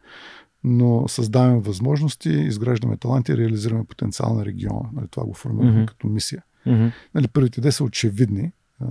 [0.64, 4.88] Но създаваме възможности, изграждаме таланти, реализираме потенциал на региона.
[4.92, 5.88] Нали, това го формирахме mm-hmm.
[5.88, 6.42] като мисия.
[6.66, 6.92] Mm-hmm.
[7.14, 8.52] Нали, първите де са очевидни.
[8.80, 8.86] А,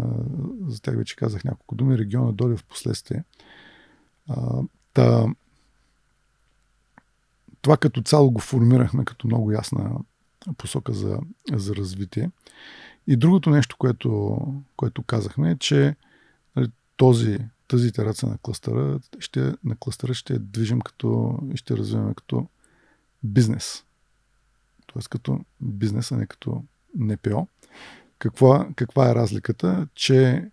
[0.68, 1.98] за тях вече казах няколко думи.
[1.98, 3.24] Региона дойде в последствие.
[4.30, 4.62] А,
[4.94, 5.26] та,
[7.62, 9.91] това като цяло го формирахме като много ясна
[10.58, 11.20] посока за,
[11.54, 12.32] за развитие.
[13.08, 14.38] И другото нещо, което,
[14.76, 15.95] което казахме е, че
[16.56, 16.68] нали,
[16.98, 17.40] този,
[17.74, 22.48] тази итерация на кластъра, ще, на кластъра ще движим като ще развиваме като
[23.24, 23.84] бизнес.
[24.86, 26.64] Тоест като бизнес, а не като
[26.95, 27.48] НПО.
[28.20, 29.88] Каква, каква е разликата?
[29.95, 30.50] Че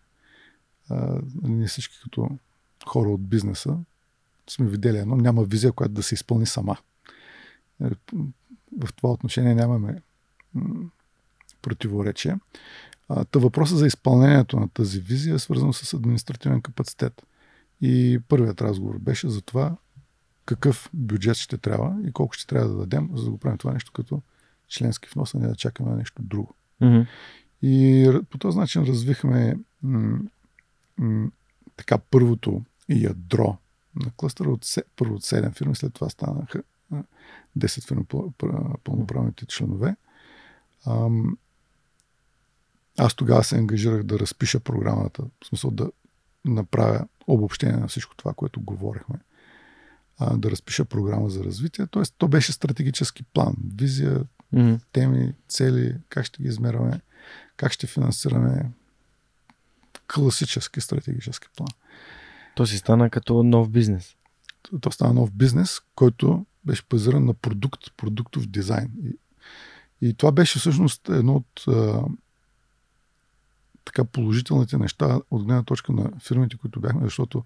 [0.89, 2.29] а, ние всички като
[2.87, 3.79] хора от бизнеса
[4.51, 6.77] сме видели едно, няма визия, която да се изпълни сама.
[8.81, 10.03] В това отношение нямаме
[11.63, 12.37] противоречие.
[13.31, 17.23] Та въпросът за изпълнението на тази визия е свързан с административен капацитет.
[17.81, 19.77] И първият разговор беше за това
[20.45, 23.73] какъв бюджет ще трябва и колко ще трябва да дадем, за да го правим това
[23.73, 24.23] нещо като
[24.69, 26.55] членски внос, а не да чакаме нещо друго.
[26.83, 27.07] Mm-hmm.
[27.63, 30.21] И по този начин развихме м-
[30.99, 31.31] м-
[31.77, 33.57] така първото ядро
[33.97, 34.67] на кластъра от,
[34.97, 36.63] първо от 7 фирми, след това станаха
[37.59, 38.05] 10 фирми
[38.85, 39.97] пълноправните членове.
[43.03, 45.91] Аз тогава се ангажирах да разпиша програмата, в смисъл да
[46.45, 49.17] направя обобщение на всичко това, което говорихме.
[50.35, 51.87] да разпиша програма за развитие.
[51.87, 54.25] Тоест, то беше стратегически план, визия,
[54.55, 54.81] mm-hmm.
[54.93, 57.01] теми, цели, как ще ги измерваме,
[57.57, 58.71] как ще финансираме.
[60.15, 61.69] Класически стратегически план.
[62.55, 64.15] То си стана като нов бизнес.
[64.81, 68.93] То стана нов бизнес, който беше базиран на продукт, продуктов дизайн.
[69.05, 69.19] И,
[70.09, 72.03] и това беше всъщност едно от а,
[73.85, 77.45] така положителните неща от гледна точка на фирмите, които бяхме, защото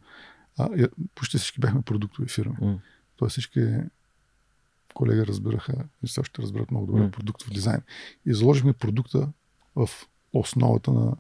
[0.59, 2.57] а, почти всички бяхме продуктови фирми.
[2.57, 2.79] Mm.
[3.17, 3.77] Тоест всички
[4.95, 7.11] колеги разбираха и все още разбират много добре mm.
[7.11, 7.81] продуктов дизайн.
[8.27, 9.29] И заложихме продукта
[9.77, 9.89] в
[10.33, 11.17] основата на,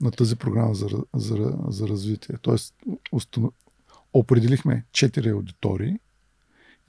[0.00, 2.36] на тази програма за, за, за развитие.
[2.42, 2.74] Тоест
[3.12, 3.54] установ...
[4.12, 5.98] определихме четири аудитории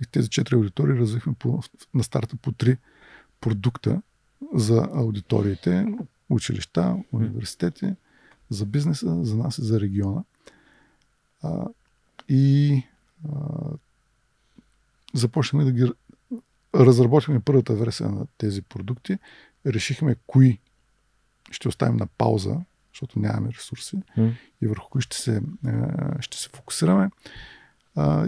[0.02, 1.64] и тези четири аудитории развихме по,
[1.94, 2.78] на старта по три
[3.42, 4.02] продукта
[4.54, 5.86] за аудиториите,
[6.30, 7.96] училища, университети,
[8.50, 10.24] за бизнеса, за нас и за региона.
[11.42, 11.68] А,
[12.30, 12.84] и
[13.30, 13.38] а,
[15.14, 15.92] започнахме да ги
[16.76, 19.18] разработихме първата версия на тези продукти,
[19.66, 20.60] решихме кои
[21.52, 22.58] ще оставим на пауза,
[22.94, 24.34] защото нямаме ресурси mm.
[24.62, 25.42] и върху кои ще се,
[26.20, 27.10] ще се фокусираме.
[27.96, 28.28] А,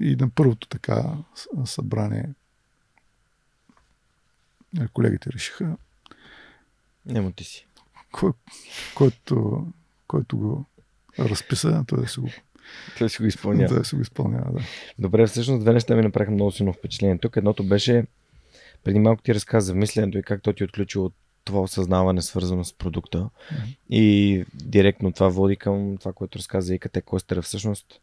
[0.00, 1.16] и на първото така
[1.64, 2.34] събрание
[4.92, 5.76] колегите решиха
[7.06, 7.66] Нема ти си.
[8.12, 8.32] кой,
[8.94, 9.66] който,
[10.06, 10.64] който го
[11.18, 12.28] разписа, той да си го
[12.98, 13.74] той си го изпълнява.
[13.74, 14.60] Да, си го изпълнява, да.
[14.98, 17.18] Добре, всъщност две неща ми направиха много силно впечатление.
[17.18, 18.04] Тук едното беше,
[18.84, 21.14] преди малко ти разказа за мисленето и как той ти е отключил от
[21.44, 23.18] това осъзнаване, свързано с продукта.
[23.18, 23.76] Mm-hmm.
[23.90, 27.42] И директно това води към това, което разказа и къде Костера.
[27.42, 28.00] Всъщност,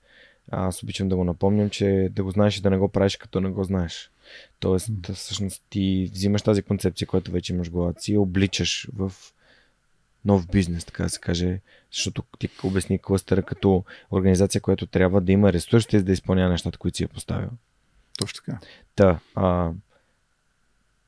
[0.52, 3.42] аз обичам да го напомням, че да го знаеш и да не го правиш, като
[3.42, 4.12] не го знаеш.
[4.60, 5.14] Тоест, mm-hmm.
[5.14, 9.14] всъщност ти взимаш тази концепция, която вече имаш в главата си и обличаш в
[10.26, 11.60] нов бизнес, така да се каже,
[11.92, 16.78] защото ти обясни клъстера като организация, която трябва да има ресурсите за да изпълнява нещата,
[16.78, 17.50] които си е поставил.
[18.20, 18.60] Точно така.
[18.98, 19.20] Да.
[19.36, 19.72] А,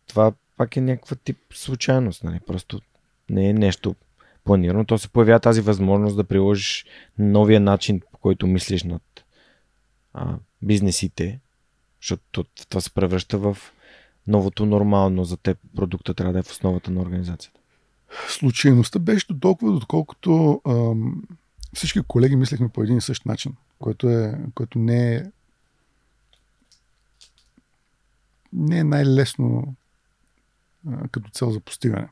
[0.07, 2.39] това пак е някаква тип случайност, нали?
[2.47, 2.81] Просто
[3.29, 3.95] не е нещо
[4.43, 4.85] планирано.
[4.85, 6.85] То се появява тази възможност да приложиш
[7.19, 9.23] новия начин, по който мислиш над
[10.13, 11.39] а, бизнесите,
[12.03, 13.57] защото това се превръща в
[14.27, 15.57] новото нормално за теб.
[15.75, 17.59] Продукта трябва да е в основата на организацията.
[18.29, 21.23] Случайността беше до толкова, доколкото ам,
[21.73, 25.23] всички колеги мислехме по един и същ начин, което, е, което не е
[28.53, 29.75] не е най-лесно
[30.91, 32.07] а, като цел за постигане.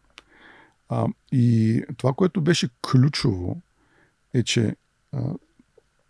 [0.90, 3.62] А, и това, което беше ключово,
[4.34, 4.76] е, че
[5.12, 5.34] а,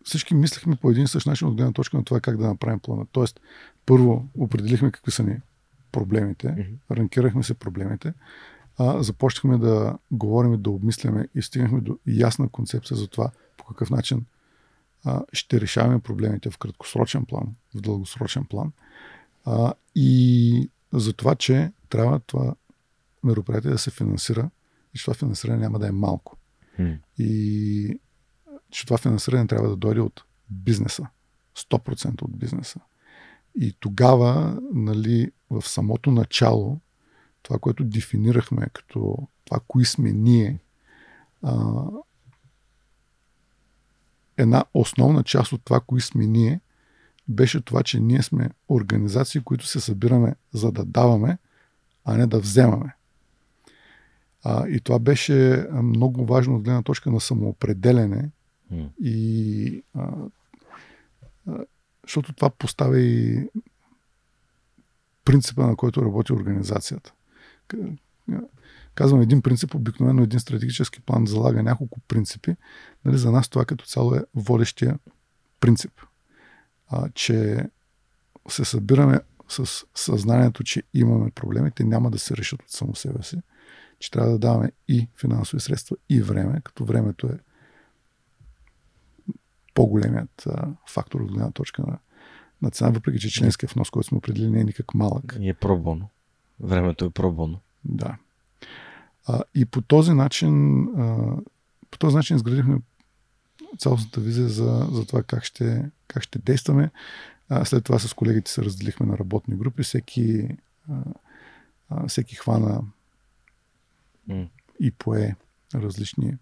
[0.03, 2.79] всички мислехме по един и същ начин от гледна точка на това как да направим
[2.79, 3.05] плана.
[3.11, 3.39] Тоест,
[3.85, 5.37] първо определихме какви са ни
[5.91, 6.97] проблемите, mm-hmm.
[6.97, 8.13] ранкирахме се проблемите,
[8.77, 13.89] а, започнахме да говорим, да обмисляме и стигнахме до ясна концепция за това по какъв
[13.89, 14.25] начин
[15.03, 18.71] а, ще решаваме проблемите в краткосрочен план, в дългосрочен план.
[19.45, 22.55] А, и за това, че трябва това
[23.23, 24.49] мероприятие да се финансира
[24.93, 26.37] и че това финансиране няма да е малко.
[26.79, 26.97] Mm.
[27.17, 27.99] И
[28.69, 31.07] че това финансиране трябва да дойде от бизнеса.
[31.57, 32.79] 100% от бизнеса.
[33.55, 36.79] И тогава, нали, в самото начало,
[37.43, 40.59] това, което дефинирахме като това, кои сме ние,
[41.43, 41.85] а,
[44.37, 46.59] една основна част от това, кои сме ние,
[47.27, 51.37] беше това, че ние сме организации, които се събираме за да даваме,
[52.05, 52.95] а не да вземаме.
[54.43, 58.29] А, и това беше много важно от гледна точка на самоопределене
[58.73, 58.89] mm.
[58.99, 60.11] и а,
[61.47, 61.57] а,
[62.11, 63.49] защото това поставя и
[65.25, 67.13] принципа, на който работи организацията.
[68.95, 72.55] Казвам един принцип, обикновено един стратегически план залага няколко принципи.
[73.05, 74.99] Нали, за нас това като цяло е водещия
[75.59, 75.91] принцип.
[76.87, 77.65] А, че
[78.49, 79.19] се събираме
[79.49, 83.37] с съзнанието, че имаме проблеми, те няма да се решат от само себе си,
[83.99, 87.39] че трябва да даваме и финансови средства, и време, като времето е
[89.73, 91.97] по-големият а, фактор от гледна точка на,
[92.61, 95.37] на цена, въпреки че членския внос, който сме определили, не е никак малък.
[95.39, 96.09] И е пробоно.
[96.59, 97.59] Времето е пробоно.
[97.85, 98.17] Да.
[99.27, 101.35] А, и по този начин, а,
[101.91, 102.81] по този начин изградихме
[103.77, 106.91] цялостната визия за, за това как ще, как ще действаме.
[107.49, 109.83] А, след това с колегите се разделихме на работни групи.
[109.83, 110.47] Всеки,
[110.89, 110.93] а,
[111.89, 112.81] а, всеки хвана
[114.29, 114.47] mm.
[114.79, 115.35] и пое
[115.75, 116.37] различни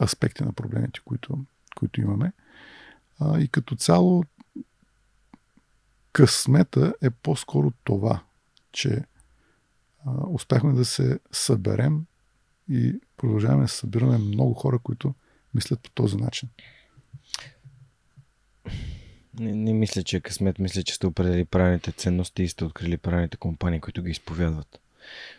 [0.00, 1.44] аспекти на проблемите, които,
[1.76, 2.32] които имаме.
[3.20, 4.24] А, и като цяло
[6.12, 8.22] късмета е по-скоро това,
[8.72, 9.04] че
[10.28, 12.06] успяхме да се съберем
[12.70, 15.14] и продължаваме да събираме много хора, които
[15.54, 16.48] мислят по този начин.
[19.38, 20.58] Не, не мисля, че е късмет.
[20.58, 24.80] Мисля, че сте определили правилните ценности и сте открили правилните компании, които ги изповядват.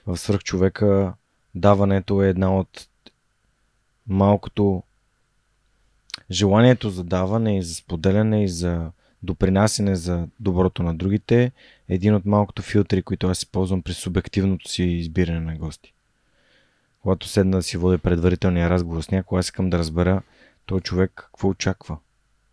[0.05, 1.13] В свръхчовека
[1.55, 2.87] даването е една от
[4.07, 4.83] малкото
[6.31, 8.91] желанието за даване и за споделяне и за
[9.23, 11.51] допринасяне за доброто на другите е
[11.89, 15.93] един от малкото филтри, които аз си ползвам при субективното си избиране на гости.
[17.01, 20.21] Когато седна да си водя предварителния разговор с някой, аз искам да разбера
[20.65, 21.97] този човек какво очаква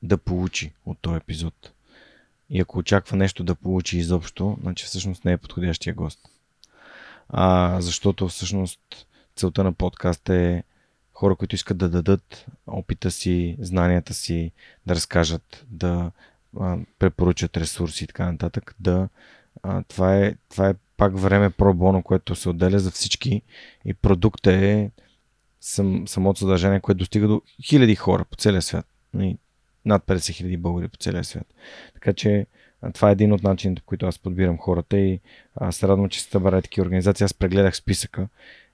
[0.03, 1.73] да получи от този епизод.
[2.51, 6.21] И ако очаква нещо да получи изобщо, значи всъщност не е подходящия гост.
[7.29, 9.07] А, защото всъщност
[9.37, 10.65] целта на подкаст е
[11.21, 14.53] хора, които искат да дадат опита си, знанията си,
[14.87, 16.11] да разкажат, да
[16.61, 19.09] а, препоръчат ресурси и така нататък, да
[19.63, 23.43] а, това, е, това е пак време пробоно, което се отделя за всички
[23.85, 24.91] и продукта е
[25.61, 28.87] сам, самото съдържание, което достига до хиляди хора по целия свят.
[29.21, 29.39] И
[29.85, 31.47] над 50 хиляди българи по целия свят.
[31.95, 32.47] Така че
[32.95, 35.21] това е един от начините, по които аз подбирам хората и
[35.55, 37.25] аз се радвам, че се събира такива организации.
[37.25, 38.29] Аз прегледах списъка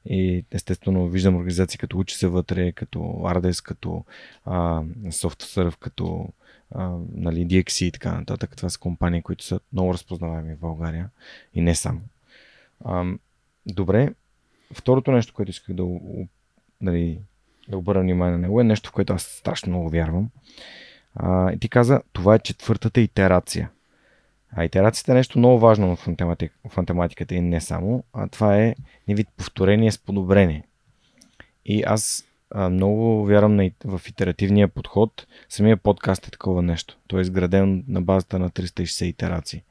[0.07, 4.05] и естествено виждам организации като Учи се вътре, като Ардес, като
[4.45, 6.29] а, SoftServe, като
[6.75, 8.57] а, нали, DXC и така нататък.
[8.57, 11.11] Това са компании, които са много разпознаваеми в България
[11.55, 12.01] и не само.
[12.85, 13.05] А,
[13.67, 14.15] добре,
[14.73, 15.85] второто нещо, което исках да,
[16.81, 17.19] нали,
[17.69, 20.31] да обърна внимание на него, е нещо, в което аз страшно много вярвам.
[21.15, 23.71] А, и ти каза, това е четвъртата итерация.
[24.53, 28.59] А итерацията е нещо много важно в, математик, в математиката и не само, а това
[28.59, 28.75] е
[29.09, 30.65] вид повторение с подобрение.
[31.65, 35.27] И аз а, много вярвам на, в итеративния подход.
[35.49, 36.99] Самия подкаст е такова нещо.
[37.07, 39.63] Той е изграден на базата на 360 итерации,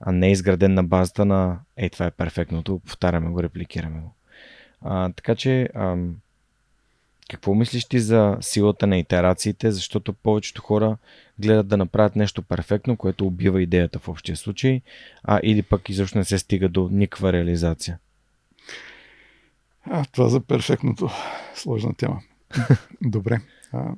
[0.00, 4.14] а не е изграден на базата на ей, това е перфектното, повтаряме го, репликираме го.
[4.80, 5.96] А, така че, а,
[7.30, 10.96] какво мислиш ти за силата на итерациите, защото повечето хора
[11.38, 14.80] гледат да направят нещо перфектно, което убива идеята в общия случай,
[15.24, 17.98] а или пък изобщо не се стига до никаква реализация?
[19.84, 21.10] А, това за перфектното.
[21.54, 22.20] Сложна тема.
[23.02, 23.40] Добре.
[23.72, 23.94] А...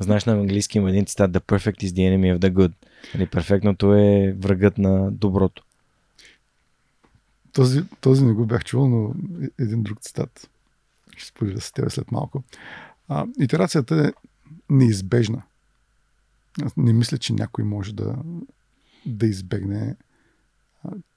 [0.00, 2.72] Знаеш на английски има един цитат The perfect is the enemy of the good.
[3.14, 5.64] Нали, перфектното е врагът на доброто.
[7.52, 10.50] Този, този не го бях чувал, но е един друг цитат.
[11.16, 12.42] Ще споделя с теб след малко.
[13.08, 14.12] А, итерацията е
[14.70, 15.42] неизбежна.
[16.62, 18.16] Аз не мисля, че някой може да,
[19.06, 19.96] да избегне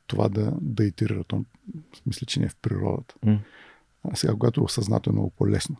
[0.08, 1.24] това да, да итерира.
[1.24, 1.46] То,
[2.06, 3.16] мисля, че не е в природата.
[3.26, 3.40] Mm.
[4.04, 5.78] А сега, когато е осъзнато, е много по-лесно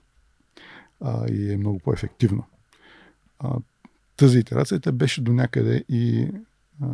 [1.02, 2.44] а, и е много по-ефективно.
[3.40, 3.56] А,
[4.16, 6.32] тази итерация те беше до някъде и
[6.82, 6.88] а,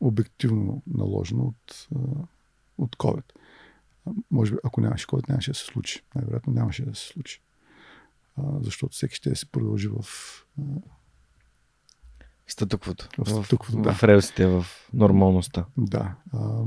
[0.00, 1.98] обективно наложена от, а,
[2.78, 3.24] от COVID.
[4.30, 6.02] Може би, ако нямаше COVID, нямаше да се случи.
[6.14, 7.42] Най-вероятно нямаше да се случи.
[8.36, 10.04] А, защото всеки ще си продължи в
[10.58, 10.62] а,
[12.48, 13.08] Статуквото.
[13.18, 13.92] В статуквото, в, да.
[13.92, 15.64] В релсите, в нормалността.
[15.76, 16.14] Да.
[16.32, 16.62] А,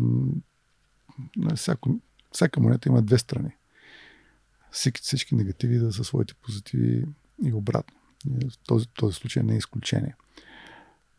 [1.55, 1.99] всяко,
[2.31, 3.55] всяка монета има две страни.
[4.71, 7.05] Всички, всички негативи да са своите позитиви
[7.43, 7.97] и обратно.
[8.25, 10.15] В този, този случай не е изключение.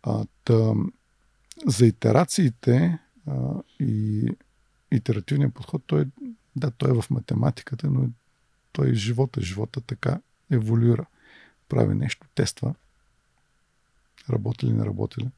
[0.02, 0.72] А, та,
[1.66, 4.28] за итерациите а, и
[4.96, 6.04] итеративния подход, той,
[6.56, 8.08] да, той е в математиката, но
[8.72, 9.40] той е живота.
[9.40, 10.20] Живота така
[10.50, 11.06] еволюира.
[11.68, 12.74] Прави нещо, тества
[14.30, 15.30] работи ли, не работи ли.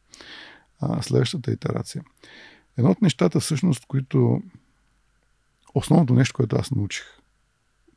[0.81, 2.05] А, следващата итерация.
[2.77, 4.43] Едно от нещата, всъщност, които
[5.75, 7.05] основното нещо, което аз научих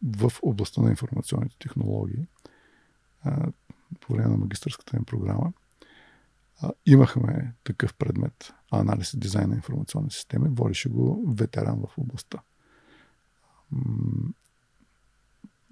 [0.04, 2.28] в областта на информационните технологии,
[3.24, 3.48] а,
[4.00, 5.54] по време на магистърската ми програма,
[6.86, 10.50] имахме такъв предмет анализ и дизайн на информационни системи.
[10.50, 12.40] Водеше го ветеран в областта.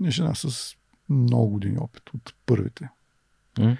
[0.03, 0.76] жена с
[1.10, 2.90] много години опит от първите.
[3.56, 3.78] Mm.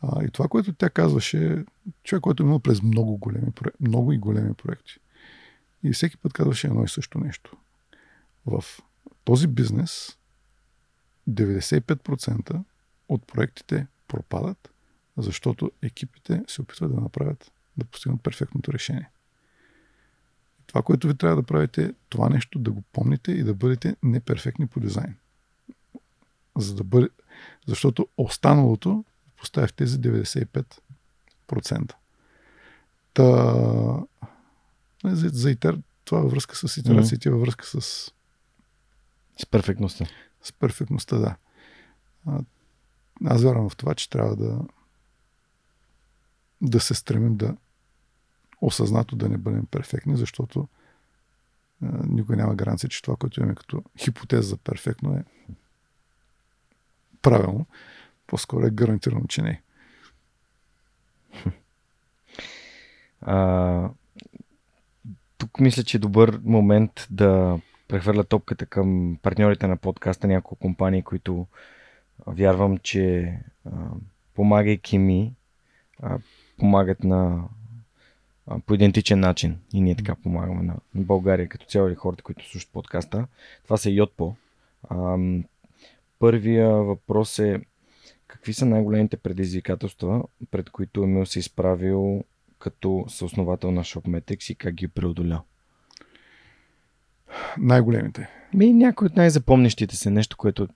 [0.00, 1.64] А, и това, което тя казваше,
[2.04, 4.98] човек, който е минал през много големи, много и големи проекти.
[5.82, 7.56] И всеки път казваше едно и също нещо.
[8.46, 8.64] В
[9.24, 10.18] този бизнес
[11.30, 12.64] 95%
[13.08, 14.70] от проектите пропадат,
[15.22, 19.10] защото екипите се опитват да направят, да постигнат перфектното решение.
[20.66, 24.66] Това, което ви трябва да правите, това нещо да го помните и да бъдете неперфектни
[24.66, 25.16] по дизайн.
[26.58, 27.08] За да бъде,
[27.66, 29.04] защото останалото
[29.36, 31.92] поставя в тези 95%.
[33.14, 33.54] Та,
[35.04, 37.32] за, за итер, това във връзка с итерациите, mm-hmm.
[37.32, 37.80] във връзка с...
[39.40, 40.06] С перфектността.
[40.42, 41.36] С перфектността, да.
[42.26, 42.40] А,
[43.24, 44.60] аз вярвам в това, че трябва да
[46.60, 47.56] да се стремим да
[48.60, 50.68] осъзнато да не бъдем перфектни, защото
[52.04, 55.24] никой няма гаранция, че това, което имаме като хипотеза за перфектно е
[57.22, 57.66] правилно.
[58.26, 59.62] По-скоро е гарантирано, че не.
[63.20, 63.90] А,
[65.38, 71.02] тук мисля, че е добър момент да прехвърля топката към партньорите на подкаста, няколко компании,
[71.02, 71.46] които
[72.26, 73.70] вярвам, че а,
[74.34, 75.34] помагайки ми,
[76.02, 76.18] а,
[76.58, 77.44] помагат на
[78.46, 79.58] а, по идентичен начин.
[79.72, 83.26] И ние така помагаме на, на България като цяло или хората, които слушат подкаста.
[83.64, 84.34] Това са Йотпо.
[84.90, 85.18] А,
[86.18, 87.60] първия въпрос е
[88.28, 92.24] Какви са най-големите предизвикателства, пред които Емил се изправил
[92.58, 95.42] като съосновател на ShopMetrics и как ги преодоля?
[97.58, 98.28] Най-големите?
[98.54, 100.68] Ми, някой от най-запомнящите се нещо, което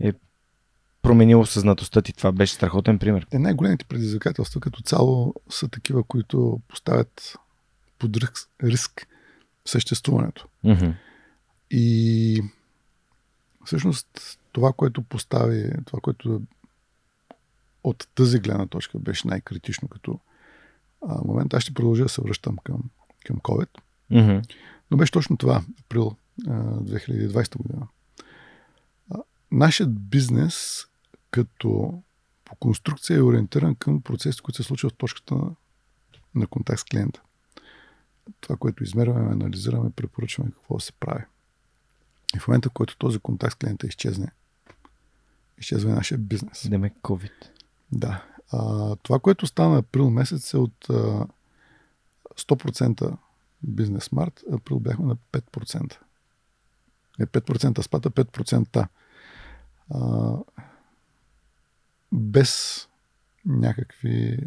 [0.00, 0.12] е
[1.08, 2.12] променило съзнатостта ти.
[2.12, 3.26] Това беше страхотен пример.
[3.32, 7.36] Е, най-големите предизвикателства като цяло са такива, които поставят
[7.98, 9.06] под риск, риск
[9.64, 10.48] съществуването.
[10.64, 10.94] Mm-hmm.
[11.70, 12.42] И
[13.64, 16.42] всъщност това, което постави, това, което
[17.84, 20.18] от тази гледна точка беше най-критично като
[21.08, 21.54] а, момент.
[21.54, 22.82] Аз ще продължа да се връщам към,
[23.26, 23.68] към COVID.
[24.12, 24.54] Mm-hmm.
[24.90, 26.16] Но беше точно това, април
[26.46, 27.86] а, 2020 година.
[29.10, 29.18] А,
[29.50, 30.87] нашият бизнес
[31.30, 32.02] като
[32.44, 35.50] по конструкция е ориентиран към процеси, които се случват в точката на,
[36.34, 37.22] на контакт с клиента.
[38.40, 41.24] Това, което измерваме, анализираме, препоръчваме какво се прави.
[42.36, 44.32] И в момента, в който този контакт с клиента изчезне,
[45.58, 46.68] изчезва нашия бизнес.
[46.68, 47.50] Деме COVID.
[47.92, 48.24] Да.
[48.52, 51.26] А, това, което стана април месец е от а,
[52.36, 53.16] 100%
[53.62, 55.96] бизнес март, април бяхме на 5%.
[57.18, 58.88] Не 5% спада, 5%.
[59.90, 60.34] А,
[62.12, 62.88] без
[63.44, 64.38] някакви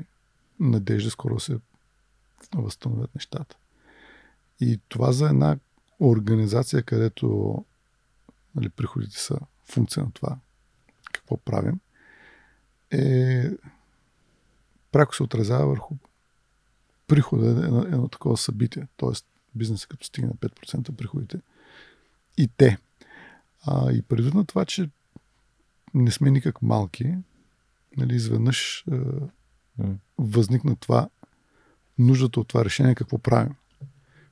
[0.60, 1.60] надежди скоро се
[2.56, 3.58] възстановят нещата.
[4.60, 5.58] И това за една
[6.00, 7.56] организация, където
[8.56, 10.38] нали, приходите са функция на това
[11.14, 11.80] какво правим,
[12.92, 13.44] е
[14.92, 15.96] пряко се отразява върху
[17.08, 18.88] прихода е едно, едно такова събитие.
[18.98, 19.26] Тоест,
[19.56, 21.40] бизнесът като стигне на 5% приходите
[22.38, 22.78] и те.
[23.66, 24.90] А, и предвид на това, че
[25.94, 27.16] не сме никак малки,
[27.98, 29.96] нали, изведнъж е, mm.
[30.18, 31.10] възникна това
[32.00, 33.56] нуждата от това решение, какво правим.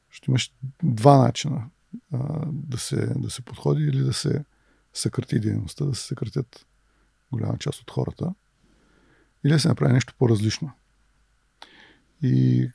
[0.10, 0.54] Ще имаш
[0.84, 1.70] два начина
[2.14, 4.46] а, да, се, да се подходи или да се
[4.94, 6.66] съкрати дейността, да се съкратят
[7.32, 8.34] голяма част от хората,
[9.46, 10.72] или да се направи нещо по-различно.
[12.22, 12.70] И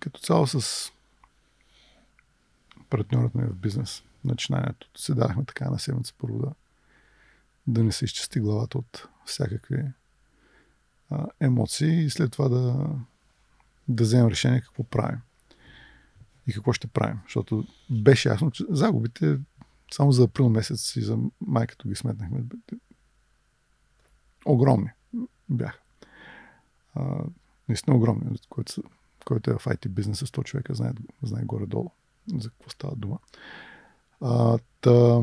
[0.00, 0.90] като цяло с
[2.90, 6.54] партньорът ми в бизнес, начинанието, се дахме така на седмица първо да,
[7.66, 9.84] да не се изчисти главата от всякакви
[11.40, 12.90] емоции и след това да,
[13.88, 15.18] да вземем решение какво правим
[16.46, 17.20] и какво ще правим.
[17.24, 19.38] Защото беше ясно, че загубите
[19.92, 22.44] само за април месец и за май, като ги сметнахме,
[24.44, 24.90] огромни
[25.48, 25.78] бяха.
[26.94, 27.24] А,
[27.68, 28.82] наистина огромни, който,
[29.24, 31.90] който е в IT бизнеса, 100 човека знае, знае горе-долу
[32.34, 33.18] за какво става дума.
[34.20, 35.20] А, та,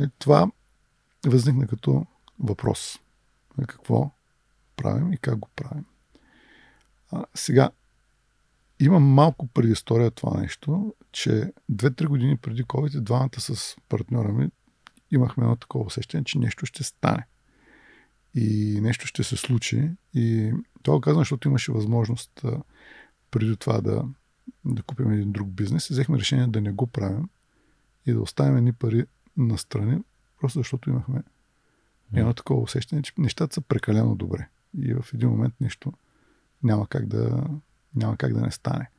[0.00, 0.50] е, това
[1.26, 2.06] възникна като
[2.38, 2.98] въпрос.
[3.68, 4.10] Какво
[4.82, 5.84] правим и как го правим.
[7.10, 7.70] А, сега,
[8.80, 14.48] има малко предистория това нещо, че 2-3 години преди COVID, двамата с партньора ми
[15.10, 17.26] имахме едно такова усещане, че нещо ще стане.
[18.34, 19.90] И нещо ще се случи.
[20.14, 20.52] И
[20.82, 22.44] това казвам, защото имаше възможност
[23.30, 24.04] преди това да,
[24.64, 25.90] да купим един друг бизнес.
[25.90, 27.28] И взехме решение да не го правим
[28.06, 29.04] и да оставим едни пари
[29.36, 30.02] на страни,
[30.40, 31.22] просто защото имахме
[32.14, 34.48] едно такова усещане, че нещата са прекалено добре.
[34.78, 35.92] И в един момент нещо
[36.62, 37.44] няма как да,
[37.94, 38.90] няма как да не стане.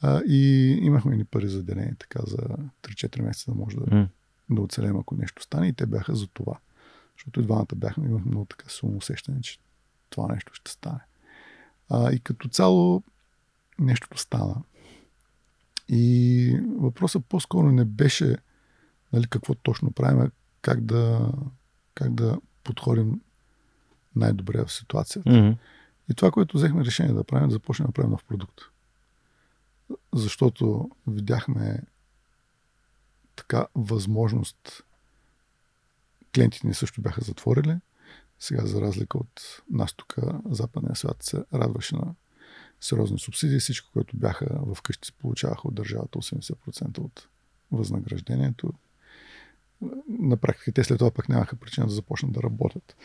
[0.00, 2.36] А, и имахме ни пари заделени така за
[2.82, 4.08] 3-4 месеца да може да, mm.
[4.50, 5.68] да оцелем, ако нещо стане.
[5.68, 6.58] И те бяха за това.
[7.16, 9.58] Защото и двамата бяхме, имахме много така силно усещане, че
[10.10, 11.00] това нещо ще стане.
[11.88, 13.02] А, и като цяло
[13.78, 14.62] нещото стана.
[15.88, 18.36] И въпросът по-скоро не беше
[19.12, 20.30] нали, какво точно правим, а
[20.62, 21.32] как да,
[21.94, 23.20] как да подходим
[24.16, 25.30] най-добре в ситуацията.
[25.30, 25.56] Mm-hmm.
[26.10, 28.60] И това, което взехме решение да правим, да започнем да правим нов продукт.
[30.14, 31.82] Защото видяхме
[33.36, 34.84] така възможност.
[36.34, 37.76] Клиентите ни също бяха затворили.
[38.38, 40.16] Сега, за разлика от нас тук,
[40.50, 42.14] западния свят се радваше на
[42.80, 43.60] сериозни субсидии.
[43.60, 47.28] Всичко, което бяха вкъщи, се получаваха от държавата 80% от
[47.72, 48.72] възнаграждението.
[50.08, 52.96] На практика те след това пък нямаха причина да започнат да работят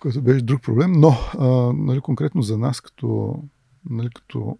[0.00, 3.42] който беше друг проблем, но а, нали, конкретно за нас като,
[3.90, 4.58] нали, като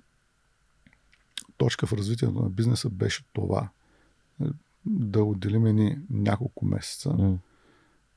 [1.57, 3.69] точка в развитието на бизнеса беше това.
[4.87, 7.37] Да отделим ни няколко месеца mm.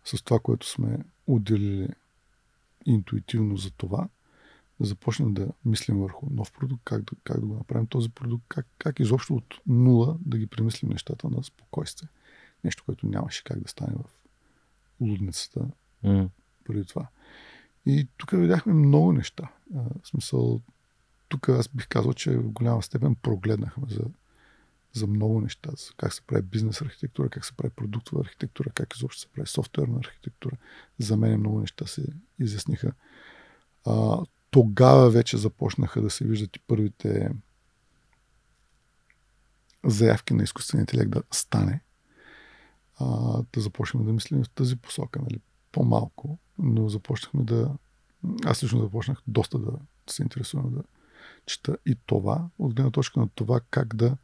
[0.03, 1.90] с това, което сме отделили
[2.86, 4.07] интуитивно за това,
[4.80, 8.44] да започнем да мислим върху нов продукт, как да, как да го направим този продукт,
[8.48, 12.10] как, как изобщо от нула да ги премислим нещата на спокойствие.
[12.64, 14.10] Нещо, което нямаше как да стане в
[15.02, 15.68] лудницата
[16.06, 16.30] mm
[16.68, 17.07] преди това.
[17.85, 19.52] И тук видяхме много неща.
[19.76, 20.61] А, в смисъл,
[21.30, 24.03] тук аз бих казал, че в голяма степен прогледнахме за,
[24.94, 25.69] за много неща.
[25.77, 29.48] За как се прави бизнес архитектура, как се прави продуктова архитектура, как изобщо се прави
[29.48, 30.57] софтуерна архитектура.
[30.99, 32.06] За мен много неща се
[32.39, 32.91] изясниха.
[33.85, 34.18] А,
[34.52, 37.30] тогава вече започнаха да се виждат и първите
[39.85, 41.81] заявки на изкуствения интелект да стане.
[42.99, 43.06] А,
[43.53, 45.22] да започнем да мислим в тази посока.
[45.22, 45.39] Нали?
[45.72, 47.76] По-малко но започнахме да.
[48.46, 49.72] Аз лично започнах доста да
[50.10, 50.84] се интересувам да
[51.46, 54.18] чета и това, от гледна точка на това как да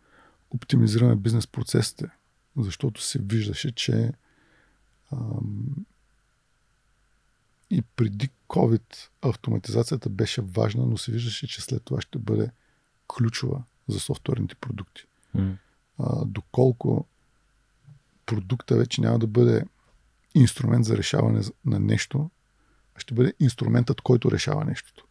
[0.50, 2.10] оптимизираме бизнес процесите.
[2.58, 4.14] Защото се виждаше, че
[5.12, 5.86] ам,
[7.70, 12.52] и преди COVID автоматизацията беше важна, но се виждаше, че след това ще бъде
[13.08, 15.04] ключова за софтуерните продукти.
[15.36, 15.58] Mm.
[16.00, 17.08] А, доколко
[18.26, 19.66] продукта вече няма да бъде
[20.36, 22.30] инструмент за решаване на нещо,
[22.96, 25.06] а ще бъде инструментът, който решава нещото.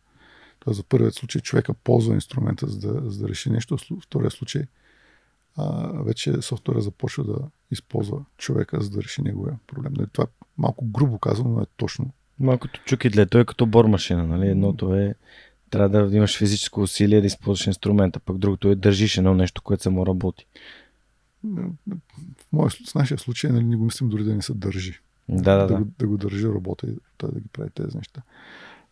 [0.58, 4.30] Тоест, за първият случай човека ползва инструмента, за да, за да реши нещо, в втория
[4.30, 4.62] случай
[5.56, 7.38] а, вече софтуера започва да
[7.70, 9.92] използва човека, за да реши неговия проблем.
[9.92, 12.10] Нали, това е малко грубо казано, но е точно.
[12.38, 14.48] Малкото чукидле, той е като бормашина, нали?
[14.48, 15.14] Едното е
[15.70, 19.82] трябва да имаш физическо усилие да използваш инструмента, пък другото е държиш едно нещо, което
[19.82, 20.46] само работи.
[21.44, 21.72] В,
[22.52, 25.00] моя, в нашия случай нали, не го мислим дори да не се държи.
[25.28, 25.66] Да, да, да.
[25.66, 28.22] Да, го, да го държи работа и той да ги прави тези неща.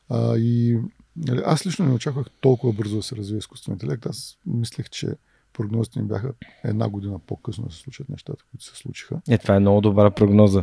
[0.09, 0.79] А, и
[1.17, 4.07] нали, аз лично не очаквах толкова бързо да се развие изкуствен интелект.
[4.07, 5.17] Аз мислех, че
[5.53, 6.33] прогнозите ми бяха
[6.65, 9.21] една година по-късно да се случат нещата, които се случиха.
[9.29, 10.63] Е, това е много добра прогноза.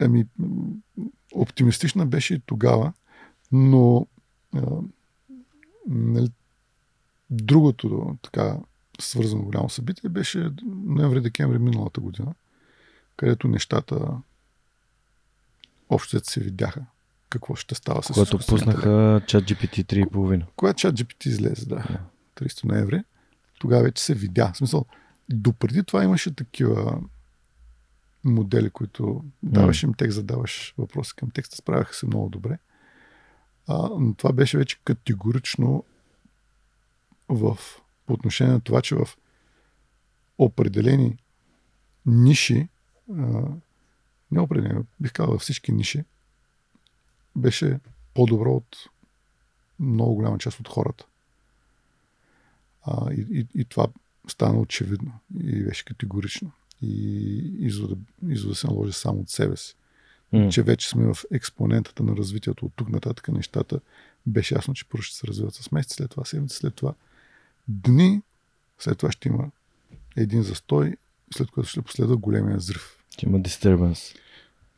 [0.00, 0.26] Ами,
[1.34, 2.92] оптимистична беше и тогава,
[3.52, 4.06] но
[4.54, 4.60] а,
[5.88, 6.28] нали,
[7.30, 8.58] другото така
[9.00, 12.34] свързано голямо събитие беше ноември-декември миналата година,
[13.16, 14.08] където нещата
[15.90, 16.86] общо се видяха
[17.30, 20.44] какво ще става с Когато пуснаха чат GPT 3.5.
[20.56, 21.84] Когато чат GPT излезе, да.
[22.36, 23.02] 30 ноември
[23.58, 24.52] тогава вече се видя.
[24.52, 24.84] В смисъл,
[25.28, 27.00] допреди това имаше такива
[28.24, 32.58] модели, които даваш им текст, задаваш въпроси към текста, справяха се много добре.
[33.68, 35.84] А, но това беше вече категорично
[37.28, 37.58] в,
[38.06, 39.08] по отношение на това, че в
[40.38, 41.16] определени
[42.06, 42.68] ниши,
[43.18, 43.42] а,
[44.30, 46.04] не определени, бих казал във всички ниши,
[47.36, 47.80] беше
[48.14, 48.76] по-добро от
[49.80, 51.06] много голяма част от хората.
[52.82, 53.86] А, и, и, и това
[54.28, 56.52] стана очевидно и беше категорично.
[56.82, 57.96] И извода,
[58.28, 59.76] извода се наложи само от себе си.
[60.34, 60.52] Mm.
[60.52, 63.80] Че вече сме в експонентата на развитието от тук нататък нещата.
[64.26, 66.94] Беше ясно, че първо ще се развиват с месец, след това седмици, след това
[67.68, 68.22] дни,
[68.78, 69.50] след това ще има
[70.16, 70.96] един застой,
[71.34, 72.96] след което ще последва големия взрив.
[73.16, 74.18] Ще има disturbance.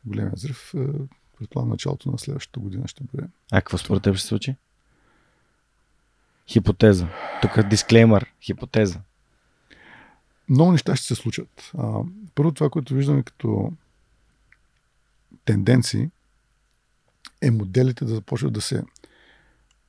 [0.05, 0.85] Големия взрив, е,
[1.37, 3.27] предполагам, началото на следващата година ще бъде.
[3.51, 4.55] А какво според теб ще се случи?
[6.47, 7.07] Хипотеза.
[7.41, 8.33] Тук е дисклеймър.
[8.41, 9.01] Хипотеза.
[10.49, 11.71] Много неща ще се случат.
[11.77, 12.01] А,
[12.35, 13.71] първо това, което виждаме като
[15.45, 16.09] тенденции,
[17.41, 18.83] е моделите да започват да се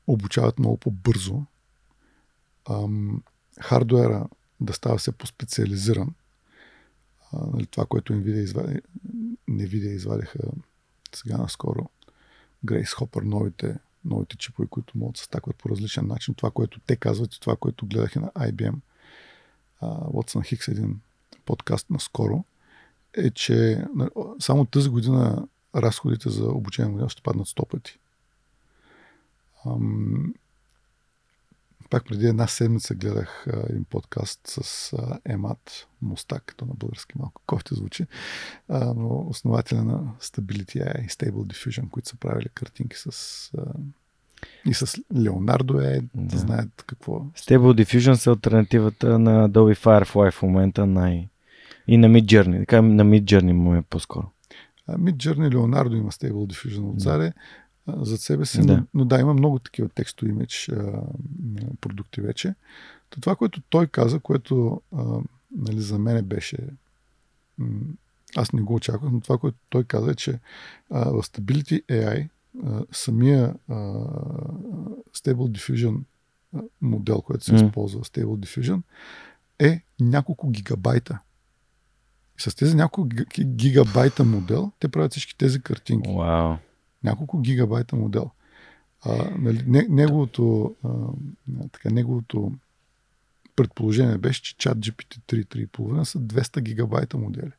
[0.07, 1.43] обучават много по-бързо.
[2.71, 3.23] Ам,
[3.61, 4.29] хардуера
[4.61, 6.15] да става все по-специализиран.
[7.33, 8.81] Нали, това, което Nvidia извади,
[9.49, 10.39] Nvidia извадиха
[11.15, 11.91] сега наскоро,
[12.65, 16.35] Grace Hopper, новите новите чипове, които могат да се стакват по различен начин.
[16.35, 18.75] Това, което те казват и това, което гледах на IBM,
[19.83, 21.01] Watson Хикс, един
[21.45, 22.45] подкаст наскоро,
[23.15, 23.85] е, че
[24.39, 27.99] само тази година разходите за обучение модел ще паднат 100 пъти.
[31.91, 37.19] Пак преди една седмица гледах а, един подкаст с а, Емат Мустак, като на български
[37.19, 38.07] малко кофти звучи,
[38.69, 43.11] а, но основателя на Stability AI и Stable Diffusion, които са правили картинки с
[43.59, 43.63] а,
[44.67, 47.13] и с Леонардо е, да знаят какво.
[47.21, 51.29] Stable Diffusion са альтернативата на Adobe Firefly в момента най...
[51.89, 52.61] и на Midjourney.
[52.61, 54.31] Така на Midjourney му е по-скоро.
[54.89, 57.25] Midjourney Леонардо има Stable Diffusion от Заре.
[57.25, 57.33] Да
[57.89, 58.77] за себе си, да.
[58.77, 60.71] Но, но да, има много такива текстови имидж
[61.81, 62.55] продукти вече.
[63.11, 65.19] То това, което той каза, което а,
[65.57, 66.59] нали, за мен беше
[68.37, 70.39] аз не го очаквах, но това, което той каза е, че
[70.91, 72.29] а, в Stability AI
[72.65, 73.75] а, самия а,
[75.17, 76.01] Stable Diffusion
[76.81, 77.67] модел, който се mm.
[77.67, 78.83] използва Stable Diffusion,
[79.59, 81.19] е няколко гигабайта.
[82.39, 83.09] И с тези няколко
[83.41, 86.11] гигабайта модел, те правят всички тези картинки.
[86.11, 86.57] Wow
[87.05, 88.31] няколко гигабайта модел.
[89.03, 90.89] А, нали, неговото, а,
[91.73, 92.53] така, неговото
[93.57, 97.53] предположение беше, че чат GPT 3.5 са 200 гигабайта модели.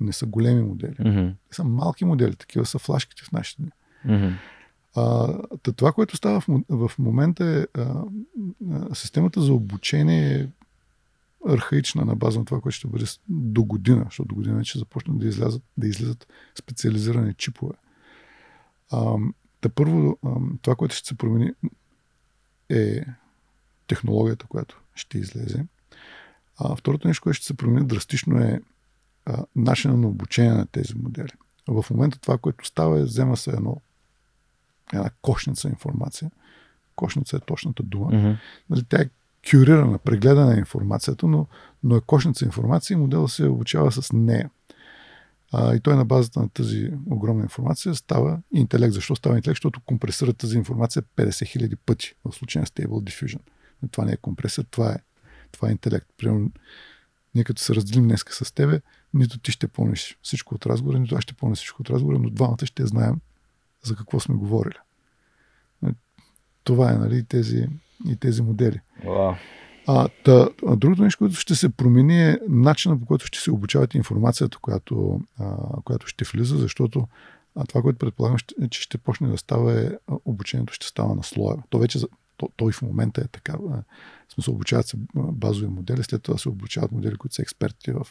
[0.00, 0.94] Не са големи модели.
[0.94, 1.34] Mm-hmm.
[1.48, 3.70] Те са малки модели, такива са флашките в нашите дни.
[4.06, 4.32] Mm-hmm.
[4.96, 8.02] А, това, което става в, в момента е а,
[8.72, 10.48] а, системата за обучение е
[11.48, 15.18] архаична на база на това, което ще бъде до година, защото до година ще започнат
[15.18, 16.26] да излязат, да излизат
[16.58, 17.74] специализирани чипове.
[18.90, 19.16] А,
[19.62, 20.18] да първо,
[20.62, 21.52] това, което ще се промени
[22.68, 23.04] е
[23.86, 25.64] технологията, която ще излезе.
[26.58, 28.60] А второто нещо, което ще се промени драстично е
[29.26, 31.32] а, начина на обучение на тези модели.
[31.68, 33.80] В момента това, което става е, взема се едно,
[34.92, 36.30] една кошница информация.
[36.96, 38.10] Кошница е точната дума.
[38.10, 38.38] Mm-hmm.
[38.70, 39.10] Нали, тя е
[39.50, 41.46] кюрирана, прегледана информацията, но,
[41.82, 44.50] но е кошница информация и моделът се обучава с нея.
[45.58, 48.94] А, и той на базата на тази огромна информация става интелект.
[48.94, 49.56] Защо става интелект?
[49.56, 53.40] Защото компресира тази информация 50 000 пъти в случая на Stable Diffusion.
[53.82, 54.96] Но това не е компресия, това е,
[55.52, 56.06] това е интелект.
[56.18, 56.50] Примерно,
[57.34, 58.80] ние като се разделим днес с тебе,
[59.14, 62.30] нито ти ще помниш всичко от разговора, нито аз ще помня всичко от разговора, но
[62.30, 63.20] двамата ще знаем
[63.82, 64.78] за какво сме говорили.
[66.64, 67.68] Това е, нали, тези,
[68.08, 68.80] и тези модели.
[69.04, 69.36] Wow.
[69.88, 73.98] А, та, другото нещо, което ще се промени е начина по който ще се обучавате
[73.98, 77.08] информацията, която, а, която ще влиза, защото
[77.56, 79.90] а това, което предполагам, ще, че ще почне да става е
[80.24, 81.56] обучението ще става на слоя.
[81.70, 81.98] То вече
[82.36, 83.56] то, той в момента е така.
[83.56, 83.82] В
[84.34, 88.06] смисъл, обучават се базови модели, след това се обучават модели, които са експерти в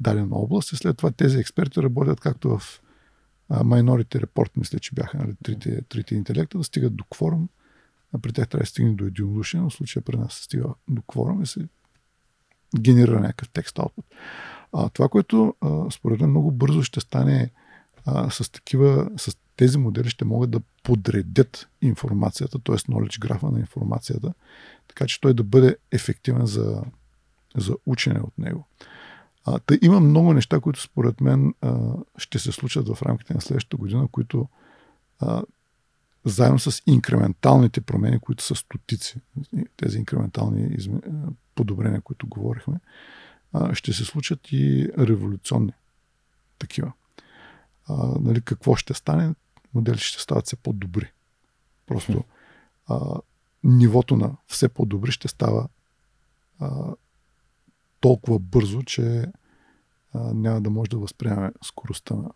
[0.00, 2.80] дадена област и след това тези експерти работят както в
[3.50, 7.48] Minority Report, мисля, че бяха нали, трите, трите интелекта, да стигат до кворум.
[8.12, 10.68] А при тях трябва да стигне до единодушие, но в случая при нас се стига
[10.88, 11.68] до кворум и се
[12.78, 14.04] генерира някакъв текст output.
[14.72, 17.50] А, това, което а, според мен много бързо ще стане
[18.06, 22.74] а, с такива, с тези модели ще могат да подредят информацията, т.е.
[22.74, 24.34] knowledge графа на информацията,
[24.88, 26.82] така че той да бъде ефективен за,
[27.56, 28.66] за учене от него.
[29.44, 31.78] А, та има много неща, които според мен а,
[32.18, 34.48] ще се случат в рамките на следващата година, които
[35.20, 35.42] а,
[36.24, 39.20] заедно с инкременталните промени, които са стотици,
[39.76, 41.00] тези инкрементални изме...
[41.54, 42.80] подобрения, които говорихме,
[43.72, 45.72] ще се случат и революционни
[46.58, 46.92] такива.
[47.88, 49.34] А, нали, какво ще стане?
[49.74, 51.12] Моделите ще стават все по-добри.
[51.86, 52.24] Просто
[52.86, 53.20] а,
[53.64, 55.68] нивото на все по-добри ще става
[56.58, 56.94] а,
[58.00, 59.32] толкова бързо, че
[60.12, 62.30] а, няма да може да възприеме скоростта на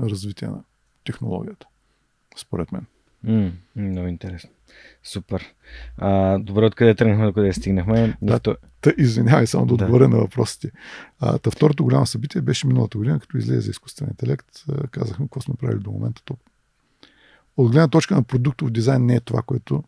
[0.00, 0.64] развитие на
[1.04, 1.66] технологията.
[2.36, 2.86] Според мен.
[3.26, 4.50] Mm, много интересно.
[5.02, 5.54] Супер.
[5.96, 8.16] А, добре, откъде тръгнахме, до къде стигнахме?
[8.22, 8.56] Да, то...
[8.80, 10.70] та, извинявай, само да, да отговоря на въпросите.
[11.20, 14.64] А, та второто голямо събитие беше миналата година, като излезе за изкуствен интелект.
[14.90, 16.22] Казахме какво сме правили до момента.
[16.24, 16.36] То...
[17.56, 19.84] От гледна точка на продуктов дизайн не е това, което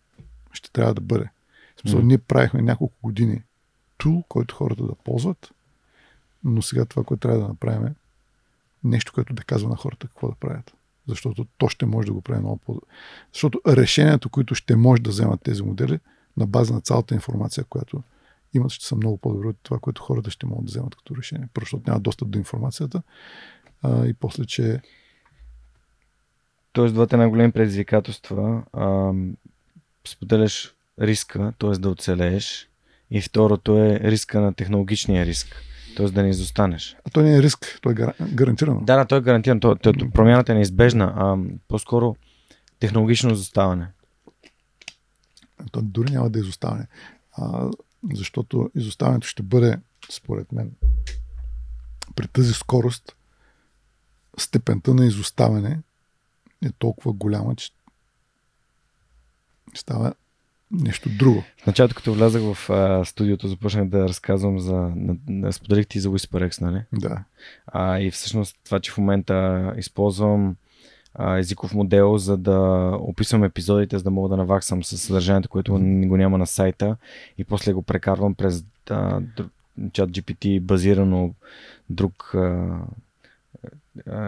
[0.52, 1.30] ще трябва да бъде.
[1.76, 2.04] В смисъл, mm.
[2.04, 3.42] ние правихме няколко години
[3.98, 5.50] тул, който хората да ползват,
[6.44, 7.94] но сега това, което трябва да направим е
[8.84, 10.72] нещо, което да казва на хората какво да правят.
[11.10, 12.80] Защото то ще може да го прави много по
[13.32, 15.98] Защото решението, които ще може да вземат тези модели,
[16.36, 18.02] на база на цялата информация, която
[18.54, 21.48] имат, ще са много по-добри от това, което хората ще могат да вземат като решение.
[21.60, 23.02] Защото няма достъп до информацията
[23.82, 24.80] а, и после, че
[26.72, 29.12] Тоест, двата най-големи предизвикателства а,
[30.08, 31.70] споделяш риска, т.е.
[31.70, 32.68] да оцелееш
[33.10, 35.64] и второто е риска на технологичния риск.
[35.96, 36.06] т.е.
[36.06, 36.96] да не изостанеш.
[37.04, 37.94] А то не е риск, то е
[38.32, 38.80] гарантирано.
[38.80, 39.60] Да, да, то е гарантирано.
[39.60, 41.36] То, то, то, промяната е неизбежна, а
[41.68, 42.16] по-скоро
[42.78, 43.88] технологично изоставане.
[45.72, 46.86] То дори няма да е изоставане.
[47.32, 47.70] А,
[48.12, 49.78] защото изоставането ще бъде,
[50.10, 50.72] според мен,
[52.16, 53.16] при тази скорост,
[54.38, 55.80] степента на изоставане
[56.64, 57.70] е толкова голяма, че
[59.74, 60.14] става
[60.70, 61.44] нещо друго.
[61.62, 64.74] В началото, като влязах в а, студиото, започнах да разказвам за...
[64.96, 66.82] На, на, споделих ти за WhisperX, нали?
[66.92, 67.24] Да.
[67.66, 70.56] А, и всъщност това, че в момента използвам
[71.14, 75.72] а, езиков модел, за да описвам епизодите, за да мога да наваксам с съдържанието, което
[75.72, 76.08] mm-hmm.
[76.08, 76.96] го няма на сайта
[77.38, 79.20] и после го прекарвам през а,
[79.92, 81.34] чат GPT базирано
[81.90, 82.78] друг а,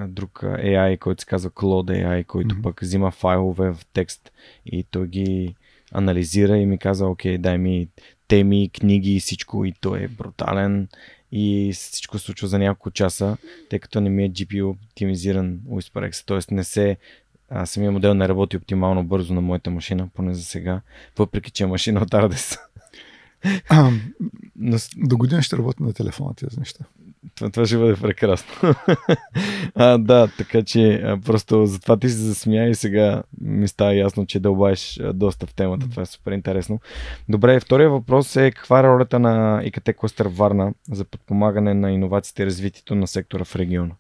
[0.09, 2.63] друг AI, който се казва Claude AI, който mm-hmm.
[2.63, 4.33] пък взима файлове в текст
[4.67, 5.55] и той ги
[5.93, 7.89] анализира и ми каза, окей, дай ми
[8.29, 10.89] теми, книги и всичко и той е брутален
[11.33, 13.37] и всичко се случва за няколко часа,
[13.71, 16.55] тъй като не ми е GPU оптимизиран WhisperX, т.е.
[16.55, 16.97] не се
[17.51, 20.81] а, самия модел не работи оптимално бързо на моята машина, поне за сега,
[21.19, 22.59] въпреки че е машина от Ardес.
[23.69, 23.91] А.
[24.97, 26.85] До година ще работя на телефона тези неща.
[27.35, 28.53] Това, това ще бъде прекрасно.
[29.75, 34.27] а, да, така че а, просто затова ти се засмя и сега ми става ясно,
[34.27, 35.91] че дълбаеш доста в темата.
[35.91, 36.81] Това е супер интересно.
[37.29, 42.43] Добре, втория въпрос е каква е ролята на ИКТ Кластер Варна за подпомагане на иновациите
[42.43, 43.95] и развитието на сектора в региона?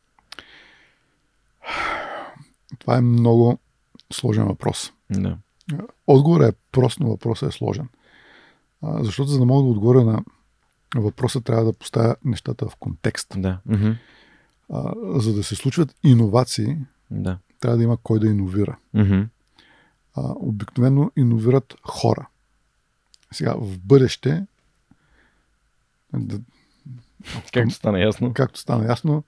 [2.79, 3.59] Това е много
[4.13, 4.93] сложен въпрос.
[5.11, 5.37] Да.
[6.07, 7.89] Отговорът е прост, но въпросът е сложен.
[8.83, 10.23] А, защото за да мога да отговоря на
[10.97, 13.35] въпроса, трябва да поставя нещата в контекст.
[13.37, 13.59] Да.
[14.73, 16.77] А, за да се случват иновации,
[17.11, 17.39] да.
[17.61, 18.77] трябва да има кой да иновира.
[20.15, 22.29] А, обикновено иновират хора.
[23.33, 24.47] Сега, в бъдеще,
[26.13, 26.41] да,
[27.53, 28.33] както стана ясно.
[28.35, 29.25] Както стана ясно,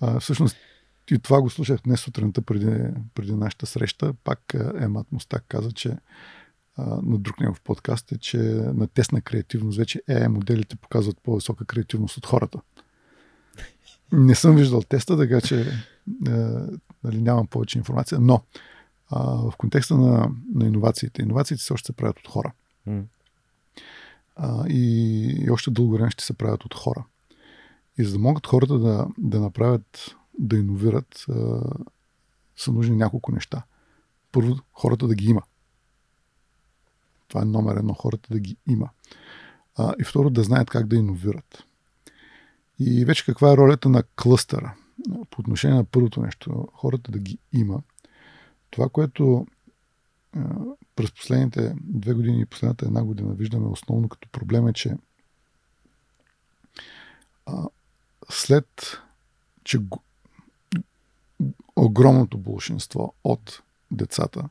[0.00, 0.56] а, всъщност
[1.10, 4.14] и това го слушах днес сутринта преди, преди нашата среща.
[4.24, 5.96] Пак Емат Мустак каза, че
[6.78, 8.38] на друг негов подкаст е, че
[8.74, 12.60] на тест на креативност вече AI моделите показват по-висока креативност от хората.
[14.12, 16.30] Не съм виждал теста, така че е,
[17.04, 18.42] нали, нямам повече информация, но
[19.10, 22.52] а, в контекста на, на иновациите, иновациите все още се правят от хора.
[22.88, 23.02] Mm.
[24.36, 27.04] А, и, и още дълго време ще се правят от хора.
[27.98, 31.60] И за да могат хората да, да направят, да иновират, а,
[32.56, 33.62] са нужни няколко неща.
[34.32, 35.42] Първо, хората да ги има.
[37.34, 38.90] Това е номер едно, хората да ги има.
[39.76, 41.64] а, и второ да знаят как да иновират.
[42.78, 44.74] И вече каква е ролята на клъстъра?
[45.30, 47.82] По отношение на първото нещо, хората да ги има.
[48.70, 49.46] Това, което
[50.36, 50.40] а,
[50.96, 54.96] през последните две години и последната една година виждаме основно като проблем е, че
[57.46, 57.68] а,
[58.30, 58.98] след
[59.64, 59.78] че
[61.76, 64.48] огромното большинство от децата,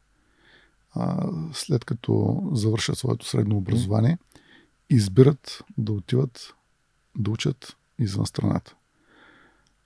[0.95, 4.17] а, след като завършат своето средно образование,
[4.89, 6.53] избират да отиват
[7.17, 8.75] да учат извън страната.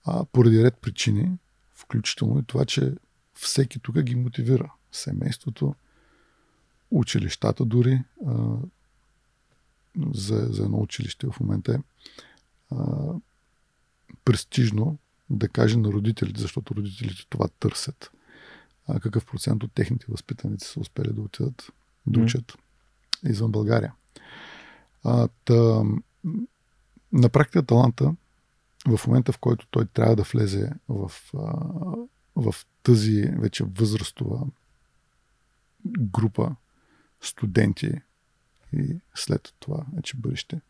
[0.06, 1.38] А, поради ред причини,
[1.74, 2.94] включително и това, че
[3.34, 4.74] всеки тук ги мотивира.
[4.92, 5.76] Семейството,
[6.92, 8.04] училищата дори.
[8.28, 8.58] А,
[10.14, 11.78] за, за едно училище в момента е
[12.76, 13.14] а,
[14.26, 14.98] престижно
[15.30, 18.12] да каже на родителите, защото родителите това търсят.
[18.88, 21.72] А какъв процент от техните възпитаници са успели да отидат
[22.08, 23.30] да учат mm.
[23.30, 23.94] извън България.
[25.04, 25.84] А, та,
[27.12, 28.16] на практика таланта,
[28.88, 31.68] в момента в който той трябва да влезе в, а,
[32.36, 34.48] в тази вече възрастова
[35.86, 36.56] група
[37.22, 37.92] студенти
[38.74, 40.62] и след това вече бъдеще,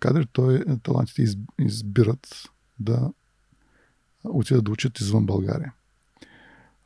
[0.00, 1.24] кадри той, талантите
[1.58, 2.50] избират
[2.80, 3.12] да
[4.24, 5.72] отидат да учат извън България.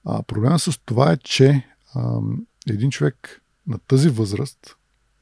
[0.05, 2.19] А, проблема с това е, че а,
[2.69, 4.77] един човек на тази възраст,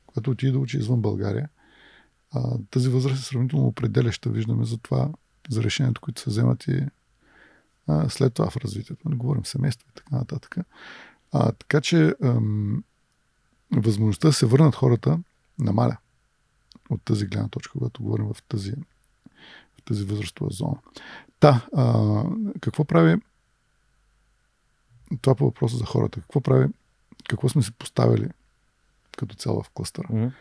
[0.06, 1.48] който отиде да учи извън България,
[2.32, 5.10] а, тази възраст е сравнително определяща, виждаме за това,
[5.48, 6.86] за решението, които се вземат и
[7.86, 9.08] а, след това в развитието.
[9.08, 10.56] Не говорим семейство и така нататък.
[11.32, 12.84] А, така че ам,
[13.72, 15.18] възможността да се върнат хората
[15.58, 15.96] намаля
[16.90, 18.72] от тази гледна точка, когато говорим в тази,
[19.78, 20.76] в тази възрастова зона.
[21.40, 22.24] Та, а,
[22.60, 23.16] какво прави
[25.16, 26.20] това по въпроса за хората.
[26.20, 26.66] Какво прави,
[27.28, 28.28] какво сме си поставили
[29.16, 30.08] като цяло в кластъра?
[30.08, 30.32] Mm-hmm.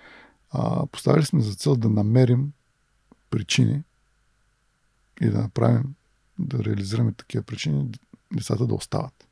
[0.52, 2.52] А, поставили сме за цел да намерим
[3.30, 3.84] причини
[5.22, 5.96] и да направим,
[6.40, 7.92] да реализираме такива причини,
[8.34, 9.28] децата да остават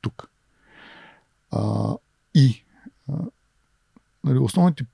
[0.00, 0.30] тук.
[1.50, 1.94] А,
[2.34, 2.64] и
[3.08, 3.12] а,
[4.24, 4.86] нали, основните,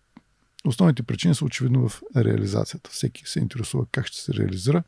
[0.64, 2.90] основните причини са очевидно в реализацията.
[2.90, 4.82] Всеки се интересува как ще се реализира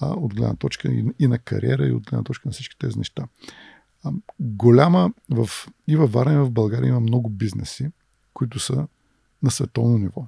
[0.00, 2.98] а, от гледна точка и, и на кариера, и от гледна точка на всички тези
[2.98, 3.26] неща.
[4.40, 5.50] Голяма в,
[5.86, 7.90] и във Варна, и в България има много бизнеси,
[8.34, 8.86] които са
[9.42, 10.26] на световно ниво.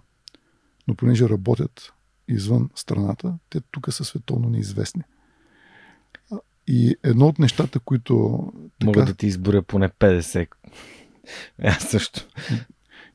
[0.89, 1.93] Но понеже работят
[2.29, 5.03] извън страната, те тук са световно неизвестни.
[6.67, 8.45] И едно от нещата, които...
[8.79, 8.87] Така...
[8.87, 10.49] Мога да ти изборя поне 50.
[11.63, 12.29] Аз също.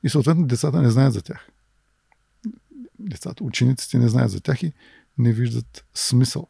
[0.04, 1.50] И съответно децата не знаят за тях.
[3.00, 4.74] Децата, учениците не знаят за тях и
[5.18, 6.48] не виждат смисъл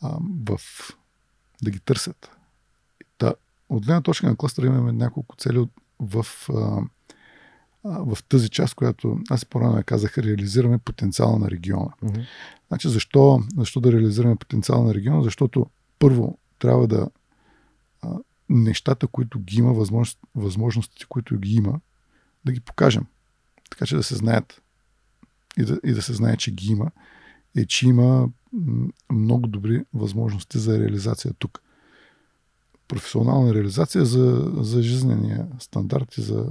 [0.00, 0.60] а, в
[1.62, 2.31] да ги търсят.
[3.72, 5.66] От гледна точка на кластера имаме няколко цели
[6.00, 6.82] в, а,
[7.84, 11.90] в тази част, която аз по-рано казах, реализираме потенциала на региона.
[12.02, 12.26] Mm-hmm.
[12.68, 15.22] Значи, защо, защо да реализираме потенциала на региона?
[15.22, 15.66] Защото
[15.98, 17.08] първо трябва да
[18.02, 18.08] а,
[18.48, 21.80] нещата, които ги има, възможност, възможностите, които ги има,
[22.44, 23.06] да ги покажем.
[23.70, 24.62] Така че да се знаят
[25.58, 26.90] и да, и да се знае, че ги има,
[27.56, 28.28] е, че има
[29.12, 31.62] много добри възможности за реализация тук.
[32.88, 36.48] Професионална реализация за, за жизнения стандарт и за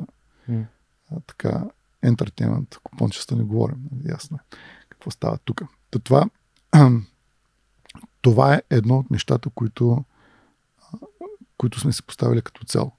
[0.49, 0.65] mm.
[1.11, 1.65] а, така
[2.01, 4.55] ентертеймент, купончеста не говорим, нали, ясно е
[4.89, 5.61] какво става тук.
[5.89, 6.25] То това,
[8.21, 10.05] това е едно от нещата, които,
[11.57, 12.91] които сме си поставили като цел.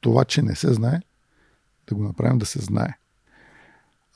[0.00, 1.00] Това, че не се знае,
[1.86, 2.98] да го направим да се знае.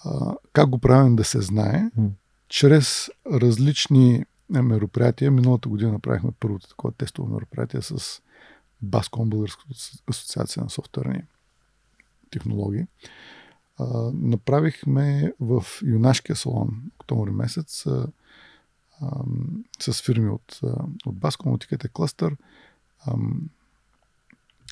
[0.04, 1.90] А, как го правим да се знае?
[1.98, 2.10] Mm
[2.54, 4.24] чрез различни
[4.56, 5.30] е, мероприятия.
[5.30, 8.22] Миналата година направихме първото такова тестово мероприятие с
[8.82, 9.74] Баскон, Българската
[10.10, 11.22] асоциация на софтуерни
[12.30, 12.86] технологии.
[13.78, 18.06] А, направихме в юнашкия салон октомври месец а,
[19.00, 19.24] а,
[19.80, 20.60] с фирми от,
[21.06, 22.36] от Баскон, от Икете Клъстър,
[23.06, 23.16] а,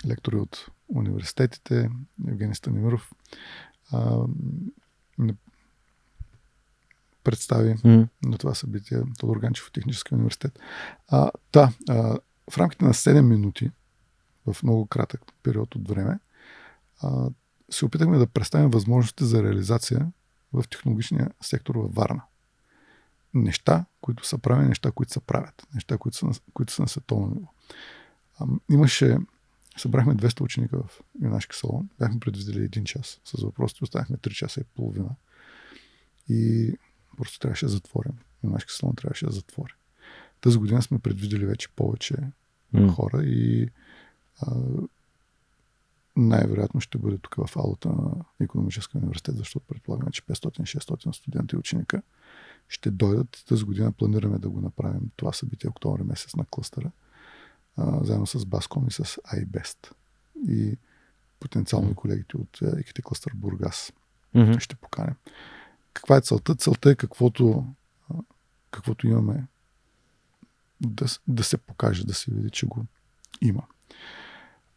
[0.07, 1.91] лектори от университетите,
[2.29, 3.13] Евгений Станимиров,
[3.93, 4.19] а,
[7.25, 8.09] представи mm.
[8.23, 10.59] на това събитие Тодор Ганчев от Техническия университет.
[11.09, 12.19] А, да, а,
[12.51, 13.71] в рамките на 7 минути,
[14.47, 16.19] в много кратък период от време,
[17.03, 17.31] а,
[17.71, 20.13] се опитахме да представим възможности за реализация
[20.53, 22.23] в технологичния сектор във Варна.
[23.35, 26.89] Неща, които са правени, неща, които се правят, неща, които са на, които са на
[26.89, 27.49] световно ниво.
[28.39, 29.19] А, имаше,
[29.77, 34.61] събрахме 200 ученика в юнашки салон, бяхме предвидели един час с въпросите, останахме 3 часа
[34.61, 35.11] и половина.
[36.29, 36.73] И
[37.17, 38.13] Просто трябваше да затворим.
[38.45, 39.73] Юнашки салон трябваше да затвори.
[40.41, 42.15] Тази година сме предвидели вече повече
[42.75, 42.91] mm.
[42.91, 43.69] хора и
[44.41, 44.57] а,
[46.17, 51.59] най-вероятно ще бъде тук в аулата на економическия университет, защото предполагаме, че 500-600 студента и
[51.59, 52.03] ученика
[52.69, 53.43] ще дойдат.
[53.49, 56.91] Тази година планираме да го направим това събитие октомври месец на клъстера,
[57.77, 59.93] а, заедно с Баском и с iBest.
[60.49, 60.77] И
[61.41, 63.93] потенциално и колегите от Еките клъстър Бургас
[64.35, 64.61] mm-hmm.
[64.61, 65.15] ще поканем.
[65.95, 66.55] Каква е целта?
[66.55, 67.67] Целта е каквото,
[68.71, 69.47] каквото имаме
[70.81, 72.85] да, да се покаже, да се види, че го
[73.41, 73.63] има.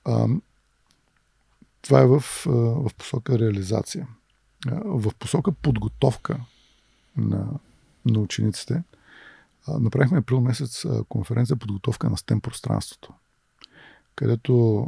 [0.06, 0.28] А,
[1.82, 2.20] това е в,
[2.86, 4.08] в посока реализация.
[4.86, 6.40] В посока подготовка
[7.18, 7.48] на,
[8.06, 8.84] на учениците.
[9.68, 13.14] Направихме април месец конференция подготовка на STEM пространството,
[14.16, 14.86] където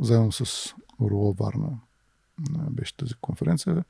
[0.00, 1.78] заедно с РУО Варна
[2.70, 3.84] беше тази конференция,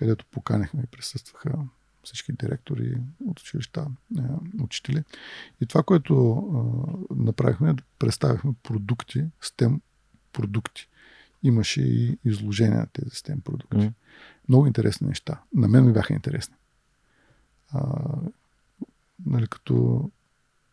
[0.00, 1.58] където поканихме и присъстваха
[2.04, 3.86] всички директори от училища,
[4.62, 5.04] учители.
[5.60, 6.14] И това, което
[7.10, 9.80] направихме, представихме продукти, STEM
[10.32, 10.88] продукти.
[11.42, 13.76] Имаше и изложения на тези STEM продукти.
[13.76, 13.92] Mm.
[14.48, 15.42] Много интересни неща.
[15.54, 16.54] На мен ми бяха интересни.
[17.72, 18.04] А,
[19.26, 20.10] нали, като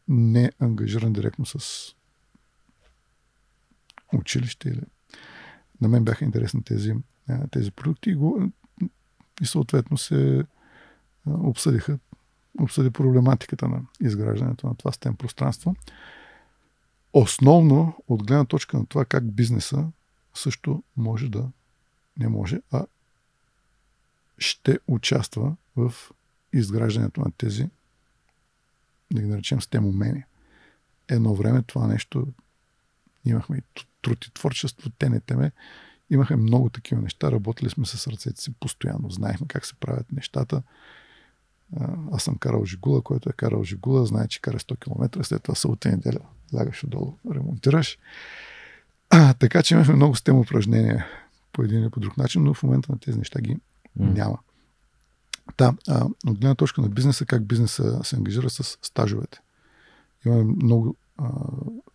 [0.07, 1.59] не ангажиран директно с
[4.13, 4.81] училище или
[5.81, 6.93] на мен бяха интересни тези,
[7.51, 8.51] тези продукти и, го,
[9.41, 10.45] и съответно се
[11.25, 11.99] обсъдиха
[12.59, 15.75] обсъди проблематиката на изграждането на това стен пространство.
[17.13, 19.87] Основно от гледна точка на това как бизнеса
[20.33, 21.49] също може да
[22.17, 22.85] не може, а
[24.37, 25.93] ще участва в
[26.53, 27.69] изграждането на тези,
[29.11, 30.27] да ги наречем, стем умения.
[31.07, 32.27] Едно време това нещо
[33.25, 33.61] имахме и
[34.01, 35.41] труд и творчество, ТНТМ,
[36.09, 40.63] имахме много такива неща, работили сме с ръцете си постоянно, знаехме как се правят нещата.
[42.11, 45.55] Аз съм карал Жигула, който е карал Жигула, знае, че кара 100 км, след това
[45.55, 46.19] събота неделя
[46.55, 47.97] лягаш отдолу, ремонтираш.
[49.09, 51.05] А, така че имахме много стем упражнения
[51.53, 53.59] по един или по друг начин, но в момента на тези неща ги mm.
[54.13, 54.37] няма.
[55.57, 59.39] Да, а, от гледна точка на бизнеса, как бизнеса се ангажира с стажовете.
[60.25, 61.29] Имаме много а,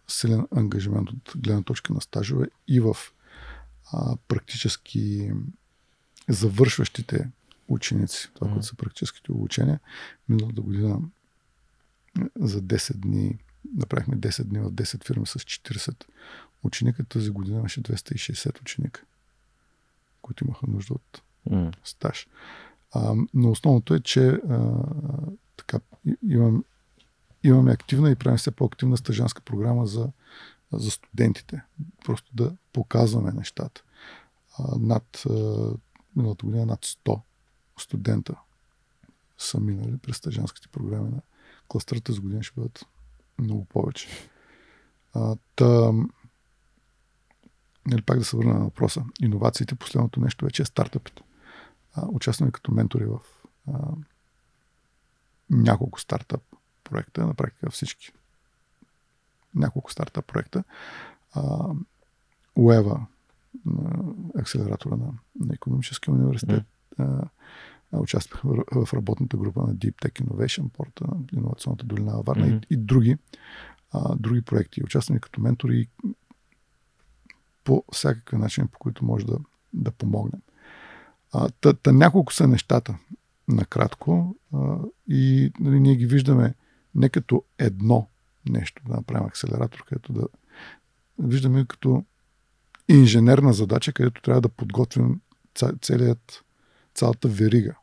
[0.09, 2.97] силен ангажимент от гледна точка на стажове и в
[3.93, 5.33] а, практически
[6.29, 7.31] завършващите
[7.69, 8.53] ученици, това, mm.
[8.53, 9.81] което са практическите обучения.
[10.29, 11.01] Миналата година
[12.37, 13.39] за 10 дни,
[13.75, 16.05] направихме 10 дни в 10 фирми с 40
[16.63, 17.05] ученика.
[17.05, 19.03] Тази година имаше 260 ученика,
[20.23, 21.75] които имаха нужда от mm.
[21.85, 22.27] стаж.
[22.93, 24.83] А, но основното е, че а,
[25.57, 25.81] така,
[26.29, 26.65] имам,
[27.43, 30.09] имаме активна и правим все по-активна стъжанска програма за,
[30.73, 31.63] за студентите.
[32.05, 33.83] Просто да показваме нещата.
[34.79, 35.25] Над,
[36.17, 37.21] миналата година над 100
[37.79, 38.35] студента
[39.39, 41.23] са минали през стъжанските програми на
[41.69, 42.13] кластрата.
[42.13, 42.87] За година ще бъдат
[43.39, 44.09] много повече.
[45.57, 45.93] Та,
[47.87, 49.05] нали, пак да се върна на въпроса.
[49.21, 51.23] Иновациите, последното нещо вече е стартъпите.
[52.09, 53.19] участваме като ментори в
[53.69, 53.79] а,
[55.51, 56.43] няколко стартъп
[56.85, 58.13] проекта, на практика всички.
[59.55, 60.65] Няколко стартъп проекта.
[62.57, 63.07] УЕВА,
[64.39, 66.63] акселератора на, на економическия университет,
[66.99, 67.29] mm.
[67.93, 72.67] участвах в, в работната група на Deep Tech Innovation, порта на инновационната долина Варна mm-hmm.
[72.71, 73.17] и, и други,
[73.93, 74.85] а, други проекти.
[74.85, 75.89] Участваме като ментори
[77.65, 79.39] по всякакви начини, по които може да,
[79.73, 80.41] да помогнем.
[81.33, 82.99] А, та, та няколко са нещата,
[83.49, 84.77] накратко, а,
[85.09, 86.55] и нали, ние ги виждаме
[86.95, 88.09] не като едно
[88.49, 90.29] нещо, да направим акселератор, където да
[91.19, 92.05] виждаме като
[92.89, 95.21] инженерна задача, където трябва да подготвим
[95.81, 96.45] целият,
[96.95, 97.75] цялата верига.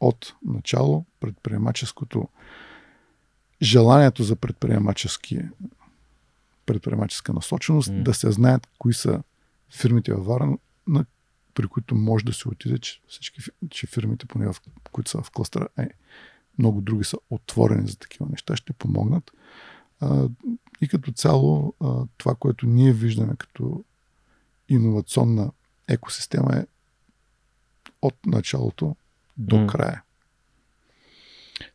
[0.00, 2.28] От начало предприемаческото
[3.62, 5.42] желанието за предприемачески
[6.66, 8.02] предприемаческа насоченост, mm.
[8.02, 9.22] да се знаят кои са
[9.70, 11.04] фирмите във Варна, на,
[11.54, 13.40] при които може да се отиде, че всички
[13.70, 14.56] че фирмите, поне в,
[14.92, 15.88] които са в кластера, е,
[16.58, 19.30] много други са отворени за такива неща, ще помогнат.
[20.00, 20.28] А,
[20.80, 23.84] и като цяло а, това, което ние виждаме като
[24.68, 25.50] иновационна
[25.88, 26.66] екосистема е
[28.02, 28.96] от началото
[29.36, 29.66] до mm.
[29.66, 30.02] края.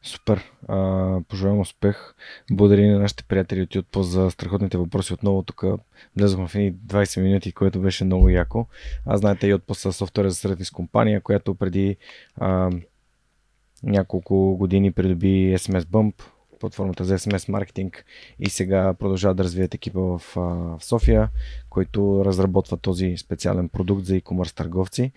[0.03, 0.52] Супер.
[0.68, 2.14] А, пожелавам успех.
[2.52, 5.14] Благодаря на нашите приятели от YouTube за страхотните въпроси.
[5.14, 5.64] Отново тук
[6.18, 8.68] влезохме в едни 20 минути, което беше много яко.
[9.06, 11.98] Аз знаете и от са софтуера за сервис компания, която преди
[12.35, 12.72] а,
[13.84, 16.14] няколко години придоби SMS Bump,
[16.62, 18.06] платформата за SMS маркетинг
[18.40, 21.30] и сега продължава да развият екипа в, в София,
[21.70, 25.12] който разработва този специален продукт за e-commerce търговци.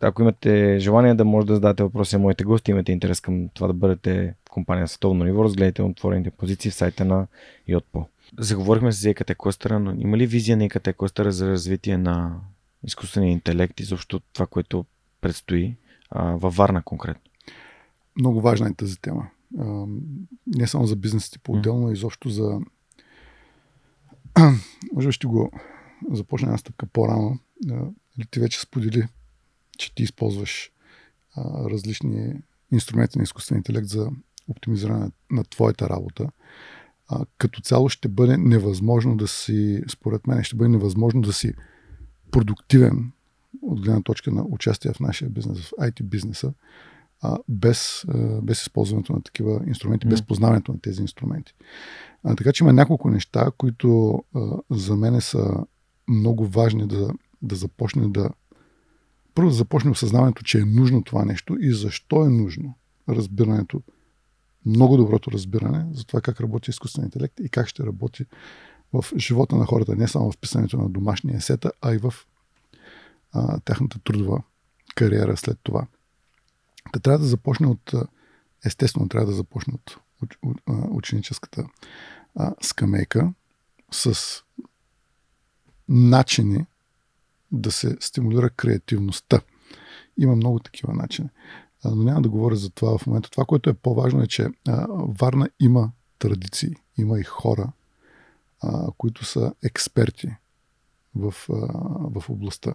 [0.00, 3.66] Ако имате желание да може да зададете въпроси на моите гости, имате интерес към това
[3.66, 7.26] да бъдете компания на световно ниво, разгледайте отворените позиции в сайта на
[7.68, 8.04] Yotpo.
[8.38, 12.40] Заговорихме с EKT Cluster, но има ли визия на EKT Cluster за развитие на
[12.86, 14.84] изкуствения интелект и защо това, което
[15.20, 15.76] предстои
[16.10, 17.22] а, във Варна конкретно?
[18.16, 19.30] Много важна е тази тема.
[20.46, 22.60] Не само за бизнесите по-отделно, а изобщо за...
[24.92, 25.50] Може би ще го
[26.12, 27.38] започна една стъпка по-рано.
[27.70, 29.08] А, нали, ти вече сподели,
[29.78, 30.72] че ти използваш
[31.70, 32.34] различни
[32.72, 34.10] инструменти на изкуствен интелект за
[34.48, 36.28] оптимизиране на, твоята работа.
[37.38, 41.54] Като цяло ще бъде невъзможно да си, според мен, ще бъде невъзможно да си
[42.30, 43.12] продуктивен
[43.62, 46.52] от гледна точка на участие в нашия бизнес, в IT бизнеса,
[47.22, 50.10] а, без, а, без използването на такива инструменти, mm.
[50.10, 51.54] без познаването на тези инструменти.
[52.24, 54.40] А, така че има няколко неща, които а,
[54.70, 55.64] за мен са
[56.08, 57.10] много важни да,
[57.42, 58.30] да започне да.
[59.34, 62.74] Първо да започне осъзнаването, че е нужно това нещо и защо е нужно
[63.08, 63.82] разбирането,
[64.66, 68.24] много доброто разбиране за това как работи изкуствен интелект и как ще работи
[68.92, 72.14] в живота на хората, не само в писането на домашния есета, а и в
[73.32, 74.42] а, тяхната трудова
[74.94, 75.86] кариера след това.
[76.92, 77.92] Та трябва да започне от,
[78.64, 79.98] естествено, трябва да започне от
[80.90, 81.66] ученическата
[82.62, 83.32] скамейка
[83.90, 84.16] с
[85.88, 86.66] начини
[87.52, 89.40] да се стимулира креативността.
[90.16, 91.28] Има много такива начини.
[91.84, 93.30] Но няма да говоря за това в момента.
[93.30, 94.48] Това, което е по-важно е, че
[95.20, 97.72] Варна има традиции, има и хора,
[98.98, 100.28] които са експерти
[101.14, 101.34] в,
[101.88, 102.74] в областта.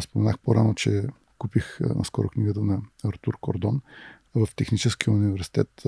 [0.00, 1.06] Споменах по-рано, че
[1.42, 3.80] купих наскоро книгата на Артур Кордон
[4.34, 5.82] в Техническия университет.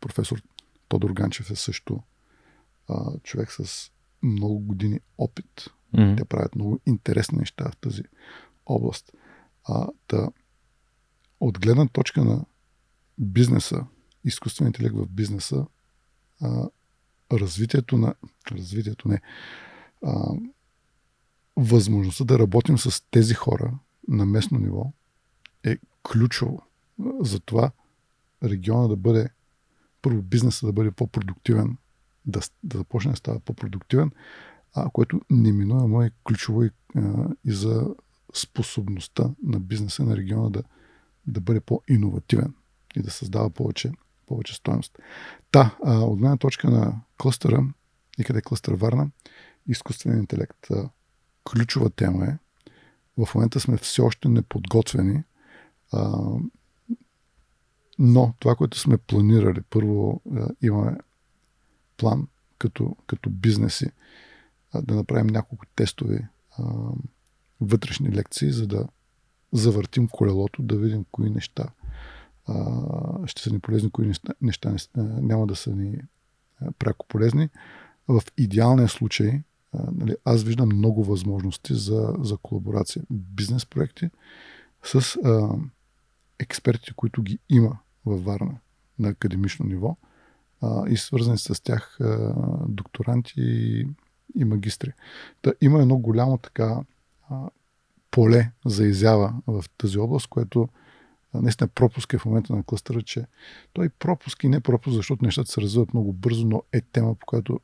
[0.00, 0.42] Професор
[0.88, 2.02] Тодор Ганчев е също
[3.22, 3.90] човек с
[4.22, 5.70] много години опит.
[5.94, 6.16] Mm-hmm.
[6.16, 8.02] Те правят много интересни неща в тази
[8.66, 9.12] област.
[9.64, 10.30] А, да,
[11.40, 12.44] от гледна точка на
[13.18, 13.86] бизнеса,
[14.24, 15.66] изкуствен интелект в бизнеса,
[16.40, 16.68] а,
[17.32, 18.14] развитието на.
[18.50, 19.20] Развитието не.
[20.06, 20.34] А,
[21.56, 24.92] възможността да работим с тези хора на местно ниво
[25.64, 25.76] е
[26.12, 26.62] ключово
[27.20, 27.70] за това
[28.44, 29.28] региона да бъде,
[30.02, 31.76] първо бизнеса да бъде по-продуктивен,
[32.26, 34.10] да, да започне да става по-продуктивен,
[34.74, 37.94] а, което неминуемо е ключово и, а, и за
[38.34, 40.62] способността на бизнеса на региона да,
[41.26, 42.54] да бъде по-инновативен
[42.96, 43.92] и да създава повече,
[44.26, 44.98] повече стоеност.
[45.50, 47.64] Та, а, от гледна точка на клъстъра,
[48.18, 49.10] и къде е клъстър Варна,
[49.66, 50.66] изкуственият интелект
[51.44, 52.38] ключова тема е.
[53.24, 55.22] В момента сме все още неподготвени,
[55.92, 56.20] а,
[57.98, 60.98] но това, което сме планирали, първо а, имаме
[61.96, 62.28] план
[62.58, 63.90] като, като бизнеси
[64.72, 66.26] а, да направим няколко тестови
[66.58, 66.64] а,
[67.60, 68.88] вътрешни лекции, за да
[69.52, 71.68] завъртим колелото, да видим кои неща
[72.46, 75.98] а, ще са ни полезни, кои неща, неща не, няма да са ни
[76.78, 77.48] пряко полезни.
[78.08, 79.42] В идеалния случай
[79.72, 83.02] нали, аз виждам много възможности за, за колаборация.
[83.10, 84.10] Бизнес проекти
[84.82, 85.48] с а,
[86.38, 88.58] експерти, които ги има във Варна
[88.98, 89.96] на академично ниво
[90.60, 92.34] а, и свързани с тях а,
[92.68, 93.86] докторанти и,
[94.34, 94.92] и магистри.
[95.42, 96.80] Та, има едно голямо така
[97.30, 97.50] а,
[98.10, 100.68] поле за изява в тази област, което
[101.34, 103.26] наистина пропуск е в момента на кластъра, че
[103.72, 107.26] той пропуск и не пропуск, защото нещата се развиват много бързо, но е тема, по
[107.26, 107.60] която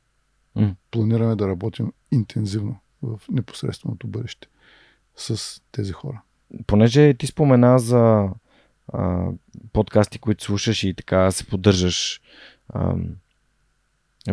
[0.59, 0.75] Mm.
[0.91, 4.49] Планираме да работим интензивно в непосредственото бъдеще
[5.17, 6.23] с тези хора.
[6.67, 8.29] Понеже ти спомена за
[8.93, 9.27] а,
[9.73, 12.21] подкасти, които слушаш и така се поддържаш
[12.69, 12.95] а,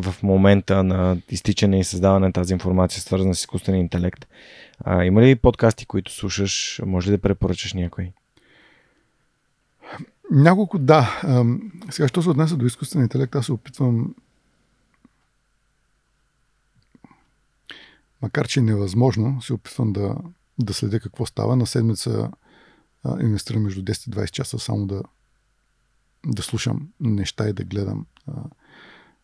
[0.02, 4.28] в момента на изтичане и създаване на тази информация, свързана с изкуствения интелект.
[4.80, 6.82] А, има ли подкасти, които слушаш?
[6.86, 8.12] Може ли да препоръчаш някой?
[10.32, 11.22] Няколко да.
[11.90, 14.16] Сега, що се отнася до изкуствения интелект, аз се опитвам
[18.26, 20.16] макар че е невъзможно, се опитвам да,
[20.60, 21.56] да следя какво става.
[21.56, 22.32] На седмица
[23.04, 25.04] а, инвестирам между 10 и 20 часа само да,
[26.26, 28.32] да слушам неща и да гледам а,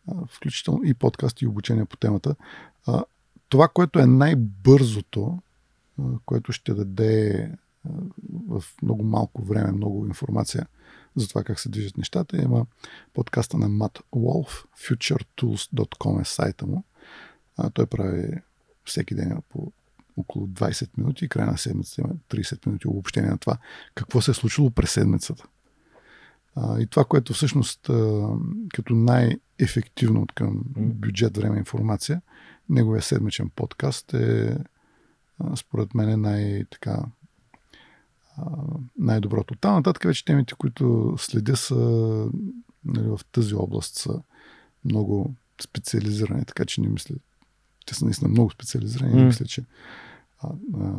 [0.07, 2.35] а, включително и подкасти и обучения по темата.
[2.87, 3.03] А,
[3.49, 5.39] това, което е най-бързото,
[5.99, 7.43] а, което ще даде
[7.85, 7.89] а,
[8.47, 10.67] в много малко време много информация
[11.15, 12.65] за това как се движат нещата, има
[13.13, 16.83] подкаста на Мат Wolf, futuretools.com е сайта му.
[17.57, 18.41] А, той прави
[18.91, 19.71] всеки ден има по
[20.17, 23.57] около 20 минути и края на седмицата има 30 минути обобщение на това
[23.95, 25.43] какво се е случило през седмицата.
[26.55, 28.27] А, и това, което всъщност а,
[28.73, 32.21] като най-ефективно от към бюджет, време, информация,
[32.69, 34.57] неговия седмичен подкаст е
[35.39, 37.03] а, според мен е най-така
[38.97, 39.55] най-доброто.
[39.55, 41.75] Там нататък вече темите, които следя са
[42.85, 44.21] нали, в тази област са
[44.85, 47.15] много специализирани, така че не мисля,
[47.85, 49.25] те са наистина много специализирани mm.
[49.25, 49.65] мисля, че
[50.39, 50.49] а,
[50.81, 50.93] а,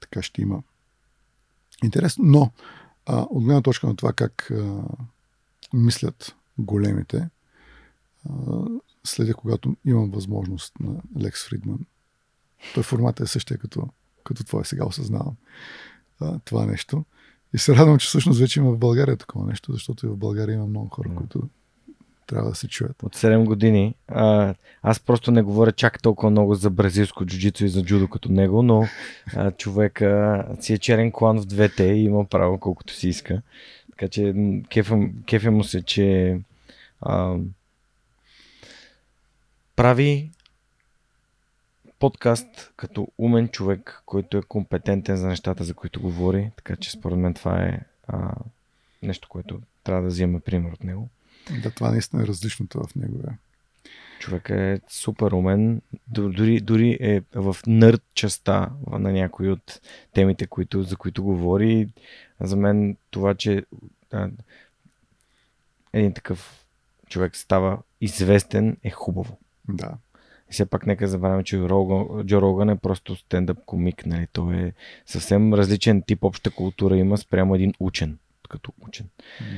[0.00, 0.62] така ще има
[1.84, 2.24] интересно.
[2.24, 2.50] Но
[3.06, 4.82] а, от гледна точка на това как а,
[5.72, 7.28] мислят големите,
[8.30, 8.62] а,
[9.04, 11.78] следя когато имам възможност на Лекс Фридман.
[12.74, 13.88] Той формат е същия като,
[14.24, 15.36] като твой, сега осъзнавам
[16.20, 17.04] а, това нещо.
[17.54, 20.54] И се радвам, че всъщност вече има в България такова нещо, защото и в България
[20.54, 21.48] има много хора, които
[22.28, 23.02] трябва да се чуят.
[23.02, 23.94] От 7 години.
[24.08, 28.32] А, аз просто не говоря чак толкова много за бразилско джуджицу и за джудо като
[28.32, 28.84] него, но
[29.36, 33.42] а, човека си е черен клан в двете и има право колкото си иска.
[33.90, 34.34] Така че
[35.26, 36.38] кефа, му се, че
[37.00, 37.36] а,
[39.76, 40.30] прави
[41.98, 46.50] подкаст като умен човек, който е компетентен за нещата, за които говори.
[46.56, 48.34] Така че според мен това е а,
[49.02, 51.08] нещо, което трябва да вземем пример от него.
[51.62, 53.22] Да, това наистина е различното в него.
[54.18, 59.80] Човек е супер умен, дори, дори е в нърд частта на някои от
[60.12, 61.88] темите, които, за които говори.
[62.40, 63.62] За мен това, че
[64.12, 64.30] а,
[65.92, 66.64] един такъв
[67.08, 69.38] човек става известен е хубаво.
[69.68, 69.94] Да.
[70.50, 71.56] И все пак нека забравяме, че
[72.24, 74.06] Джо Роган е просто стендъп комик.
[74.06, 74.26] Нали?
[74.32, 74.72] Той е
[75.06, 78.18] съвсем различен тип обща култура има спрямо един учен
[78.48, 79.06] като учен.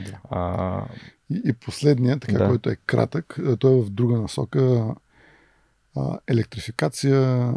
[0.07, 0.21] Да.
[0.31, 0.85] А,
[1.31, 2.49] и, и последният, така, да.
[2.49, 4.95] който е кратък, той е в друга насока.
[5.97, 7.53] А, електрификация,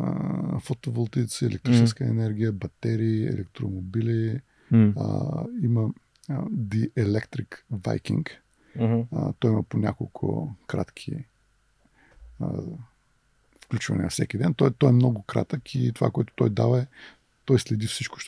[0.60, 2.10] фотоволтици, електрическа mm.
[2.10, 4.42] енергия, батерии, електромобили.
[4.72, 4.94] Mm.
[4.98, 5.90] А, има
[6.30, 8.30] а, The Electric Viking.
[8.78, 9.06] Mm-hmm.
[9.12, 11.26] А, той има по няколко кратки
[12.40, 12.48] а,
[13.62, 14.54] включвания всеки ден.
[14.54, 16.88] Той, той е много кратък и това, което той дава е
[17.46, 18.20] той следи всичко,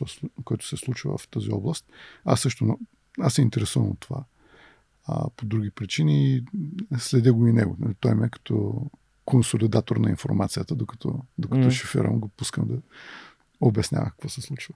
[0.44, 1.86] което се случва в тази област.
[2.26, 2.80] Аз също
[3.20, 4.24] аз се интересувам от това.
[5.08, 6.44] А, по други причини
[6.98, 7.76] следя го и него.
[7.80, 8.86] Нали, той ме е като
[9.26, 11.72] консолидатор на информацията, докато, докато mm.
[11.72, 12.78] шофирам, го пускам да
[13.62, 14.74] обяснява какво се случва.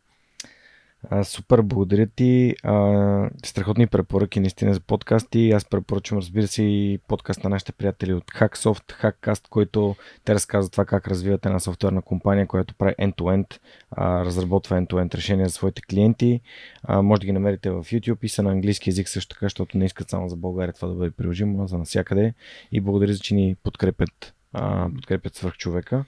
[1.03, 2.55] А, супер, благодаря ти.
[2.63, 5.51] А, страхотни препоръки наистина за подкасти.
[5.51, 9.95] Аз препоръчвам, разбира се, и подкаст на нашите приятели от Hacksoft, Hackcast, който
[10.25, 13.59] те разказват това как развиват една софтуерна компания, която прави end-to-end,
[13.91, 16.41] а, разработва end-to-end решения за своите клиенти.
[16.83, 19.77] А, може да ги намерите в YouTube и са на английски язик също така, защото
[19.77, 22.33] не искат само за България това да бъде приложимо, за навсякъде.
[22.71, 26.05] И благодаря за, че ни подкрепят, а, подкрепят свърх човека.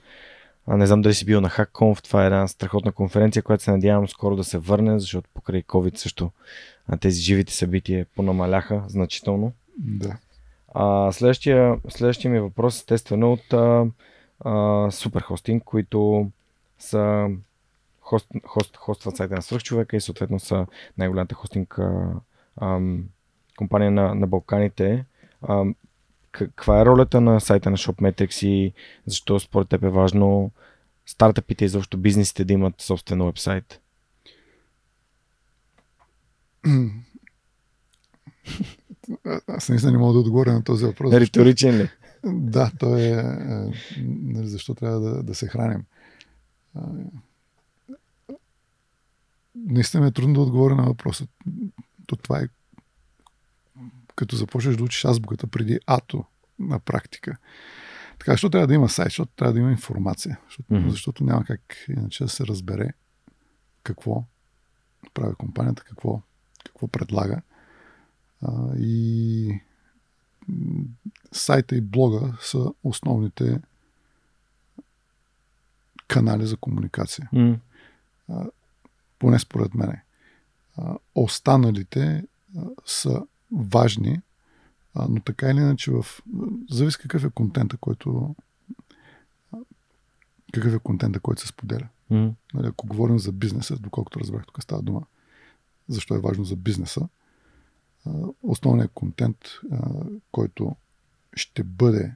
[0.66, 3.70] А, не знам дали си бил на HackConf, това е една страхотна конференция, която се
[3.70, 6.30] надявам скоро да се върне, защото покрай COVID също
[7.00, 9.52] тези живите събития понамаляха значително.
[9.78, 10.16] Да.
[10.74, 13.86] А, следващия, следващия ми въпрос естествено от а,
[14.40, 16.30] а, Суперхостинг, които
[16.78, 17.28] са
[18.00, 20.66] хост, хост, хостват сайта на свръхчовека и съответно са
[20.98, 22.12] най-голямата хостинг а,
[22.56, 22.80] а,
[23.56, 25.04] компания на, на Балканите.
[25.42, 25.64] А,
[26.32, 28.72] каква е ролята на сайта на ShopMetrics и
[29.06, 30.50] защо според теб е важно
[31.06, 33.80] стартъпите и защо бизнесите да имат собствен вебсайт?
[39.46, 41.14] Аз наистина не мога да отговоря на този въпрос.
[41.14, 41.88] Риторичен ли?
[42.24, 43.22] Да, то е, е
[43.98, 45.84] нали, защо трябва да, да се храним.
[49.54, 51.26] Наистина е трудно да отговоря на въпроса.
[52.06, 52.48] То това е
[54.16, 56.24] като започнеш да учиш азбуката преди ато
[56.58, 57.36] на практика.
[58.18, 60.88] Така, защото трябва да има сайт, защото трябва да има информация, защото, mm-hmm.
[60.88, 62.90] защото няма как иначе да се разбере
[63.82, 64.24] какво
[65.14, 66.22] прави компанията, какво,
[66.66, 67.42] какво предлага.
[68.42, 69.60] А, и
[71.32, 73.60] сайта и блога са основните
[76.08, 77.28] канали за комуникация.
[77.34, 77.58] Mm.
[78.28, 78.46] А,
[79.18, 80.02] поне според мене.
[80.76, 82.24] А, останалите
[82.56, 83.22] а, са
[83.52, 84.20] важни,
[84.94, 86.06] а, но така или иначе в...
[86.70, 88.34] Зависи какъв е контента, който
[90.52, 91.88] какъв е контента, който се споделя.
[92.10, 92.32] Mm.
[92.54, 95.02] Нали, ако говорим за бизнеса, доколкото разбрах, тук става дума
[95.88, 97.08] защо е важно за бизнеса,
[98.42, 99.36] основният контент,
[100.32, 100.76] който
[101.34, 102.14] ще бъде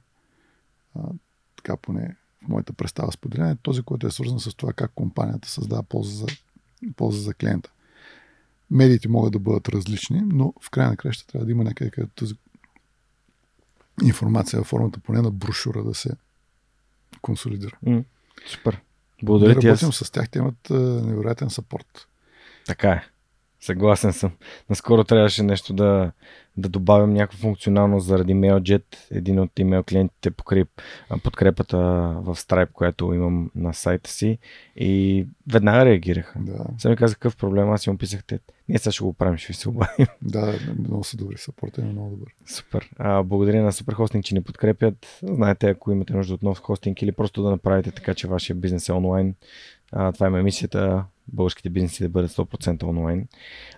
[1.56, 5.48] така поне в моята представа споделена, е този, който е свързан с това как компанията
[5.48, 6.26] създава полза за,
[6.96, 7.72] полза за клиента.
[8.70, 12.12] Медиите могат да бъдат различни, но в край на краща трябва да има някъде, където
[12.14, 12.34] тази
[14.02, 16.10] информация в формата поне на брошура да се
[17.22, 17.78] консолидира.
[17.86, 18.04] Mm,
[18.46, 18.80] супер.
[19.22, 19.66] Благодаря ти.
[19.68, 19.96] Работим аз...
[19.96, 22.08] с тях, те имат невероятен сапорт.
[22.66, 23.04] Така е.
[23.60, 24.32] Съгласен съм.
[24.70, 26.12] Наскоро трябваше нещо да,
[26.56, 30.64] да добавим някаква функционалност заради MailJet, един от имейл клиентите покрай
[31.22, 31.78] подкрепата
[32.22, 34.38] в Stripe, която имам на сайта си
[34.76, 36.38] и веднага реагираха.
[36.38, 36.64] Да.
[36.78, 38.40] Сега ми казах какъв проблем, аз им писах те.
[38.68, 40.06] Ние сега ще го правим, ще ви се обадим.
[40.22, 42.28] Да, много са добри, саппорта е много добър.
[42.46, 42.90] Супер.
[42.98, 45.18] А, благодаря на Суперхостинг, че ни подкрепят.
[45.22, 48.88] Знаете, ако имате нужда от нов хостинг или просто да направите така, че вашия бизнес
[48.88, 49.34] е онлайн,
[49.92, 53.28] А, това е емисията българските бизнеси да бъдат 100% онлайн.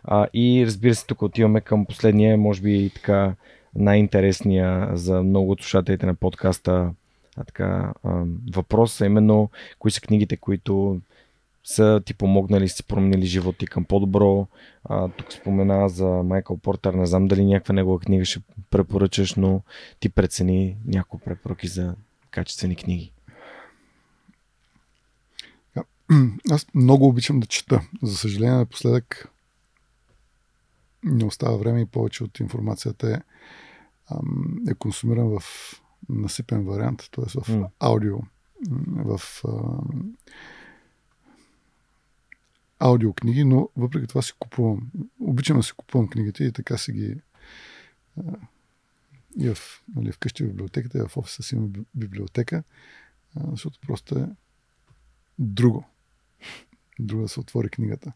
[0.04, 3.34] А, и разбира се, тук отиваме към последния, може би така
[3.74, 6.90] най-интересния за много от слушателите на подкаста
[7.36, 11.00] а, така, а, въпрос, а именно кои са книгите, които
[11.64, 14.46] са ти помогнали, си променили живота ти към по-добро.
[14.84, 19.60] А, тук спомена за Майкъл Портер, не знам дали някаква негова книга ще препоръчаш, но
[20.00, 21.94] ти прецени някои препоръки за
[22.30, 23.12] качествени книги.
[26.50, 27.88] Аз много обичам да чета.
[28.02, 29.28] За съжаление, напоследък
[31.04, 33.20] не остава време и повече от информацията е,
[34.70, 35.42] е консумиран в
[36.08, 37.24] насипен вариант, т.е.
[37.24, 37.70] в mm.
[37.80, 38.18] аудио,
[38.88, 39.20] в
[42.78, 44.90] аудиокниги, но въпреки това си купувам.
[45.20, 47.20] Обичам да си купувам книгите и така си ги
[49.38, 52.62] и в, нали, вкъщи в библиотеката, и в офиса си има библиотека,
[53.36, 54.28] защото просто е
[55.38, 55.84] друго.
[56.98, 58.12] Друго да се отвори книгата.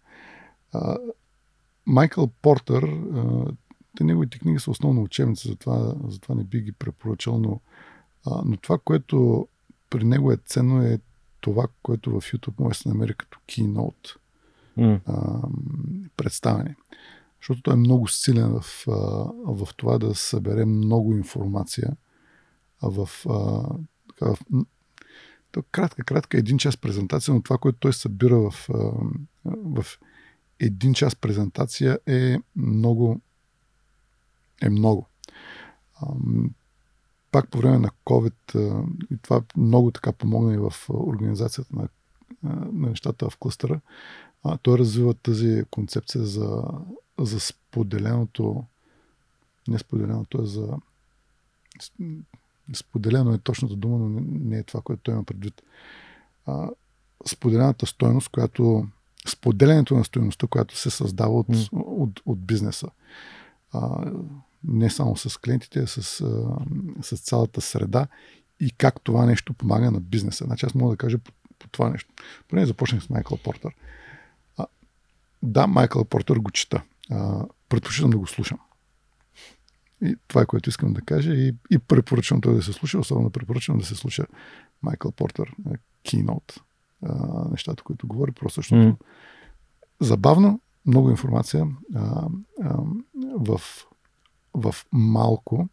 [0.72, 0.98] А,
[1.86, 3.44] Майкъл Портър, а,
[3.96, 7.60] те неговите книги са основно учебници, затова, затова не би ги препоръчал, но,
[8.26, 9.48] а, но това, което
[9.90, 10.98] при него е ценно е
[11.40, 14.16] това, което в YouTube може да се намери като keynote
[14.78, 15.00] mm.
[15.06, 15.48] а,
[16.16, 16.76] представяне.
[17.40, 18.92] Защото той е много силен в, а,
[19.54, 21.96] в това да събере много информация
[22.82, 23.32] в, а,
[24.20, 24.38] в
[25.70, 28.68] кратка, кратка, един час презентация, но това, което той събира в,
[29.44, 29.86] в
[30.60, 33.20] един час презентация е много.
[34.62, 35.06] Е много.
[37.30, 38.34] Пак по време на COVID,
[39.10, 41.88] и това много така помогна и в организацията на,
[42.72, 43.80] на нещата в клъстера,
[44.62, 46.62] той развива тази концепция за,
[47.18, 48.64] за споделеното,
[49.68, 50.68] не споделеното, е за
[52.74, 55.62] споделено е точната дума, но не е това, което той има предвид.
[56.46, 56.68] А,
[57.26, 58.86] споделената стойност, която
[59.28, 61.68] споделянето на стоеността, която се създава от, mm.
[61.72, 62.88] от, от, от бизнеса.
[63.72, 64.12] А,
[64.64, 66.56] не само с клиентите, а с, а,
[67.02, 68.06] с цялата среда
[68.60, 70.44] и как това нещо помага на бизнеса.
[70.44, 72.10] Значи аз мога да кажа по, по това нещо.
[72.48, 73.74] Поне започнах с Майкъл Портер.
[74.56, 74.66] А,
[75.42, 76.82] да, Майкъл Портер го чета.
[77.68, 78.58] предпочитам да го слушам.
[80.02, 83.30] И това е което искам да кажа и, и препоръчвам той да се слуша, особено
[83.30, 84.26] препоръчвам да се слуша
[84.82, 85.54] Майкъл Портер,
[86.04, 86.60] Keynote,
[87.50, 88.96] нещата, които говори, просто защото mm.
[90.00, 92.28] забавно, много информация а,
[92.62, 92.76] а,
[93.34, 93.60] в,
[94.54, 95.68] в малко.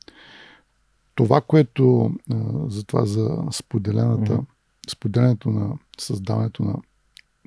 [1.16, 2.36] Това, което а,
[2.70, 4.46] за това за споделената, mm.
[4.90, 6.76] споделянето на създаването на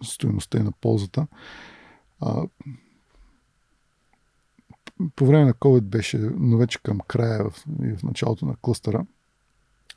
[0.05, 1.27] стоеността и на ползата,
[2.21, 2.43] а,
[5.17, 9.07] по време на COVID беше, но вече към края в, и в началото на клъстера,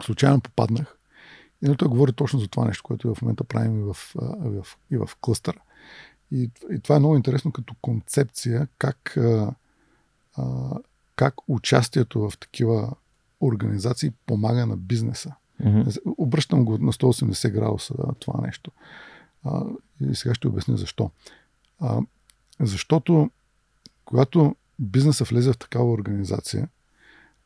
[0.04, 0.98] случайно попаднах.
[1.64, 3.98] И на той говори точно за това нещо, което в момента правим и в,
[4.46, 5.60] и в, и в клъстера.
[6.32, 9.54] И, и това е много интересно като концепция, как, а,
[11.16, 12.96] как участието в такива
[13.42, 15.36] организации помага на бизнеса.
[15.62, 16.02] Mm-hmm.
[16.18, 18.72] Обръщам го на 180 градуса това нещо.
[19.44, 19.64] А,
[20.02, 21.12] и сега ще обясня защо.
[21.80, 22.02] А,
[22.60, 23.30] защото
[24.06, 26.70] когато бизнеса влезе в такава организация,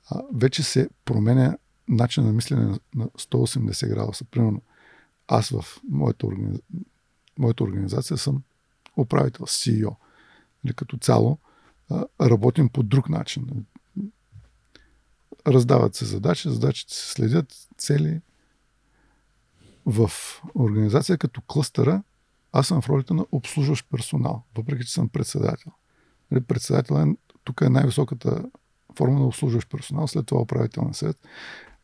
[0.09, 1.57] а, вече се променя
[1.87, 4.25] начин на мислене на 180 градуса.
[4.25, 4.61] Примерно,
[5.27, 6.59] аз в моята, организ...
[7.37, 8.43] моята организация съм
[8.97, 9.71] управител, CEO.
[9.73, 9.95] Или
[10.63, 11.37] нали, като цяло
[12.21, 13.65] работим по друг начин.
[15.47, 18.21] Раздават се задачи, задачите се следят, цели.
[19.85, 20.11] В
[20.55, 22.03] организация като клъстъра
[22.51, 25.71] аз съм в ролята на обслужващ персонал, въпреки че съм председател.
[26.31, 28.43] Нали, председател е, тук е най-високата
[28.95, 31.17] форма на обслужващ персонал, след това управителен съвет,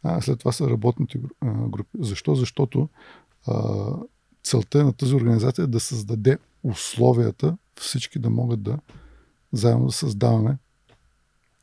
[0.03, 1.89] а след това са работните групи.
[1.99, 2.35] Защо?
[2.35, 2.89] Защото
[4.43, 8.79] целта на тази организация е да създаде условията всички да могат да
[9.51, 10.57] заедно да създаваме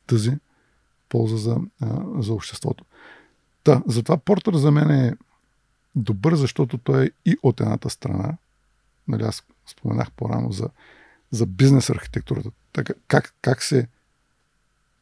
[0.07, 0.31] тази
[1.09, 1.57] полза за,
[2.17, 2.85] за обществото.
[3.63, 5.15] Та, затова Портер за мен е
[5.95, 8.37] добър, защото той е и от едната страна.
[9.07, 10.69] Нали, аз споменах по-рано за,
[11.31, 13.87] за бизнес архитектурата така, как, как се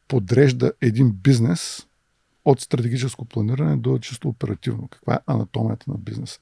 [0.08, 1.86] подрежда един бизнес
[2.44, 4.88] от стратегическо планиране до чисто оперативно.
[4.88, 6.40] Каква е анатомията на бизнеса.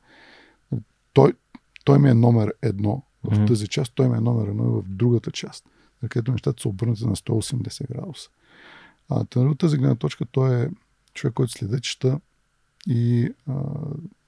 [1.12, 1.32] Той,
[1.84, 3.46] той ми е номер едно в mm-hmm.
[3.46, 5.64] тази част, той ми е номер едно и в другата част,
[6.08, 8.30] където нещата са обърнати на 180 градуса.
[9.08, 10.68] А, от тази гледна точка той е
[11.14, 12.20] човек, който следи чета
[12.86, 13.52] и а,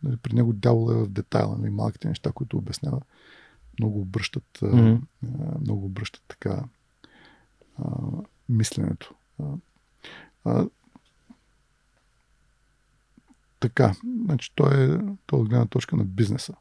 [0.03, 3.01] нали, при него дявол е в детайла, нали, малките неща, които обяснява.
[3.79, 5.01] Много обръщат, mm-hmm.
[5.25, 6.65] а, много обръщат така
[7.79, 7.85] а,
[8.49, 9.15] мисленето.
[9.39, 9.45] А,
[10.45, 10.67] а,
[13.61, 13.93] така,
[14.25, 16.55] значи той е, той е от гледна точка на бизнеса.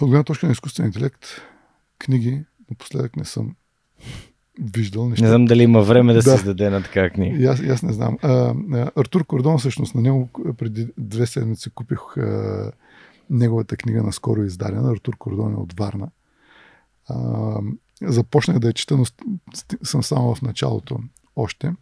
[0.00, 1.26] От гледна точка на изкуствен интелект,
[1.98, 3.56] книги напоследък не съм
[4.60, 5.24] виждал неща.
[5.24, 6.30] Не знам дали има време да, да.
[6.30, 7.50] се издаде на такава книга.
[7.50, 8.18] Аз, аз не знам.
[8.22, 8.54] А,
[8.96, 12.72] Артур Кордон, всъщност, на него преди две седмици купих а,
[13.30, 14.92] неговата книга на скоро издадена.
[14.92, 16.08] Артур Кордон е от Варна.
[17.08, 17.58] А,
[18.06, 19.04] започнах да я чета, но
[19.82, 20.98] съм само в началото
[21.36, 21.72] още.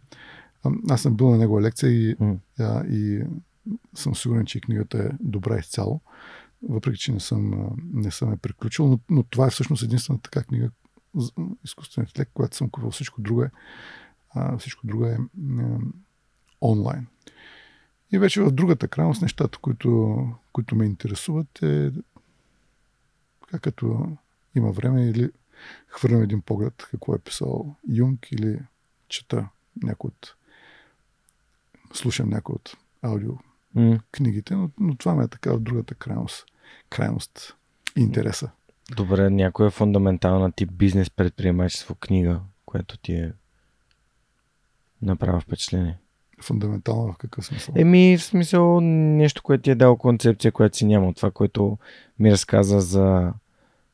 [0.89, 2.37] Аз съм бил на негова лекция и, mm.
[2.59, 3.23] а, и
[3.93, 6.01] съм сигурен, че книгата е добра изцяло,
[6.69, 10.43] въпреки че не съм, не съм я приключил, но, но това е всъщност единствената така
[10.43, 10.69] книга,
[11.63, 12.91] изкуствен интелект, която съм купил.
[12.91, 13.51] Всичко друго е,
[14.29, 15.17] а, всичко друго е,
[15.59, 15.77] е
[16.61, 17.07] онлайн.
[18.11, 20.17] И вече в другата крайност нещата, които,
[20.51, 21.91] които ме интересуват е
[23.47, 24.17] как като
[24.55, 25.29] има време или
[25.87, 28.59] хвърлям един поглед какво е писал Юнг или
[29.07, 29.49] чета
[29.83, 30.35] някой от
[31.93, 33.31] слушам някой от аудио
[33.75, 33.99] mm.
[34.11, 36.45] книгите, но, но това ме е така в другата крайност,
[36.89, 37.55] крайност
[37.95, 38.49] интереса.
[38.95, 43.33] Добре, някоя фундаментална тип бизнес предприемачество книга, която ти е
[45.01, 45.97] направа впечатление?
[46.41, 47.73] Фундаментална в какъв смисъл?
[47.77, 51.13] Еми, в смисъл нещо, което ти е дал концепция, която си няма.
[51.13, 51.77] Това, което
[52.19, 53.33] ми разказа за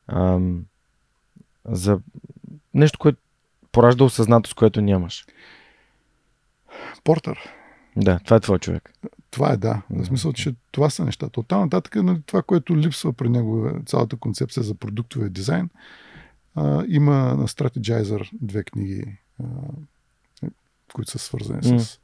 [0.06, 0.64] ам,
[1.70, 2.00] за
[2.74, 3.18] нещо, което
[3.72, 5.26] поражда осъзнатост, което нямаш.
[7.04, 7.38] Портър.
[7.96, 8.92] Да, това е твой човек.
[9.30, 9.82] Това е, да.
[9.90, 11.40] В смисъл, че това са нещата.
[11.40, 15.70] От там нататък, нали, това, което липсва при него, е цялата концепция за продуктовия дизайн,
[16.54, 19.44] а, има на Strategizer две книги, а,
[20.92, 21.78] които са свързани mm.
[21.78, 22.00] с,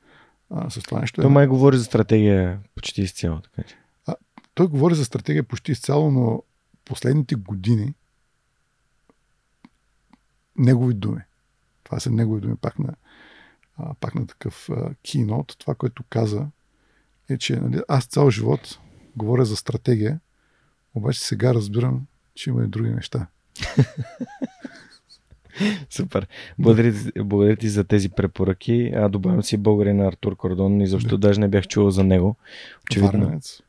[0.51, 1.21] а, с това нещо.
[1.21, 3.41] Той май говори за стратегия почти изцяло.
[3.41, 3.77] Така че.
[4.07, 4.15] А,
[4.55, 6.43] той говори за стратегия почти изцяло, но
[6.85, 7.95] последните години
[10.59, 11.21] негови думи.
[11.85, 12.95] Това са негови думи пак на,
[13.77, 14.69] а, пак на такъв
[15.03, 15.57] кинот.
[15.59, 16.47] Това, което каза,
[17.31, 18.79] е, че нали, аз цял живот
[19.17, 20.21] говоря за стратегия,
[20.95, 23.27] обаче сега разбирам, че има и други неща.
[25.91, 26.27] Супер.
[26.59, 28.93] Благодаря, благодаря ти за тези препоръки.
[28.95, 31.29] А, добавям си българи на Артур Кордон и защо да.
[31.29, 32.37] даже не бях чувал за него.
[32.85, 33.11] Очевидно.
[33.11, 33.63] Варненец.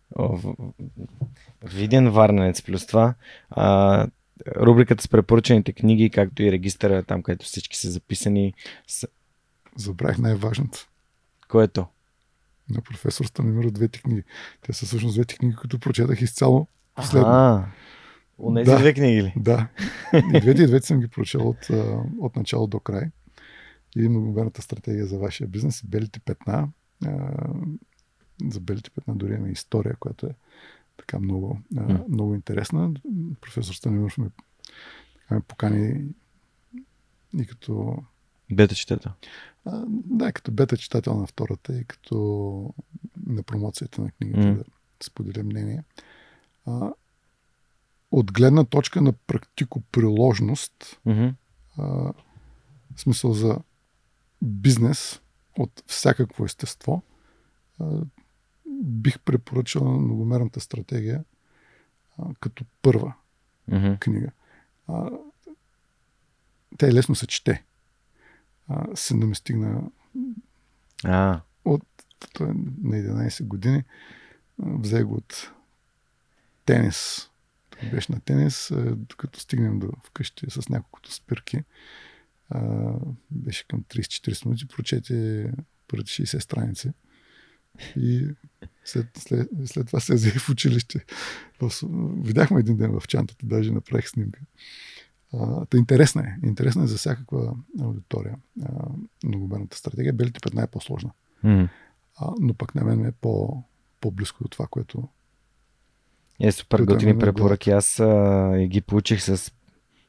[1.64, 3.14] Виден Варненец плюс това.
[3.50, 4.08] А,
[4.56, 8.54] рубриката с препоръчените книги, както и регистъра, там където всички са записани.
[8.88, 9.08] С...
[9.76, 10.88] Забравих най-важното.
[11.48, 11.86] Което?
[12.70, 14.24] На професор Станимиров двете книги.
[14.62, 17.30] Те са всъщност двете книги, които прочетах изцяло последно.
[17.30, 17.66] А,
[18.38, 19.34] у да, две книги ли?
[19.36, 19.68] Да.
[20.36, 21.68] И двете, и двете съм ги прочел от,
[22.20, 23.04] от начало до край.
[23.96, 26.70] И многомерната стратегия за вашия бизнес, белите петна.
[28.48, 30.30] За белите петна дори има история, която е
[30.98, 32.08] така много, mm.
[32.08, 32.94] много интересна.
[33.42, 34.30] Професор Станимиров ме,
[35.32, 36.06] ме покани
[37.38, 37.98] и като...
[38.52, 39.12] Бета читател.
[40.06, 42.74] Да, като бета читател на втората и като
[43.28, 44.58] на промоцията на книгата mm.
[44.58, 44.64] да
[45.04, 45.84] споделя мнение.
[46.66, 46.92] А,
[48.12, 51.34] от гледна точка на практико-приложност, mm-hmm.
[51.78, 51.84] а,
[52.96, 53.58] в смисъл за
[54.42, 55.22] бизнес
[55.58, 57.04] от всякакво естество,
[57.80, 58.02] а,
[58.84, 61.24] бих препоръчал многомерната стратегия
[62.18, 63.14] а, като първа
[63.70, 64.00] mm-hmm.
[64.00, 64.32] книга.
[64.88, 65.10] А,
[66.78, 67.64] тя е лесно се чете.
[68.68, 69.82] А, сина ми стигна
[71.04, 71.42] а.
[71.66, 71.86] от
[72.34, 72.54] той е
[72.84, 73.84] на 11 години.
[74.60, 75.52] Взе го от
[76.66, 77.30] тенис.
[77.70, 81.64] Той беше на тенис, докато стигнем до вкъщи с няколкото спирки.
[82.50, 82.92] А,
[83.32, 85.52] беше към 30-40 минути, прочете
[85.88, 86.92] първите 60 страници.
[87.96, 88.28] И
[88.86, 91.06] след, след, след това се взе в училище.
[92.22, 94.40] Видяхме един ден в чантата, даже направих снимка.
[95.34, 96.48] А, та интересна е.
[96.48, 98.36] Интересна е за всякаква аудитория.
[98.66, 98.86] А,
[99.24, 100.14] многоберната стратегия.
[100.14, 101.12] Белите петна е по-сложна.
[101.46, 101.70] Mm.
[102.18, 103.64] А, но пък на мен е по,
[104.02, 105.08] по-близко до това, което.
[106.40, 107.72] Е, супер готини препоръки.
[107.72, 109.52] Аз а, и ги получих с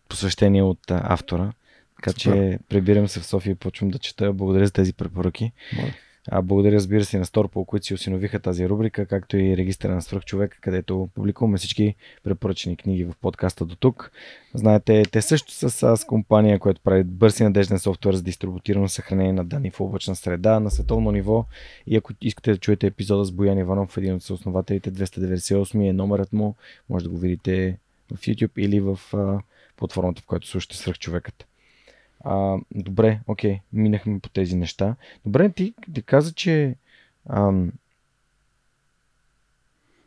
[0.08, 1.52] посвещение от а, автора.
[1.96, 2.20] Така супер.
[2.20, 4.32] че прибирам се в София и почвам да чета.
[4.32, 5.52] Благодаря за тези препоръки.
[5.76, 5.92] Моля.
[6.30, 10.02] А, благодаря, разбира се, на Сторпол, които си осиновиха тази рубрика, както и регистъра на
[10.02, 11.94] свръхчовек, където публикуваме всички
[12.24, 14.10] препоръчени книги в подкаста до тук.
[14.54, 19.32] Знаете, те също са с компания, която прави бърз и надежден софтуер за дистрибутирано съхранение
[19.32, 21.44] на данни в облачна среда на световно ниво.
[21.86, 26.32] И ако искате да чуете епизода с Боян Иванов, един от съоснователите, 298 е номерът
[26.32, 26.54] му,
[26.90, 27.78] може да го видите
[28.14, 28.98] в YouTube или в
[29.76, 31.46] платформата, в която слушате свръхчовекът.
[32.20, 34.96] А, добре, окей, минахме по тези неща.
[35.24, 36.76] Добре, ти, ти каза, че
[37.30, 37.72] ам,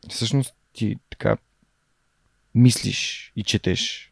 [0.09, 1.38] всъщност ти така
[2.55, 4.11] мислиш и четеш.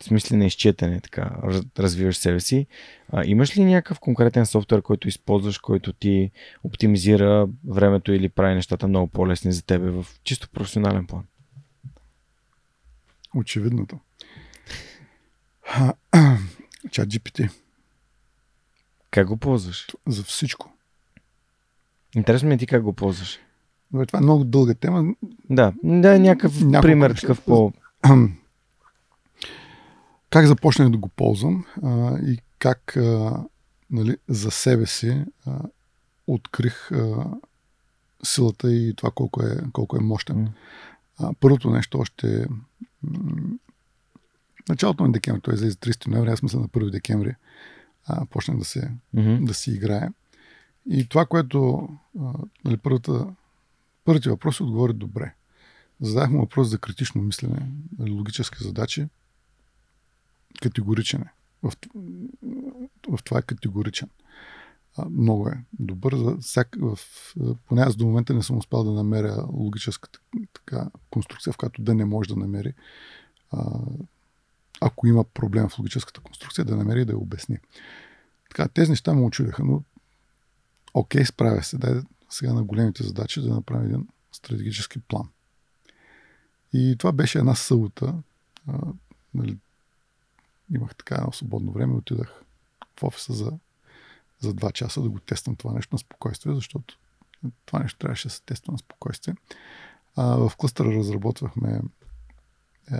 [0.00, 1.36] В смисъл на изчетене, така,
[1.78, 2.66] развиваш себе си.
[3.08, 6.30] А, имаш ли някакъв конкретен софтуер, който използваш, който ти
[6.64, 11.24] оптимизира времето или прави нещата много по-лесни за тебе в чисто професионален план?
[13.34, 13.98] очевидното.
[16.90, 17.50] Чат GPT.
[19.10, 19.86] Как го ползваш?
[20.06, 20.72] За всичко.
[22.16, 23.38] Интересно ми е ти как го ползваш.
[23.92, 25.14] Добре, това е много дълга тема.
[25.50, 27.72] Да, да, някакъв Няколко пример такъв по...
[30.30, 33.44] Как започнах да го ползвам а, и как а,
[33.90, 35.58] нали, за себе си а,
[36.26, 37.26] открих а,
[38.22, 40.46] силата и това колко е, колко е мощен.
[40.46, 40.50] Mm.
[41.18, 42.46] А, първото нещо още
[44.68, 47.34] началото на декември, той излезе 30 ноември, аз мисля на 1 декември
[48.06, 49.44] а, почнах да, се, mm-hmm.
[49.44, 50.08] да си играе.
[50.90, 51.88] И това, което
[52.20, 52.32] а,
[52.64, 53.26] нали, първата,
[54.04, 55.34] първите въпроси отговори добре.
[56.00, 57.66] Задах му въпрос за критично мислене,
[57.98, 59.06] нали, логически задачи,
[60.62, 61.32] категоричен е.
[61.62, 61.72] В,
[63.08, 64.08] в това е категоричен.
[64.96, 66.16] А, много е добър.
[66.16, 66.98] За всяк, в,
[67.68, 70.08] поне аз до момента не съм успял да намеря логическа
[70.52, 72.74] така, конструкция, в която да не може да намери
[73.50, 73.80] а,
[74.80, 77.58] ако има проблем в логическата конструкция, да намери да я обясни.
[78.48, 79.82] Така, тези неща му очудиха, но
[80.94, 81.78] окей, справя се.
[81.78, 81.94] Дай
[82.30, 85.28] сега на големите задачи да направим един стратегически план.
[86.72, 88.14] И това беше една събота.
[88.66, 88.78] А,
[89.34, 89.58] нали,
[90.74, 92.42] имах така едно свободно време, отидах
[93.00, 93.52] в офиса за,
[94.40, 96.98] за два часа да го тествам това нещо на спокойствие, защото
[97.66, 99.34] това нещо трябваше да се тества на спокойствие.
[100.16, 101.80] А, в клъстъра разработвахме
[102.92, 102.96] е,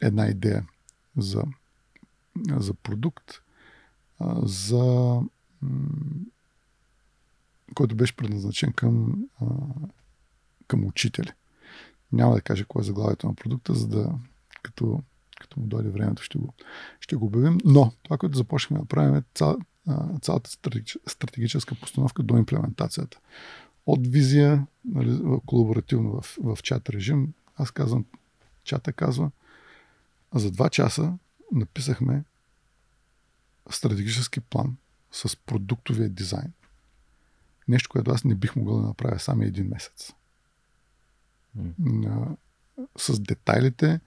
[0.00, 0.66] една идея
[1.16, 1.42] за,
[2.56, 3.42] за продукт,
[4.42, 5.20] за
[7.74, 9.24] който беше предназначен към,
[10.66, 11.32] към учители.
[12.12, 14.12] Няма да кажа кое е заглавието на продукта, за да
[14.62, 15.02] като,
[15.40, 16.54] като му дойде времето ще го,
[17.00, 17.58] ще го обявим.
[17.64, 19.58] Но това, което започнахме да правим е цял,
[20.22, 20.50] цялата
[21.06, 23.20] стратегическа постановка до имплементацията.
[23.86, 28.04] От визия, нали, колаборативно в, в чат режим, аз казвам,
[28.64, 29.30] чата казва,
[30.34, 31.18] за два часа
[31.52, 32.24] написахме
[33.70, 34.76] стратегически план
[35.12, 36.52] с продуктовия дизайн.
[37.68, 40.12] Нещо, което аз не бих могъл да направя само един месец.
[41.58, 42.36] Mm.
[42.98, 44.00] с детайлите,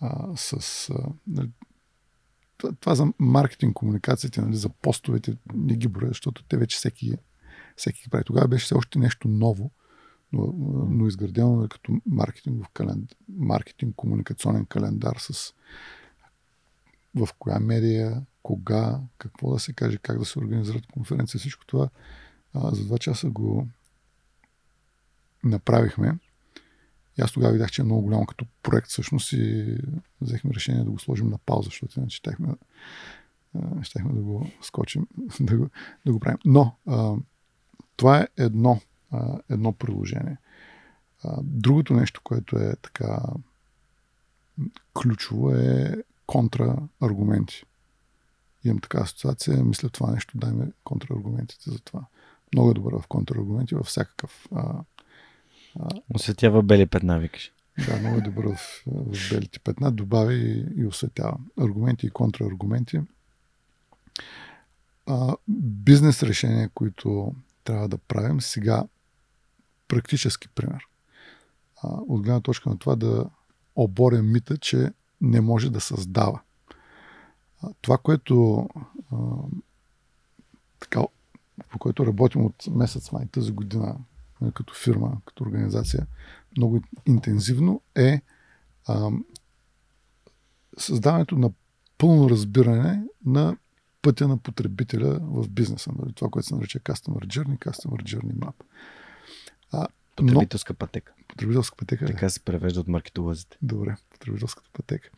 [0.00, 0.90] а, с.
[0.90, 1.50] А, нали,
[2.58, 7.16] това, това за маркетинг, комуникациите, нали, за постовете, не ги броя, защото те вече всеки,
[7.76, 8.24] всеки ги прави.
[8.24, 9.70] Тогава беше все още нещо ново,
[10.32, 10.54] но,
[10.90, 15.54] но изградено нали, като маркетингов календар, маркетинг, комуникационен календар с
[17.14, 21.88] в коя медия, кога, какво да се каже, как да се организират конференции, всичко това
[22.54, 23.68] а, за два часа го
[25.44, 26.18] направихме.
[27.18, 29.76] И аз тогава видях, че е много голямо като проект всъщност и
[30.20, 32.48] взехме решение да го сложим на пауза, защото иначе щехме,
[33.82, 35.06] щехме да го скочим,
[35.40, 35.68] да го,
[36.06, 36.38] да го правим.
[36.44, 37.14] Но а,
[37.96, 38.80] това е едно,
[39.12, 40.36] а, едно приложение.
[41.24, 43.18] А, другото нещо, което е така
[44.94, 47.64] ключово е контрааргументи.
[48.64, 52.04] Имам така асоциация, мисля това нещо, дай ме контрааргументите за това.
[52.52, 54.48] Много е добър в контраргументи, във всякакъв.
[54.54, 54.74] А,
[55.80, 55.88] а...
[56.14, 57.52] Осветява бели петна, викаш.
[57.86, 61.38] Да, много е добър в, в белите петна, добавя и, осветява.
[61.60, 63.00] Аргументи и контраргументи.
[65.06, 67.34] А, бизнес решения, които
[67.64, 68.84] трябва да правим сега,
[69.92, 70.86] практически пример.
[71.82, 73.26] А, от гледна точка на това да
[73.76, 76.40] оборем мита, че не може да създава.
[77.62, 78.68] А, това, което
[79.12, 79.16] а,
[80.80, 81.02] така
[81.70, 83.96] по който работим от месец май тази година
[84.54, 86.06] като фирма, като организация,
[86.56, 88.22] много интензивно е
[88.86, 89.10] а,
[90.78, 91.50] създаването на
[91.98, 93.56] пълно разбиране на
[94.02, 95.90] пътя на потребителя в бизнеса.
[95.98, 98.54] Нали, това, което се нарича Customer Journey, Customer Journey Map.
[99.72, 99.86] А,
[100.16, 101.12] потребителска пътека.
[101.28, 102.06] Потребителска пътека.
[102.06, 103.56] Така се превежда от маркетолозите.
[103.62, 105.10] Добре, потребителската пътека.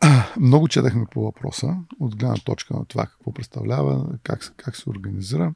[0.40, 5.54] Много четахме по въпроса, от гледна точка на това какво представлява, как, как се организира.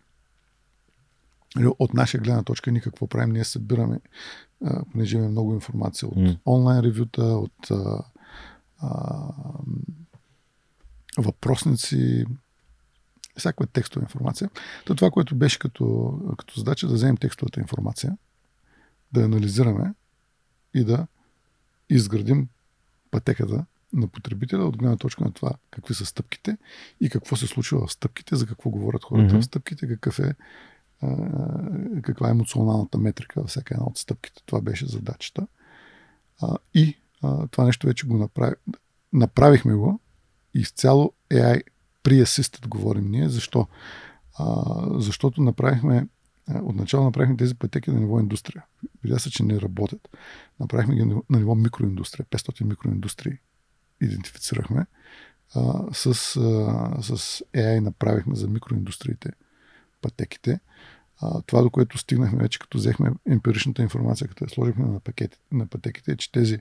[1.78, 4.00] От наша гледна точка ни какво правим, ние събираме,
[4.92, 6.38] понеже имаме много информация от mm.
[6.46, 8.04] онлайн ревюта, от а,
[8.78, 9.28] а,
[11.18, 12.24] въпросници,
[13.38, 14.50] всякаква текстова информация.
[14.84, 18.16] То това, което беше като, като задача, да вземем текстовата информация,
[19.12, 19.94] да анализираме
[20.74, 21.06] и да
[21.90, 22.48] изградим
[23.10, 26.56] пътеката на потребителя от гледна точка на това какви са стъпките
[27.00, 29.40] и какво се случва в стъпките, за какво говорят хората mm-hmm.
[29.40, 30.34] в стъпките, какъв е,
[31.02, 31.16] а,
[32.02, 34.42] каква е емоционалната метрика във всяка една от стъпките.
[34.46, 35.46] Това беше задачата.
[36.42, 38.54] А, и а, това нещо вече го направи,
[39.12, 40.00] направихме го
[40.54, 41.62] изцяло AI
[42.02, 43.28] pre-assisted говорим ние.
[43.28, 43.68] Защо?
[44.38, 44.64] А,
[45.00, 46.06] защото направихме
[46.62, 48.64] Отначало направихме тези пътеки на ниво индустрия.
[49.02, 50.08] Видя се, че не работят.
[50.60, 52.26] Направихме ги на ниво микроиндустрия.
[52.26, 53.38] 500 микроиндустрии
[54.00, 54.86] идентифицирахме.
[55.54, 56.12] А, с, а,
[57.02, 59.30] с AI направихме за микроиндустриите
[60.02, 60.60] пътеките.
[61.20, 65.38] А, това, до което стигнахме вече, като взехме емпиричната информация, като я сложихме на, пакети,
[65.52, 66.58] на пътеките, е, че тези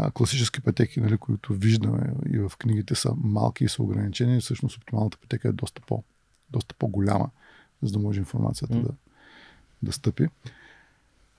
[0.00, 4.76] а, класически пътеки, нали, които виждаме и в книгите са малки и са ограничени, всъщност
[4.76, 6.02] оптималната пътека е доста, по,
[6.50, 7.30] доста по-голяма,
[7.82, 8.82] за да може информацията mm.
[8.82, 8.90] да,
[9.82, 10.28] да стъпи.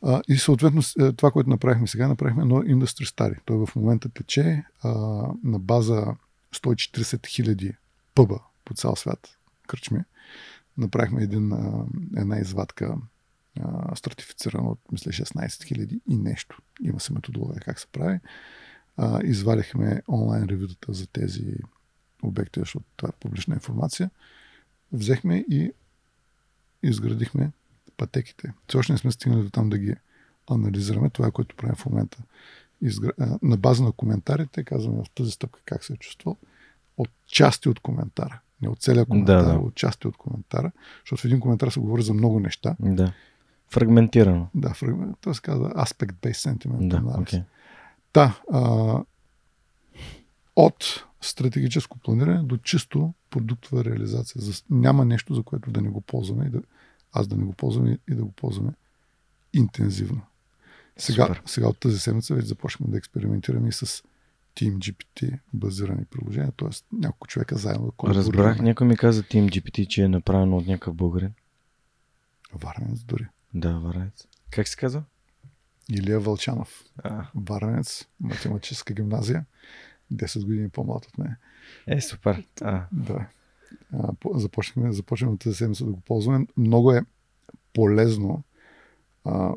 [0.01, 3.35] А, и съответно е, това, което направихме сега, направихме едно индустри стари.
[3.45, 4.89] Той в момента тече а,
[5.43, 6.15] на база
[6.55, 7.73] 140 хиляди
[8.15, 9.99] пъба по цял свят, кръчми.
[10.77, 11.85] Направихме един, а,
[12.17, 12.95] една извадка
[13.59, 16.61] а, стратифицирана от, мисля, 16 хиляди и нещо.
[16.83, 18.19] Има се методология как се прави.
[18.97, 21.55] А, извадихме онлайн ревютата за тези
[22.23, 24.09] обекти, защото това е публична информация.
[24.91, 25.71] Взехме и
[26.83, 27.51] изградихме
[27.97, 28.53] пътеките.
[28.67, 29.95] Все още не сме стигнали до там да ги
[30.49, 31.09] анализираме.
[31.09, 32.17] Това е което правим в момента.
[32.81, 33.11] Изгр...
[33.41, 36.37] На база на коментарите казваме в тази стъпка как се е чувствал.
[36.97, 38.39] От части от коментара.
[38.61, 39.59] Не от целия коментар, да, да.
[39.59, 40.71] от части от коментара.
[41.03, 42.75] Защото в един коментар се говори за много неща.
[42.79, 43.13] Да.
[43.69, 44.47] Фрагментирано.
[44.55, 45.17] Да, фрагмент...
[45.21, 46.87] това се казва aspect-based sentiment.
[46.87, 47.43] Да, okay.
[48.13, 49.03] да а,
[50.55, 54.41] от стратегическо планиране до чисто продуктова реализация.
[54.69, 56.61] Няма нещо, за което да не го ползваме и да,
[57.11, 58.71] аз да не го ползвам и, и да го ползваме
[59.53, 60.21] интензивно.
[60.97, 64.03] Сега, сега от тази седмица вече започваме да експериментираме и с
[64.55, 66.69] Team GPT базирани приложения, т.е.
[66.91, 70.95] няколко човека заедно да Разбрах, някой ми каза Team GPT, че е направено от някакъв
[70.95, 71.31] българин.
[72.53, 73.27] Варнец дори.
[73.53, 74.27] Да, Варнец.
[74.51, 75.03] Как се казва?
[75.91, 76.83] Илия Вълчанов.
[77.03, 77.27] А.
[77.35, 79.45] Варнец, математическа гимназия.
[80.13, 81.35] 10 години по-млад от мен.
[81.87, 82.45] Е, супер.
[82.61, 82.85] А.
[82.91, 83.27] Да
[84.33, 86.45] започнахме, започнахме тази седмица да го ползваме.
[86.57, 87.01] Много е
[87.73, 88.43] полезно
[89.25, 89.53] а,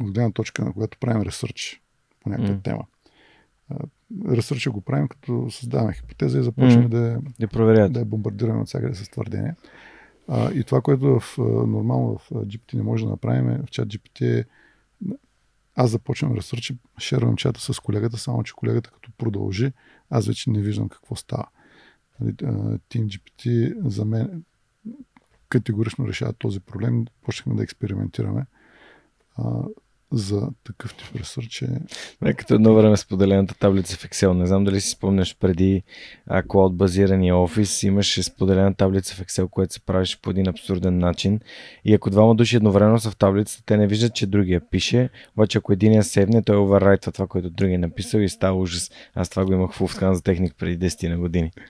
[0.00, 1.82] от гледна точка на когато правим ресърч
[2.20, 2.62] по някаква mm.
[2.62, 2.84] тема.
[4.28, 6.88] Ресърча го правим, като създаваме хипотеза и започваме mm.
[6.88, 9.56] да, да, я бомбардираме от всякъде с твърдения.
[10.32, 13.88] А, и това, което в, нормално в GPT не може да направим, е, в чат
[13.88, 14.44] GPT е
[15.74, 19.72] аз започвам ресърч, шервам чата с колегата, само че колегата като продължи,
[20.10, 21.46] аз вече не виждам какво става.
[22.20, 24.44] Нали, TeamGPT за мен
[25.48, 27.06] категорично решава този проблем.
[27.22, 28.46] Почнахме да експериментираме
[30.12, 31.64] за такъв тип ресърч.
[32.22, 34.32] Не, като едно време споделената таблица в Excel.
[34.32, 35.82] Не знам дали си спомняш преди
[36.48, 41.40] клауд базирания офис, имаше споделена таблица в Excel, която се правеше по един абсурден начин.
[41.84, 45.58] И ако двама души едновременно са в таблицата, те не виждат, че другия пише, обаче
[45.58, 48.90] ако един я седне, той оверрайтва това, което другия е написал и става ужас.
[49.14, 51.50] Аз това го имах в за техник преди 10 на години.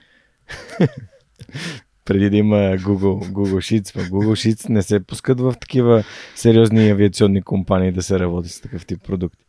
[2.11, 6.03] Преди да има Google, Google Sheets, Google Sheets не се пускат в такива
[6.35, 9.45] сериозни авиационни компании да се работи с такъв тип продукти.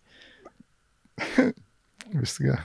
[2.14, 2.64] Виж сега,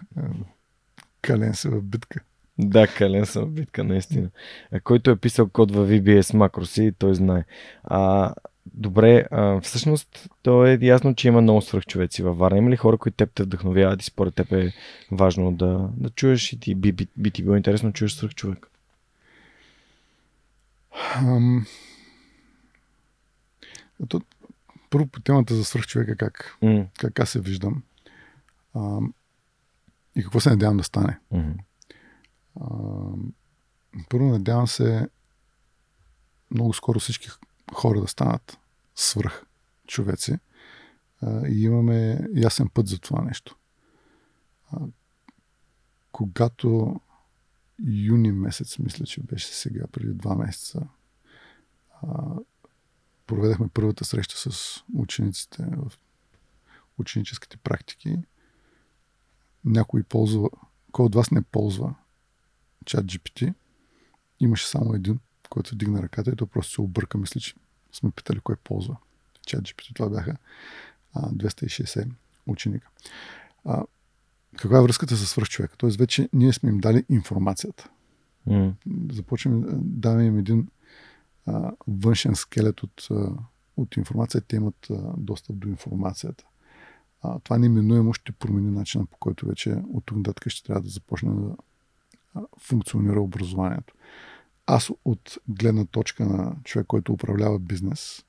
[1.21, 2.19] кален се в битка.
[2.59, 4.29] Да, кален съм в битка, наистина.
[4.83, 7.43] Който е писал код в VBS макроси, той знае.
[7.83, 8.33] А,
[8.73, 12.57] Добре, а, всъщност то е ясно, че има много свръхчовеци във Варна.
[12.57, 14.73] Има ли хора, които теб те вдъхновяват и според теб е
[15.11, 18.67] важно да, да чуеш и ти би, би, би ти било интересно да чуеш свръхчовек?
[21.15, 21.65] Ам...
[24.09, 24.21] То,
[24.89, 26.87] първо по темата за свръхчовека, как, mm.
[26.99, 27.83] как аз се виждам
[28.75, 29.13] ам,
[30.15, 31.19] и какво се надявам да стане.
[31.33, 31.57] Mm-hmm.
[32.61, 33.33] Ам,
[34.09, 35.09] първо надявам се
[36.51, 37.29] много скоро всички
[37.73, 38.59] хора да станат
[38.95, 39.43] свръх
[39.87, 40.39] човеци
[41.21, 43.57] а, и имаме ясен път за това нещо.
[44.71, 44.79] А,
[46.11, 46.99] когато
[47.85, 50.87] юни месец, мисля, че беше сега, преди два месеца,
[52.01, 52.35] а,
[53.27, 55.91] проведахме първата среща с учениците в
[56.97, 58.17] ученическите практики.
[59.65, 60.49] Някой ползва,
[60.91, 61.95] кой от вас не ползва
[62.85, 63.53] чат GPT,
[64.39, 67.17] имаше само един който вдигна ръката и то просто се обърка.
[67.17, 67.53] Мисля, че
[67.91, 68.97] сме питали кой ползва.
[69.45, 69.95] Чат GPT.
[69.95, 70.37] Това бяха
[71.13, 72.09] а, 260
[72.47, 72.89] ученика.
[73.65, 73.83] А,
[74.57, 75.77] каква е връзката с свръхчовека?
[75.77, 77.89] Тоест вече ние сме им дали информацията.
[78.47, 78.73] Mm.
[79.11, 80.67] Започваме да даваме им един
[81.45, 83.29] а, външен скелет от, а,
[83.77, 84.41] от информация.
[84.41, 86.45] Те имат а, достъп до информацията.
[87.21, 90.89] А, това неминуемо ще промени начина по който вече от тук нататък ще трябва да
[90.89, 91.55] започне да
[92.35, 93.93] а, функционира образованието
[94.67, 98.25] аз от гледна точка на човек, който управлява бизнес,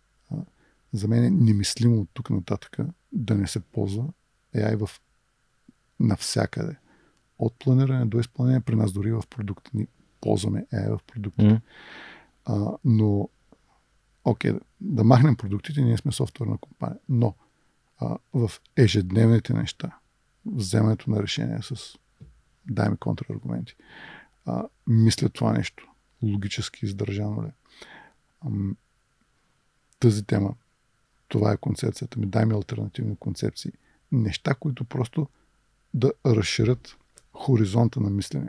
[0.92, 2.76] за мен е немислимо от тук нататък
[3.12, 4.04] да не се ползва
[4.56, 5.00] AI в
[6.00, 6.76] навсякъде.
[7.38, 9.86] От планиране до изпълнение, при нас дори в продукта ни
[10.20, 11.42] ползваме AI в продукта.
[11.42, 11.60] Mm.
[12.44, 13.28] А, но
[14.24, 17.34] окей, да, да махнем продуктите, ние сме софтуерна компания, но
[17.98, 19.98] а, в ежедневните неща,
[20.46, 21.98] вземането на решение с
[22.70, 23.76] дай ми контраргументи,
[24.46, 25.88] а, мисля това нещо,
[26.22, 27.50] логически издържано ли.
[28.46, 28.76] Ам,
[30.00, 30.54] тази тема,
[31.28, 33.72] това е концепцията ми, дай ми альтернативни концепции.
[34.12, 35.28] Неща, които просто
[35.94, 36.96] да разширят
[37.32, 38.48] хоризонта на мислене.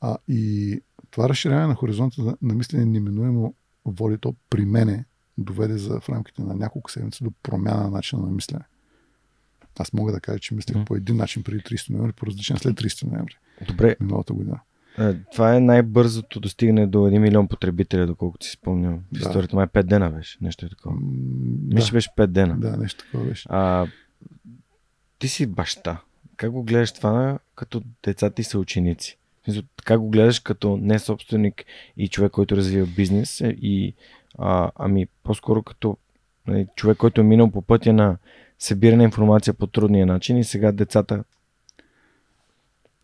[0.00, 0.80] А, и
[1.10, 5.04] това разширяване на хоризонта на мислене неминуемо води то при мене
[5.38, 8.64] доведе за, в рамките на няколко седмици до промяна на начина на мислене.
[9.78, 10.84] Аз мога да кажа, че мислех mm.
[10.84, 13.34] по един начин преди 30 ноември, по различен след 30 ноември.
[13.68, 13.96] Добре.
[14.00, 14.60] Миналата година.
[14.98, 19.00] Е, това е най-бързото достигане до 1 милион потребителя, доколкото си спомням.
[19.12, 20.38] В историята май 5 дена беше.
[20.40, 20.96] Нещо е такова.
[21.00, 21.74] Да.
[21.74, 22.56] Мисля, беше 5 дена.
[22.60, 23.48] Да, нещо такова беше.
[23.50, 23.86] А,
[25.18, 26.00] ти си баща.
[26.38, 29.18] Как го гледаш това, като децата ти са ученици?
[29.84, 31.64] Как го гледаш като не собственик
[31.96, 33.94] и човек, който развива бизнес и
[34.38, 35.96] а, ами по-скоро като
[36.46, 38.16] нали, човек, който е минал по пътя на
[38.58, 41.24] събиране информация по трудния начин и сега децата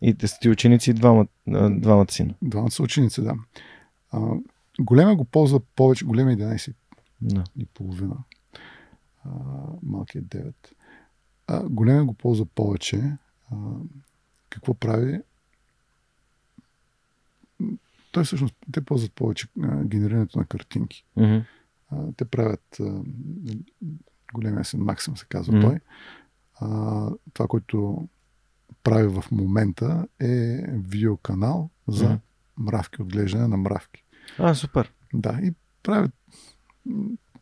[0.01, 1.27] и да сте ученици двамата,
[1.69, 2.33] двамата сина.
[2.41, 3.35] Двамата са ученици, да.
[4.11, 4.19] А,
[4.79, 6.73] голема го ползва повече, голема 11
[7.21, 7.43] да.
[7.59, 8.15] и половина.
[9.25, 9.29] А,
[9.83, 10.53] малкият 9.
[11.47, 13.17] А, голема го ползва повече.
[13.55, 13.75] А,
[14.49, 15.21] какво прави?
[18.11, 21.05] Той всъщност, те ползват повече а, генерирането на картинки.
[21.17, 21.45] Mm-hmm.
[21.91, 23.01] А, те правят а,
[24.33, 25.61] големия си Максим се казва mm-hmm.
[25.61, 25.79] той.
[26.59, 28.07] А, това, което
[28.83, 32.19] прави в момента е видеоканал за mm-hmm.
[32.57, 34.03] мравки, отглеждане на мравки.
[34.39, 34.93] А, супер.
[35.13, 35.53] Да, и
[35.83, 36.09] прави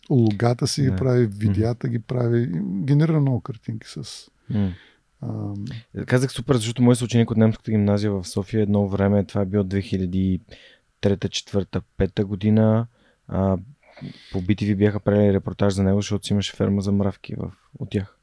[0.10, 0.98] логата си, yeah.
[0.98, 1.92] прави видеята, mm-hmm.
[1.92, 4.04] ги прави, генерира много картинки с...
[4.52, 4.74] Mm.
[5.24, 5.54] А...
[6.06, 9.64] Казах супер, защото мой съученик от немската гимназия в София едно време, това е било
[9.64, 10.40] 2003
[11.02, 12.88] 4 5 година,
[13.28, 13.58] а,
[14.32, 17.90] по BTV бяха правили репортаж за него, защото си имаше ферма за мравки в, от
[17.90, 18.18] тях.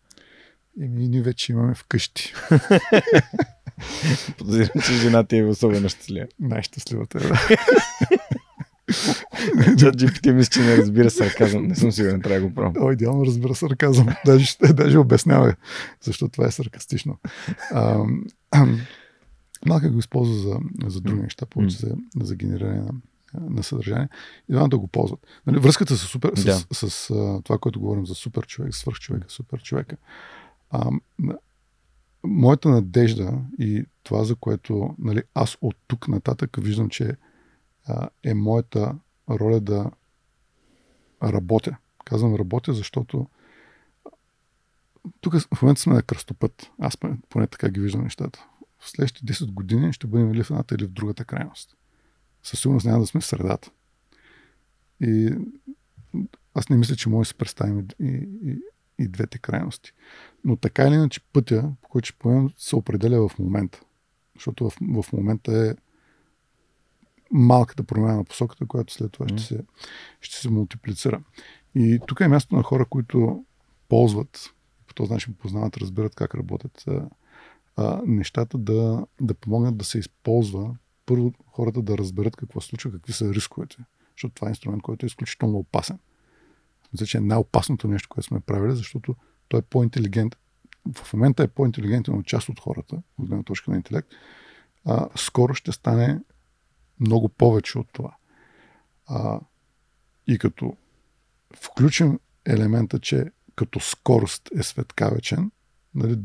[0.80, 2.32] Еми, ние вече имаме вкъщи.
[4.38, 6.26] Подозирам, че жената е особено щастлива.
[6.40, 7.38] Най-щастливата е, да.
[9.78, 11.66] Чат GPT мисля, че не разбира сарказъм.
[11.66, 12.84] Не съм сигурен, трябва да го пробвам.
[12.86, 14.06] О, идеално разбира сарказъм.
[14.26, 15.54] Даже, даже обяснява
[16.02, 17.18] защо това е саркастично.
[19.66, 22.92] Малка го използва за, за други неща, повече за, за генериране на,
[23.50, 24.08] на съдържание.
[24.48, 25.26] И да го ползват.
[25.46, 26.52] Нали, връзката с, супер, да.
[26.52, 27.06] с, с, с
[27.44, 29.96] това, което говорим за супер човек, свърх човека, супер човека.
[30.70, 30.90] А,
[32.24, 37.16] моята надежда и това, за което нали, аз от тук нататък виждам, че а,
[38.22, 38.98] е моята
[39.30, 39.90] роля да
[41.22, 41.76] работя.
[42.04, 43.26] Казвам работя, защото
[45.20, 46.70] тук в момента сме на кръстопът.
[46.78, 46.96] Аз
[47.28, 48.46] поне така ги виждам нещата.
[48.78, 51.76] В следващите 10 години ще бъдем или в едната или в другата крайност.
[52.42, 53.70] Със сигурност няма да сме в средата.
[55.00, 55.34] И
[56.54, 58.58] аз не мисля, че може да се представим и, и,
[58.98, 59.92] и двете крайности.
[60.44, 63.80] Но така или иначе пътя, по който ще поемем, се определя в момента.
[64.34, 65.74] Защото в, в момента е
[67.30, 69.64] малката промяна на посоката, която след това ще се,
[70.20, 71.22] ще се мултиплицира.
[71.74, 73.44] И тук е място на хора, които
[73.88, 74.54] ползват,
[74.86, 76.84] по този начин познават, разбират как работят
[77.76, 80.76] а, нещата, да, да помогнат да се използва.
[81.06, 83.76] Първо хората да разберат какво се случва, какви са рисковете.
[84.16, 85.98] Защото това е инструмент, който е изключително опасен.
[86.92, 89.16] Мисля, че е най-опасното нещо, което сме правили, защото
[89.48, 90.40] той е по-интелигентен.
[90.92, 94.08] В момента е по-интелигентен от част от хората, от гледна точка на интелект.
[94.84, 96.20] А, скоро ще стане
[97.00, 98.16] много повече от това.
[99.06, 99.40] А,
[100.26, 100.76] и като
[101.56, 105.50] включим елемента, че като скорост е светкавечен,
[105.94, 106.18] нали,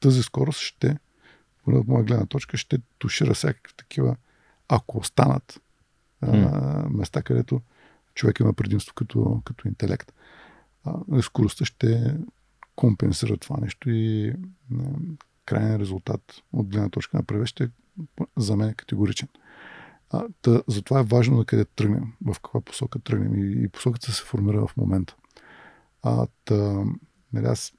[0.00, 0.98] тази скорост ще,
[1.66, 4.16] от моя гледна точка, ще тушира всякакви такива,
[4.68, 5.60] ако останат
[6.20, 6.32] а,
[6.88, 7.60] места, където
[8.14, 10.12] човек има предимство като, като интелект.
[10.84, 12.16] А, нали, скоростта ще
[12.76, 14.34] компенсира това нещо и
[15.44, 17.70] крайният резултат от гледна точка на превещ е
[18.36, 19.28] за мен е категоричен.
[20.12, 24.12] А, та, затова е важно на къде тръгнем, в каква посока тръгнем и, и посоката
[24.12, 25.16] се формира в момента.
[26.02, 26.84] А, та,
[27.32, 27.72] нали, аз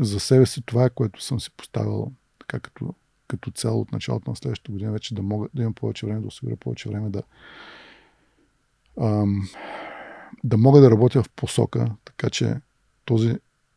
[0.00, 2.94] за себе си това е, което съм си поставил така като,
[3.28, 6.26] като цяло от началото на следващата година, вече да мога да имам повече време, да
[6.26, 7.22] осигуря повече време да
[9.00, 9.48] ам,
[10.44, 12.54] да мога да работя в посока, така че
[13.04, 13.34] този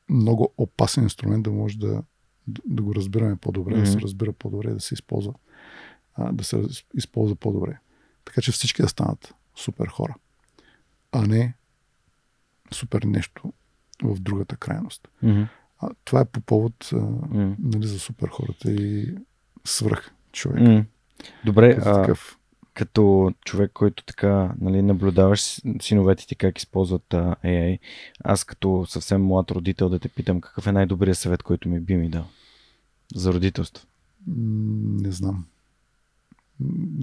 [0.09, 2.03] много опасен инструмент да може да,
[2.47, 3.79] да, да го разбираме по-добре, mm-hmm.
[3.79, 5.33] да се разбира по-добре, да се използва,
[6.13, 6.61] а, да се
[6.93, 7.79] използва по-добре.
[8.25, 10.15] Така че всички да станат супер хора,
[11.11, 11.53] а не
[12.71, 13.53] супер нещо
[14.03, 15.07] в другата крайност.
[15.23, 15.47] Mm-hmm.
[15.79, 17.55] А, това е по повод а, mm-hmm.
[17.59, 19.15] нали, за супер хората и
[19.65, 20.59] свръх човек.
[20.59, 20.85] Mm-hmm.
[21.45, 21.77] Добре.
[21.81, 22.37] А, такъв...
[22.73, 27.79] като човек, който така нали, наблюдаваш синовете ти как използват а, AI,
[28.23, 31.95] аз като съвсем млад родител да те питам какъв е най-добрият съвет, който ми би
[31.95, 32.25] ми дал
[33.15, 33.87] за родителство?
[34.27, 35.45] Не знам.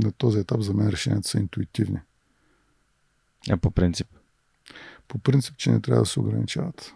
[0.05, 2.01] На този етап за мен решенията са интуитивни.
[3.51, 4.07] А по принцип?
[5.09, 6.95] По принцип, че не трябва да се ограничават.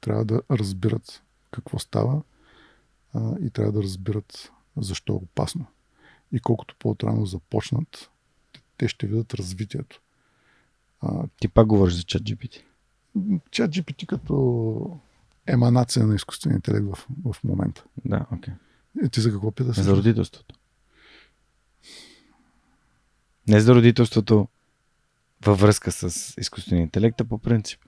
[0.00, 2.22] Трябва да разбират какво става
[3.14, 5.66] а, и трябва да разбират защо е опасно.
[6.32, 8.10] И колкото по-отрано започнат,
[8.76, 10.00] те ще видят развитието.
[11.00, 12.62] А, Ти пак говориш за чат GPT.
[13.50, 15.00] Чат GPT като
[15.46, 17.84] еманация на изкуствения интелект в, в момента.
[18.04, 18.54] Да, окей.
[18.54, 19.10] Okay.
[19.10, 19.80] Ти за какво питаш?
[19.80, 20.54] За родителството.
[23.48, 24.48] Не за родителството
[25.44, 27.80] във връзка с изкуствения интелект, а по принцип.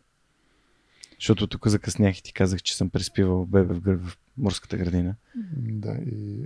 [1.20, 3.98] Защото тук закъснях и ти казах, че съм преспивал бебе в, гър...
[3.98, 5.14] в морската градина.
[5.56, 6.44] Да, и,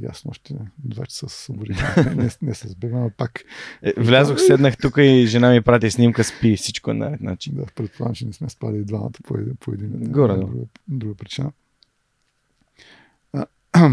[0.00, 0.24] и аз
[0.78, 1.96] два часа се събудих.
[2.16, 3.44] не, не, се сбегна, но пак.
[3.82, 7.20] Е, влязох, седнах тук и жена ми прати снимка, спи, всичко е наред.
[7.20, 7.52] Значи.
[7.52, 9.90] Да, предполагам, че не сме спали и двамата по, един, по един.
[9.90, 10.38] Горе, да.
[10.38, 11.52] Друга, друга причина.
[13.32, 13.46] А,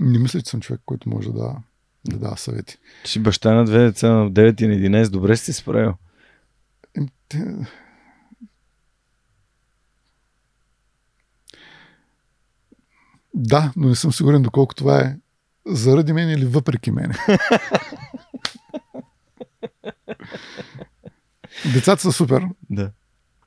[0.00, 1.56] не мисля, че съм човек, който може да,
[2.04, 2.78] да дава съвети.
[3.04, 5.10] Ти си баща на две деца на 9 и на 11.
[5.10, 5.94] Добре си справил.
[13.34, 15.16] Да, но не съм сигурен доколко това е
[15.66, 17.12] заради мен или въпреки мен.
[21.72, 22.44] Децата са супер.
[22.70, 22.90] Да.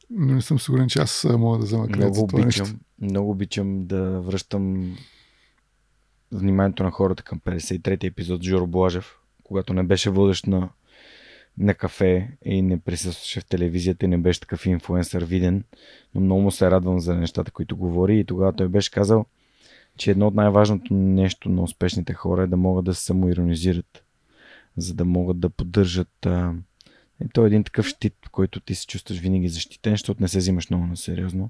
[0.10, 2.80] Но не съм сигурен, че аз мога да взема кредит за това обичам, нещо.
[3.02, 4.96] Много обичам да връщам
[6.34, 10.70] вниманието на хората към 53-ти епизод Жоро Блажев, когато не беше водещ на,
[11.58, 15.64] на кафе и не присъстваше в телевизията и не беше такъв инфуенсър виден,
[16.16, 19.26] но много му се радвам за нещата, които говори и тогава той беше казал,
[19.98, 24.04] че едно от най-важното нещо на успешните хора е да могат да се самоиронизират,
[24.78, 26.28] за да могат да поддържат
[27.26, 30.38] и то е един такъв щит, който ти се чувстваш винаги защитен, защото не се
[30.38, 31.50] взимаш много на сериозно.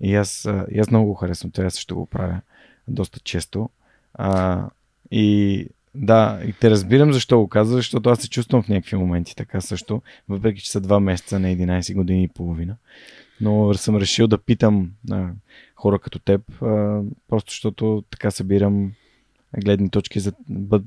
[0.00, 0.46] И аз,
[0.78, 2.40] аз много го харесвам това, аз също го правя
[2.88, 3.70] доста често.
[4.14, 4.68] А,
[5.10, 9.36] и да, и те разбирам защо го казваш, защото аз се чувствам в някакви моменти
[9.36, 12.76] така също, въпреки че са два месеца на 11 години и половина.
[13.40, 15.28] Но съм решил да питам а,
[15.76, 18.92] хора като теб, а, просто защото така събирам
[19.60, 20.32] гледни точки за,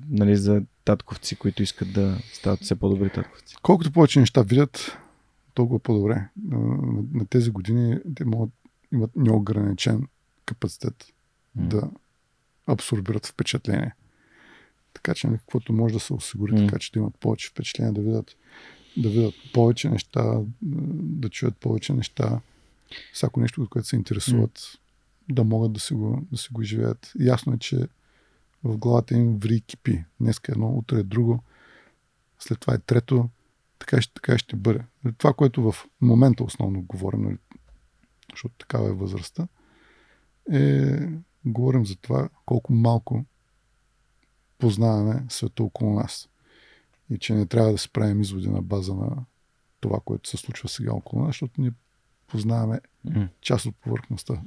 [0.10, 3.56] нали, за татковци, които искат да стават все по-добри татковци.
[3.62, 4.98] Колкото повече неща видят,
[5.54, 6.30] толкова по-добре.
[6.46, 6.58] На,
[7.14, 8.50] на тези години те могат,
[8.94, 10.08] имат неограничен
[10.46, 11.06] капацитет
[11.60, 11.68] mm.
[11.68, 11.90] да
[12.68, 13.96] абсорбират впечатление.
[14.94, 16.66] Така че нали, каквото може да се осигури, mm.
[16.66, 18.36] така че да имат повече впечатление, да видят,
[18.98, 22.42] да видят повече неща, да чуят повече неща,
[23.14, 24.80] всяко нещо, от което се интересуват, mm.
[25.30, 27.12] да могат да си, го, да си го живеят.
[27.20, 27.88] Ясно е, че
[28.64, 30.04] в главата им ври кипи.
[30.22, 31.44] Днеска е едно, утре е друго,
[32.40, 33.30] след това е трето,
[33.80, 34.80] така, ще, така ще бъде.
[35.04, 37.38] Нали, това, което в момента основно говорим, нали,
[38.32, 39.48] защото такава е възрастта,
[40.54, 41.00] е
[41.48, 43.26] говорим за това колко малко
[44.58, 46.30] познаваме света около нас.
[47.10, 49.26] И че не трябва да се правим изводи на база на
[49.80, 51.72] това, което се случва сега около нас, защото ние
[52.28, 52.80] познаваме
[53.42, 54.42] част от повърхността.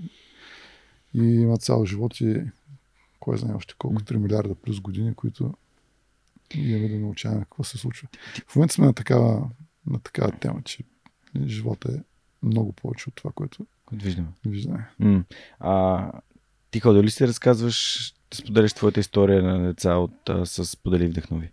[1.14, 2.42] И има цял живот и
[3.20, 5.54] кой знае още колко, 3 милиарда плюс години, които
[6.54, 8.08] имаме да научаваме какво се случва.
[8.46, 9.50] В момента сме на такава,
[9.86, 10.84] на такава тема, че
[11.46, 12.02] живота е
[12.42, 14.28] много повече от това, което виждаме.
[14.46, 14.90] виждаме.
[15.00, 15.24] Mm.
[15.60, 16.12] А,
[16.70, 17.24] ти ходил ли си
[18.34, 21.50] споделиш твоята история на деца от, а, с Подели вдъхнови?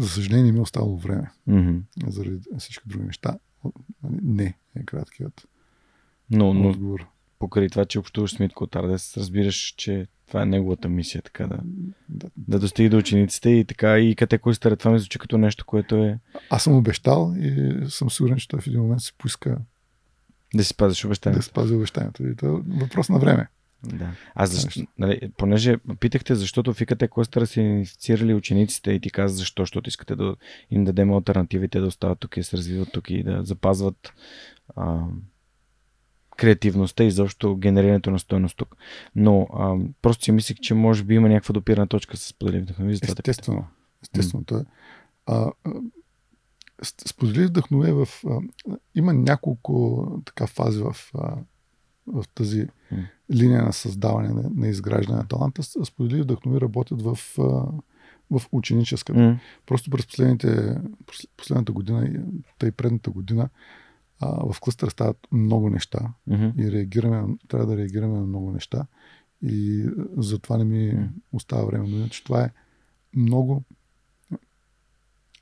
[0.00, 1.30] За съжаление, не ми е оставало време.
[1.48, 1.82] Mm-hmm.
[2.08, 3.38] Заради всички други неща.
[4.22, 5.46] Не, е краткият
[6.30, 7.06] но, но отговор.
[7.38, 11.58] Покрай това, че общуваш с Митко Тардес, разбираш, че това е неговата мисия, така да,
[12.08, 15.96] да, да достига до учениците и така и категорията това ми звучи като нещо, което
[15.96, 16.18] е...
[16.50, 19.58] Аз съм обещал и съм сигурен, че той в един момент се поиска
[20.54, 21.38] да си спазиш обещанието.
[21.38, 22.26] Да спази обещанието.
[22.26, 23.48] И това е въпрос на време.
[23.84, 24.10] Да.
[24.34, 29.36] А защо, нали, понеже питахте, защото в ИКТ Кластера са инициирали учениците и ти каза
[29.36, 30.36] защо, защото искате да
[30.70, 34.12] им дадем альтернативите да остават тук и да се развиват тук и да запазват
[34.76, 35.04] а,
[36.36, 38.76] креативността и защо генерирането на стоеност тук.
[39.16, 42.98] Но а, просто си мислих, че може би има някаква допирана точка с сподели вдъхновение.
[43.02, 43.64] Естествено.
[44.02, 44.44] Естествено.
[44.44, 44.66] Mm.
[45.26, 45.52] А,
[46.82, 48.08] сподели вдъхновение в...
[48.26, 48.40] А,
[48.94, 51.36] има няколко така фази в, а,
[52.06, 53.06] в тази mm.
[53.34, 55.62] Линия на създаване, на, на изграждане на таланта.
[55.62, 57.18] Сподели вдъхнови работят в,
[58.30, 59.18] в ученическата.
[59.18, 59.38] Mm.
[59.66, 60.76] Просто през последните,
[61.36, 62.24] последната година,
[62.58, 63.48] тъй предната година,
[64.20, 66.58] а, в клъстър стават много неща mm-hmm.
[66.58, 68.86] и реагираме, трябва да реагираме на много неща
[69.42, 69.86] и
[70.16, 71.08] затова не ми mm-hmm.
[71.32, 71.88] остава време.
[71.88, 72.50] Но че това е
[73.16, 73.64] много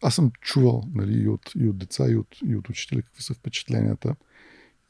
[0.02, 3.23] аз съм чувал нали, и, от, и от деца, и от, и от учители какви
[3.23, 4.17] са впечатленията.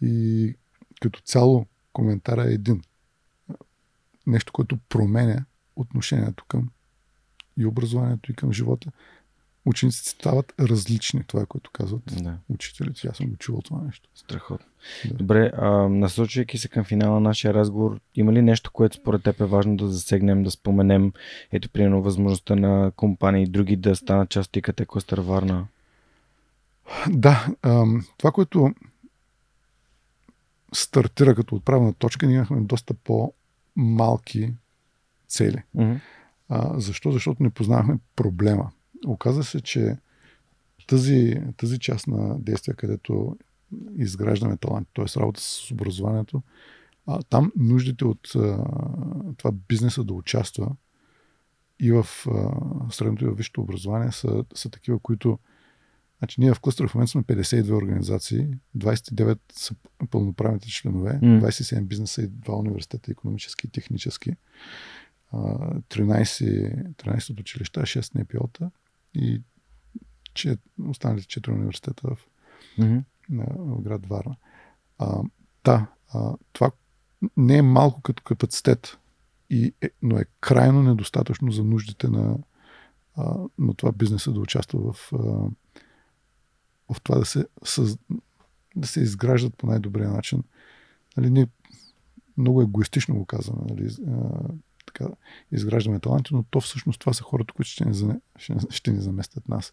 [0.02, 0.54] И
[1.00, 2.82] като цяло коментара е един.
[4.28, 5.44] Нещо, което променя
[5.76, 6.68] отношението към
[7.58, 8.90] и образованието, и към живота.
[9.64, 12.38] Учениците стават различни, това е което казват да.
[12.48, 13.08] учителите.
[13.08, 14.08] Аз съм го чувал това нещо.
[14.14, 14.66] Страхотно.
[15.08, 15.14] Да.
[15.14, 19.40] Добре, а, насочвайки се към финала на нашия разговор, има ли нещо, което според теб
[19.40, 21.12] е важно да засегнем, да споменем?
[21.52, 25.66] Ето, примерно, възможността на компании и други да станат част от ИКТ Костър Варна?
[27.10, 28.74] Да, ам, това, което
[30.74, 32.94] стартира като отправна точка, ние имахме доста
[33.78, 34.54] по-малки
[35.28, 35.62] цели.
[35.76, 36.00] Mm-hmm.
[36.48, 37.12] А, защо?
[37.12, 38.70] Защото не познавахме проблема.
[39.06, 39.96] Оказва се, че
[40.86, 43.36] тази, тази част на действия, където
[43.96, 45.20] изграждаме талант, т.е.
[45.20, 46.42] работа с образованието,
[47.06, 48.64] а, там нуждите от а,
[49.36, 50.70] това бизнеса да участва
[51.80, 52.50] и в а,
[52.92, 55.38] средното и в висшето образование са, са такива, които
[56.18, 59.74] Значи ние в клъстър в момента сме 52 организации, 29 са
[60.10, 61.40] пълноправните членове, mm.
[61.40, 64.36] 27 бизнеса и 2 университета, економически и технически,
[65.32, 68.70] 13, 13 от училища, 6 НПО-та
[69.14, 69.42] и
[70.34, 70.56] че,
[70.88, 72.18] останалите 4 университета в,
[72.78, 73.02] mm-hmm.
[73.56, 74.36] в град Варна.
[74.98, 75.22] А,
[75.64, 76.70] да, а, това
[77.36, 78.98] не е малко като капацитет,
[79.50, 82.38] и е, но е крайно недостатъчно за нуждите на,
[83.16, 85.48] а, на това бизнеса да участва в а,
[86.92, 87.44] в това да се,
[88.76, 90.42] да се изграждат по най-добрия начин.
[91.16, 91.46] Нали, ние
[92.36, 94.48] много егоистично го казваме, нали, а,
[94.86, 95.06] така,
[95.52, 99.48] изграждаме таланти, но то всъщност това са хората, които ще ни, ще, ще ни заместят
[99.48, 99.72] нас.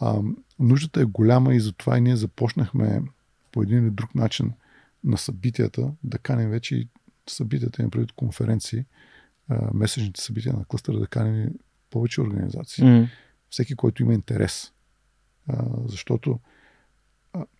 [0.00, 0.22] А,
[0.58, 3.02] нуждата е голяма и затова и ние започнахме
[3.52, 4.52] по един или друг начин
[5.04, 6.88] на събитията да каним вече и
[7.28, 8.84] събитията им преди конференции,
[9.48, 11.50] а, месечните събития на кластъра да каним
[11.90, 12.84] повече организации.
[12.84, 13.08] Mm.
[13.50, 14.72] Всеки, който има интерес
[15.88, 16.40] защото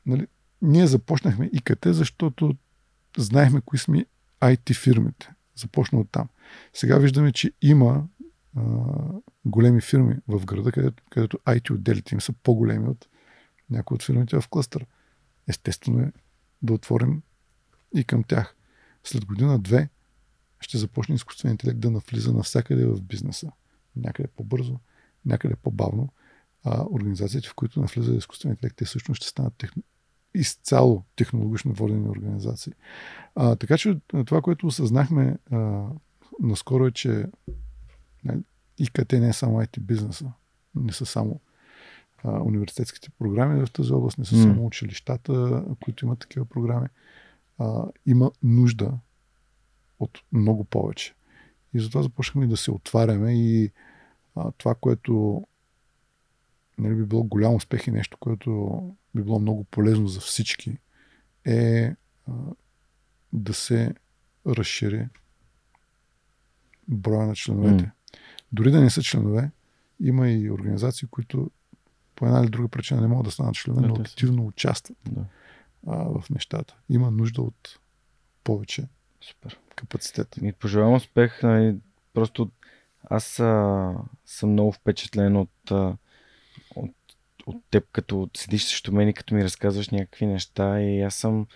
[0.07, 0.27] нали,
[0.63, 2.57] ние започнахме ИКТ, защото
[3.19, 4.07] знаехме кои сме
[4.41, 5.33] IT фирмите.
[5.57, 6.29] Започна от там.
[6.73, 8.09] Сега виждаме, че има
[8.57, 8.63] а,
[9.45, 13.09] големи фирми в града, където, където IT отделите им са по-големи от
[13.71, 14.87] някои от фирмите в клъстър.
[15.49, 16.13] Естествено е
[16.63, 17.23] да отворим
[17.95, 18.57] и към тях.
[19.05, 19.89] След година-две
[20.61, 23.53] ще започне изкуствен интелект да навлиза навсякъде в бизнеса.
[23.97, 24.81] Някъде по-бързо,
[25.25, 26.09] някъде по-бавно
[26.67, 29.83] а, организациите, в които навлиза изкуствен интелект, те всъщност ще станат техно...
[30.35, 32.73] изцяло технологично водени организации.
[33.35, 35.87] А, така че това, което осъзнахме а,
[36.41, 37.27] наскоро е, че
[38.25, 38.41] нали,
[38.79, 40.33] ИКТ не е само IT бизнеса.
[40.75, 41.41] Не са само
[42.25, 44.43] а, университетските програми в тази област, не са mm.
[44.43, 46.89] само училищата, които имат такива програми.
[47.59, 48.93] А, има нужда
[49.99, 51.15] от много повече.
[51.75, 53.71] И затова започнахме да се отваряме и
[54.37, 55.43] а, това, което
[56.79, 58.81] нали, би било голям успех и нещо, което
[59.15, 60.79] би било много полезно за всички,
[61.45, 61.95] е
[62.29, 62.33] а,
[63.33, 63.95] да се
[64.47, 65.09] разшири
[66.89, 67.85] броя на членовете.
[67.85, 67.91] Mm.
[68.53, 69.51] Дори да не са членове,
[70.01, 71.51] има и организации, които
[72.17, 75.25] по една или друга причина не могат да станат членове, но активно участват да.
[75.87, 76.77] а, в нещата.
[76.89, 77.79] Има нужда от
[78.45, 78.89] повече
[79.21, 79.59] Супер.
[79.77, 80.37] капацитет.
[80.43, 81.43] И пожелавам успех.
[81.43, 81.77] Нали,
[82.15, 82.51] просто
[83.11, 83.93] аз а,
[84.25, 85.97] съм много впечатлен от а,
[87.47, 91.47] от теб, като седиш срещу мен и като ми разказваш някакви неща и аз съм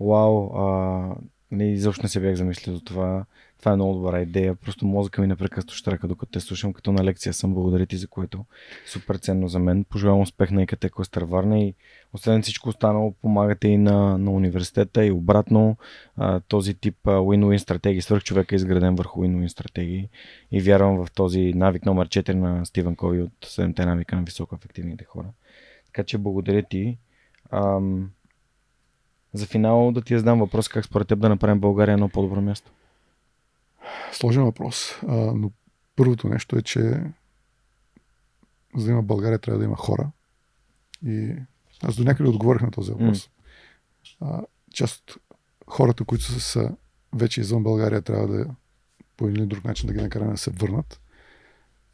[0.00, 1.16] вау, а,
[1.50, 3.24] не, изобщо не се бях замислил за това.
[3.58, 4.54] Това е много добра идея.
[4.54, 7.32] Просто мозъка ми непрекъснато штрака, докато те слушам като на лекция.
[7.32, 8.44] Съм благодаря ти за което.
[8.86, 9.84] Супер ценно за мен.
[9.84, 11.74] Пожелавам успех на ИКТ Кластър Варна и
[12.12, 15.76] освен всичко останало, помагате и на, на университета и обратно
[16.16, 18.02] а, този тип win-win стратегии.
[18.02, 20.08] Свърх човека е изграден върху win-win стратегии
[20.52, 24.54] и вярвам в този навик номер 4 на Стивен Кови от 7 навика на високо
[24.54, 25.28] ефективните хора.
[25.86, 26.98] Така че благодаря ти.
[27.50, 28.10] Ам,
[29.32, 32.70] за финал да ти задам въпрос как според теб да направим България едно по-добро място.
[34.12, 35.50] Сложен въпрос, а, но
[35.96, 36.80] първото нещо е, че
[38.76, 40.10] за да има България трябва да има хора.
[41.06, 41.36] И
[41.82, 43.26] аз до някъде отговорих на този въпрос.
[43.26, 43.30] Mm.
[44.20, 45.22] А, част от
[45.66, 46.76] хората, които са, са
[47.14, 48.46] вече извън България, трябва да
[49.16, 51.00] по един или друг начин да ги накараме да се върнат.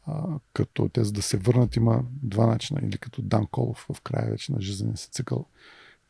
[0.05, 2.79] А, като те за да се върнат има два начина.
[2.83, 5.45] Или като Дан Колов в края вече на жизнения си цикъл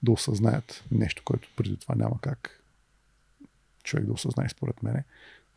[0.04, 2.64] да осъзнаят нещо, което преди това няма как
[3.84, 5.04] човек да осъзнае според мене.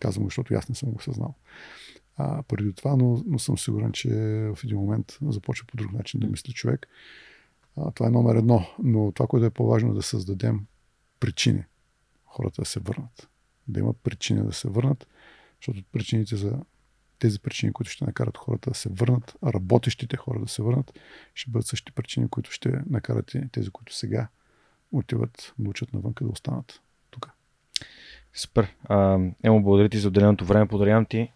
[0.00, 1.34] Казвам го, защото аз не съм го осъзнал
[2.16, 4.08] а, преди това, но, но съм сигурен, че
[4.54, 6.86] в един момент започва по друг начин да мисли човек.
[7.76, 8.66] А, това е номер едно.
[8.82, 10.66] Но това, което е по-важно е да създадем
[11.20, 11.64] причини
[12.24, 13.28] хората да се върнат.
[13.68, 15.06] Да има причини да се върнат,
[15.60, 16.58] защото причините за
[17.18, 20.98] тези причини, които ще накарат хората да се върнат, работещите хора да се върнат,
[21.34, 24.28] ще бъдат същите причини, които ще накарат и тези, които сега
[24.98, 27.30] отиват да учат навънка да останат тук.
[28.34, 28.74] Супер.
[29.44, 30.68] Емо, благодаря ти за отделеното време.
[30.68, 31.32] Подарявам ти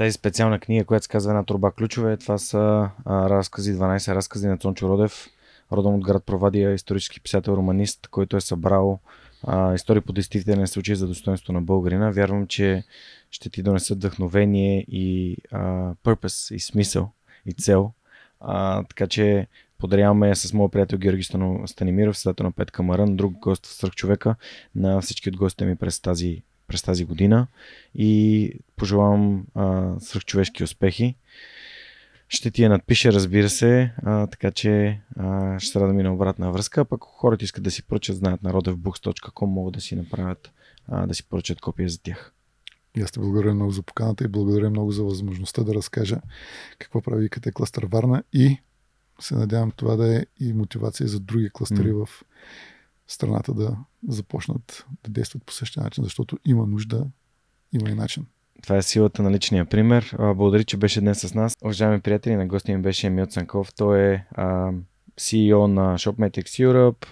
[0.00, 2.16] тази специална книга, която се казва една турба ключове.
[2.16, 5.26] Това са а, разкази, 12 разкази на Цончо Родев,
[5.72, 9.00] родом от град Провадия, исторически писател, романист, който е събрал
[9.46, 12.10] а, истории по действителен случай за достоинство на българина.
[12.10, 12.84] Вярвам, че
[13.30, 15.58] ще ти донесат вдъхновение и а,
[16.04, 17.10] purpose, и смисъл,
[17.46, 17.92] и цел.
[18.40, 19.46] А, така че
[19.80, 21.22] подаряваме с моят приятел Георги
[21.66, 24.34] Станимиров, съдател на Петка Марън, друг гост в човека
[24.74, 27.46] на всички от гостите ми през тази, през тази година
[27.94, 31.16] и пожелавам а, свръхчовешки успехи.
[32.28, 36.14] Ще ти я надпиша, разбира се, а, така че а, ще се радвам и на
[36.14, 36.84] обратна връзка.
[36.84, 40.52] Пък хората искат да си поръчат, знаят на rodevbooks.com, могат да си направят,
[40.88, 42.32] а, да си поръчат копия за тях.
[42.96, 46.20] И аз те благодаря много за поканата и благодаря много за възможността да разкажа
[46.78, 48.58] какво прави КТ Кластър Варна и
[49.24, 52.04] се надявам това да е и мотивация за други кластери mm.
[52.04, 52.24] в
[53.08, 53.76] страната да
[54.08, 57.06] започнат да действат по същия начин, защото има нужда,
[57.72, 58.26] има и начин.
[58.62, 60.16] Това е силата на личния пример.
[60.18, 61.56] Благодаря, че беше днес с нас.
[61.62, 63.74] Уважаеми приятели, на гости ми беше Емил Цанков.
[63.74, 64.72] Той е а,
[65.20, 67.06] CEO на ShopMetrics Europe,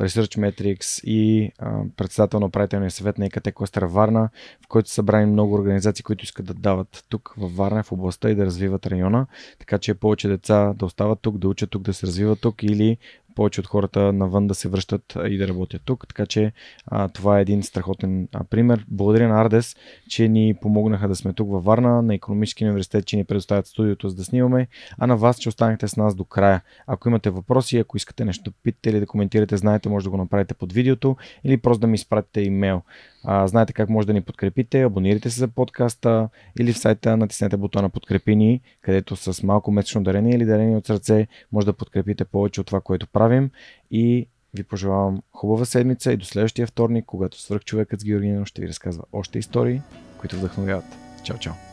[0.00, 4.28] Research Metrics и а, председател на управителния съвет на ИКТ Кластера Варна,
[4.64, 8.30] в който са събрани много организации, които искат да дават тук в Варна, в областта
[8.30, 9.26] и да развиват района,
[9.58, 12.98] така че повече деца да остават тук, да учат тук, да се развиват тук или
[13.34, 16.08] повече от хората навън да се връщат и да работят тук.
[16.08, 16.52] Така че
[16.86, 18.84] а, това е един страхотен а, пример.
[18.88, 19.76] Благодаря на Ардес,
[20.08, 24.08] че ни помогнаха да сме тук във Варна, на Економически университет, че ни предоставят студиото
[24.08, 26.62] за да снимаме, а на вас, че останахте с нас до края.
[26.86, 30.16] Ако имате въпроси, ако искате нещо да питате или да коментирате, знаете, може да го
[30.16, 32.82] направите под видеото или просто да ми изпратите имейл.
[33.24, 36.28] А, знаете как може да ни подкрепите, абонирайте се за подкаста
[36.60, 40.86] или в сайта натиснете бутона подкрепи ни, където с малко месечно дарение или дарение от
[40.86, 43.50] сърце може да подкрепите повече от това, което правим
[43.90, 48.62] и ви пожелавам хубава седмица и до следващия вторник, когато свърх човекът с Георгино ще
[48.62, 49.80] ви разказва още истории,
[50.18, 50.84] които вдъхновяват.
[51.24, 51.71] Чао, чао!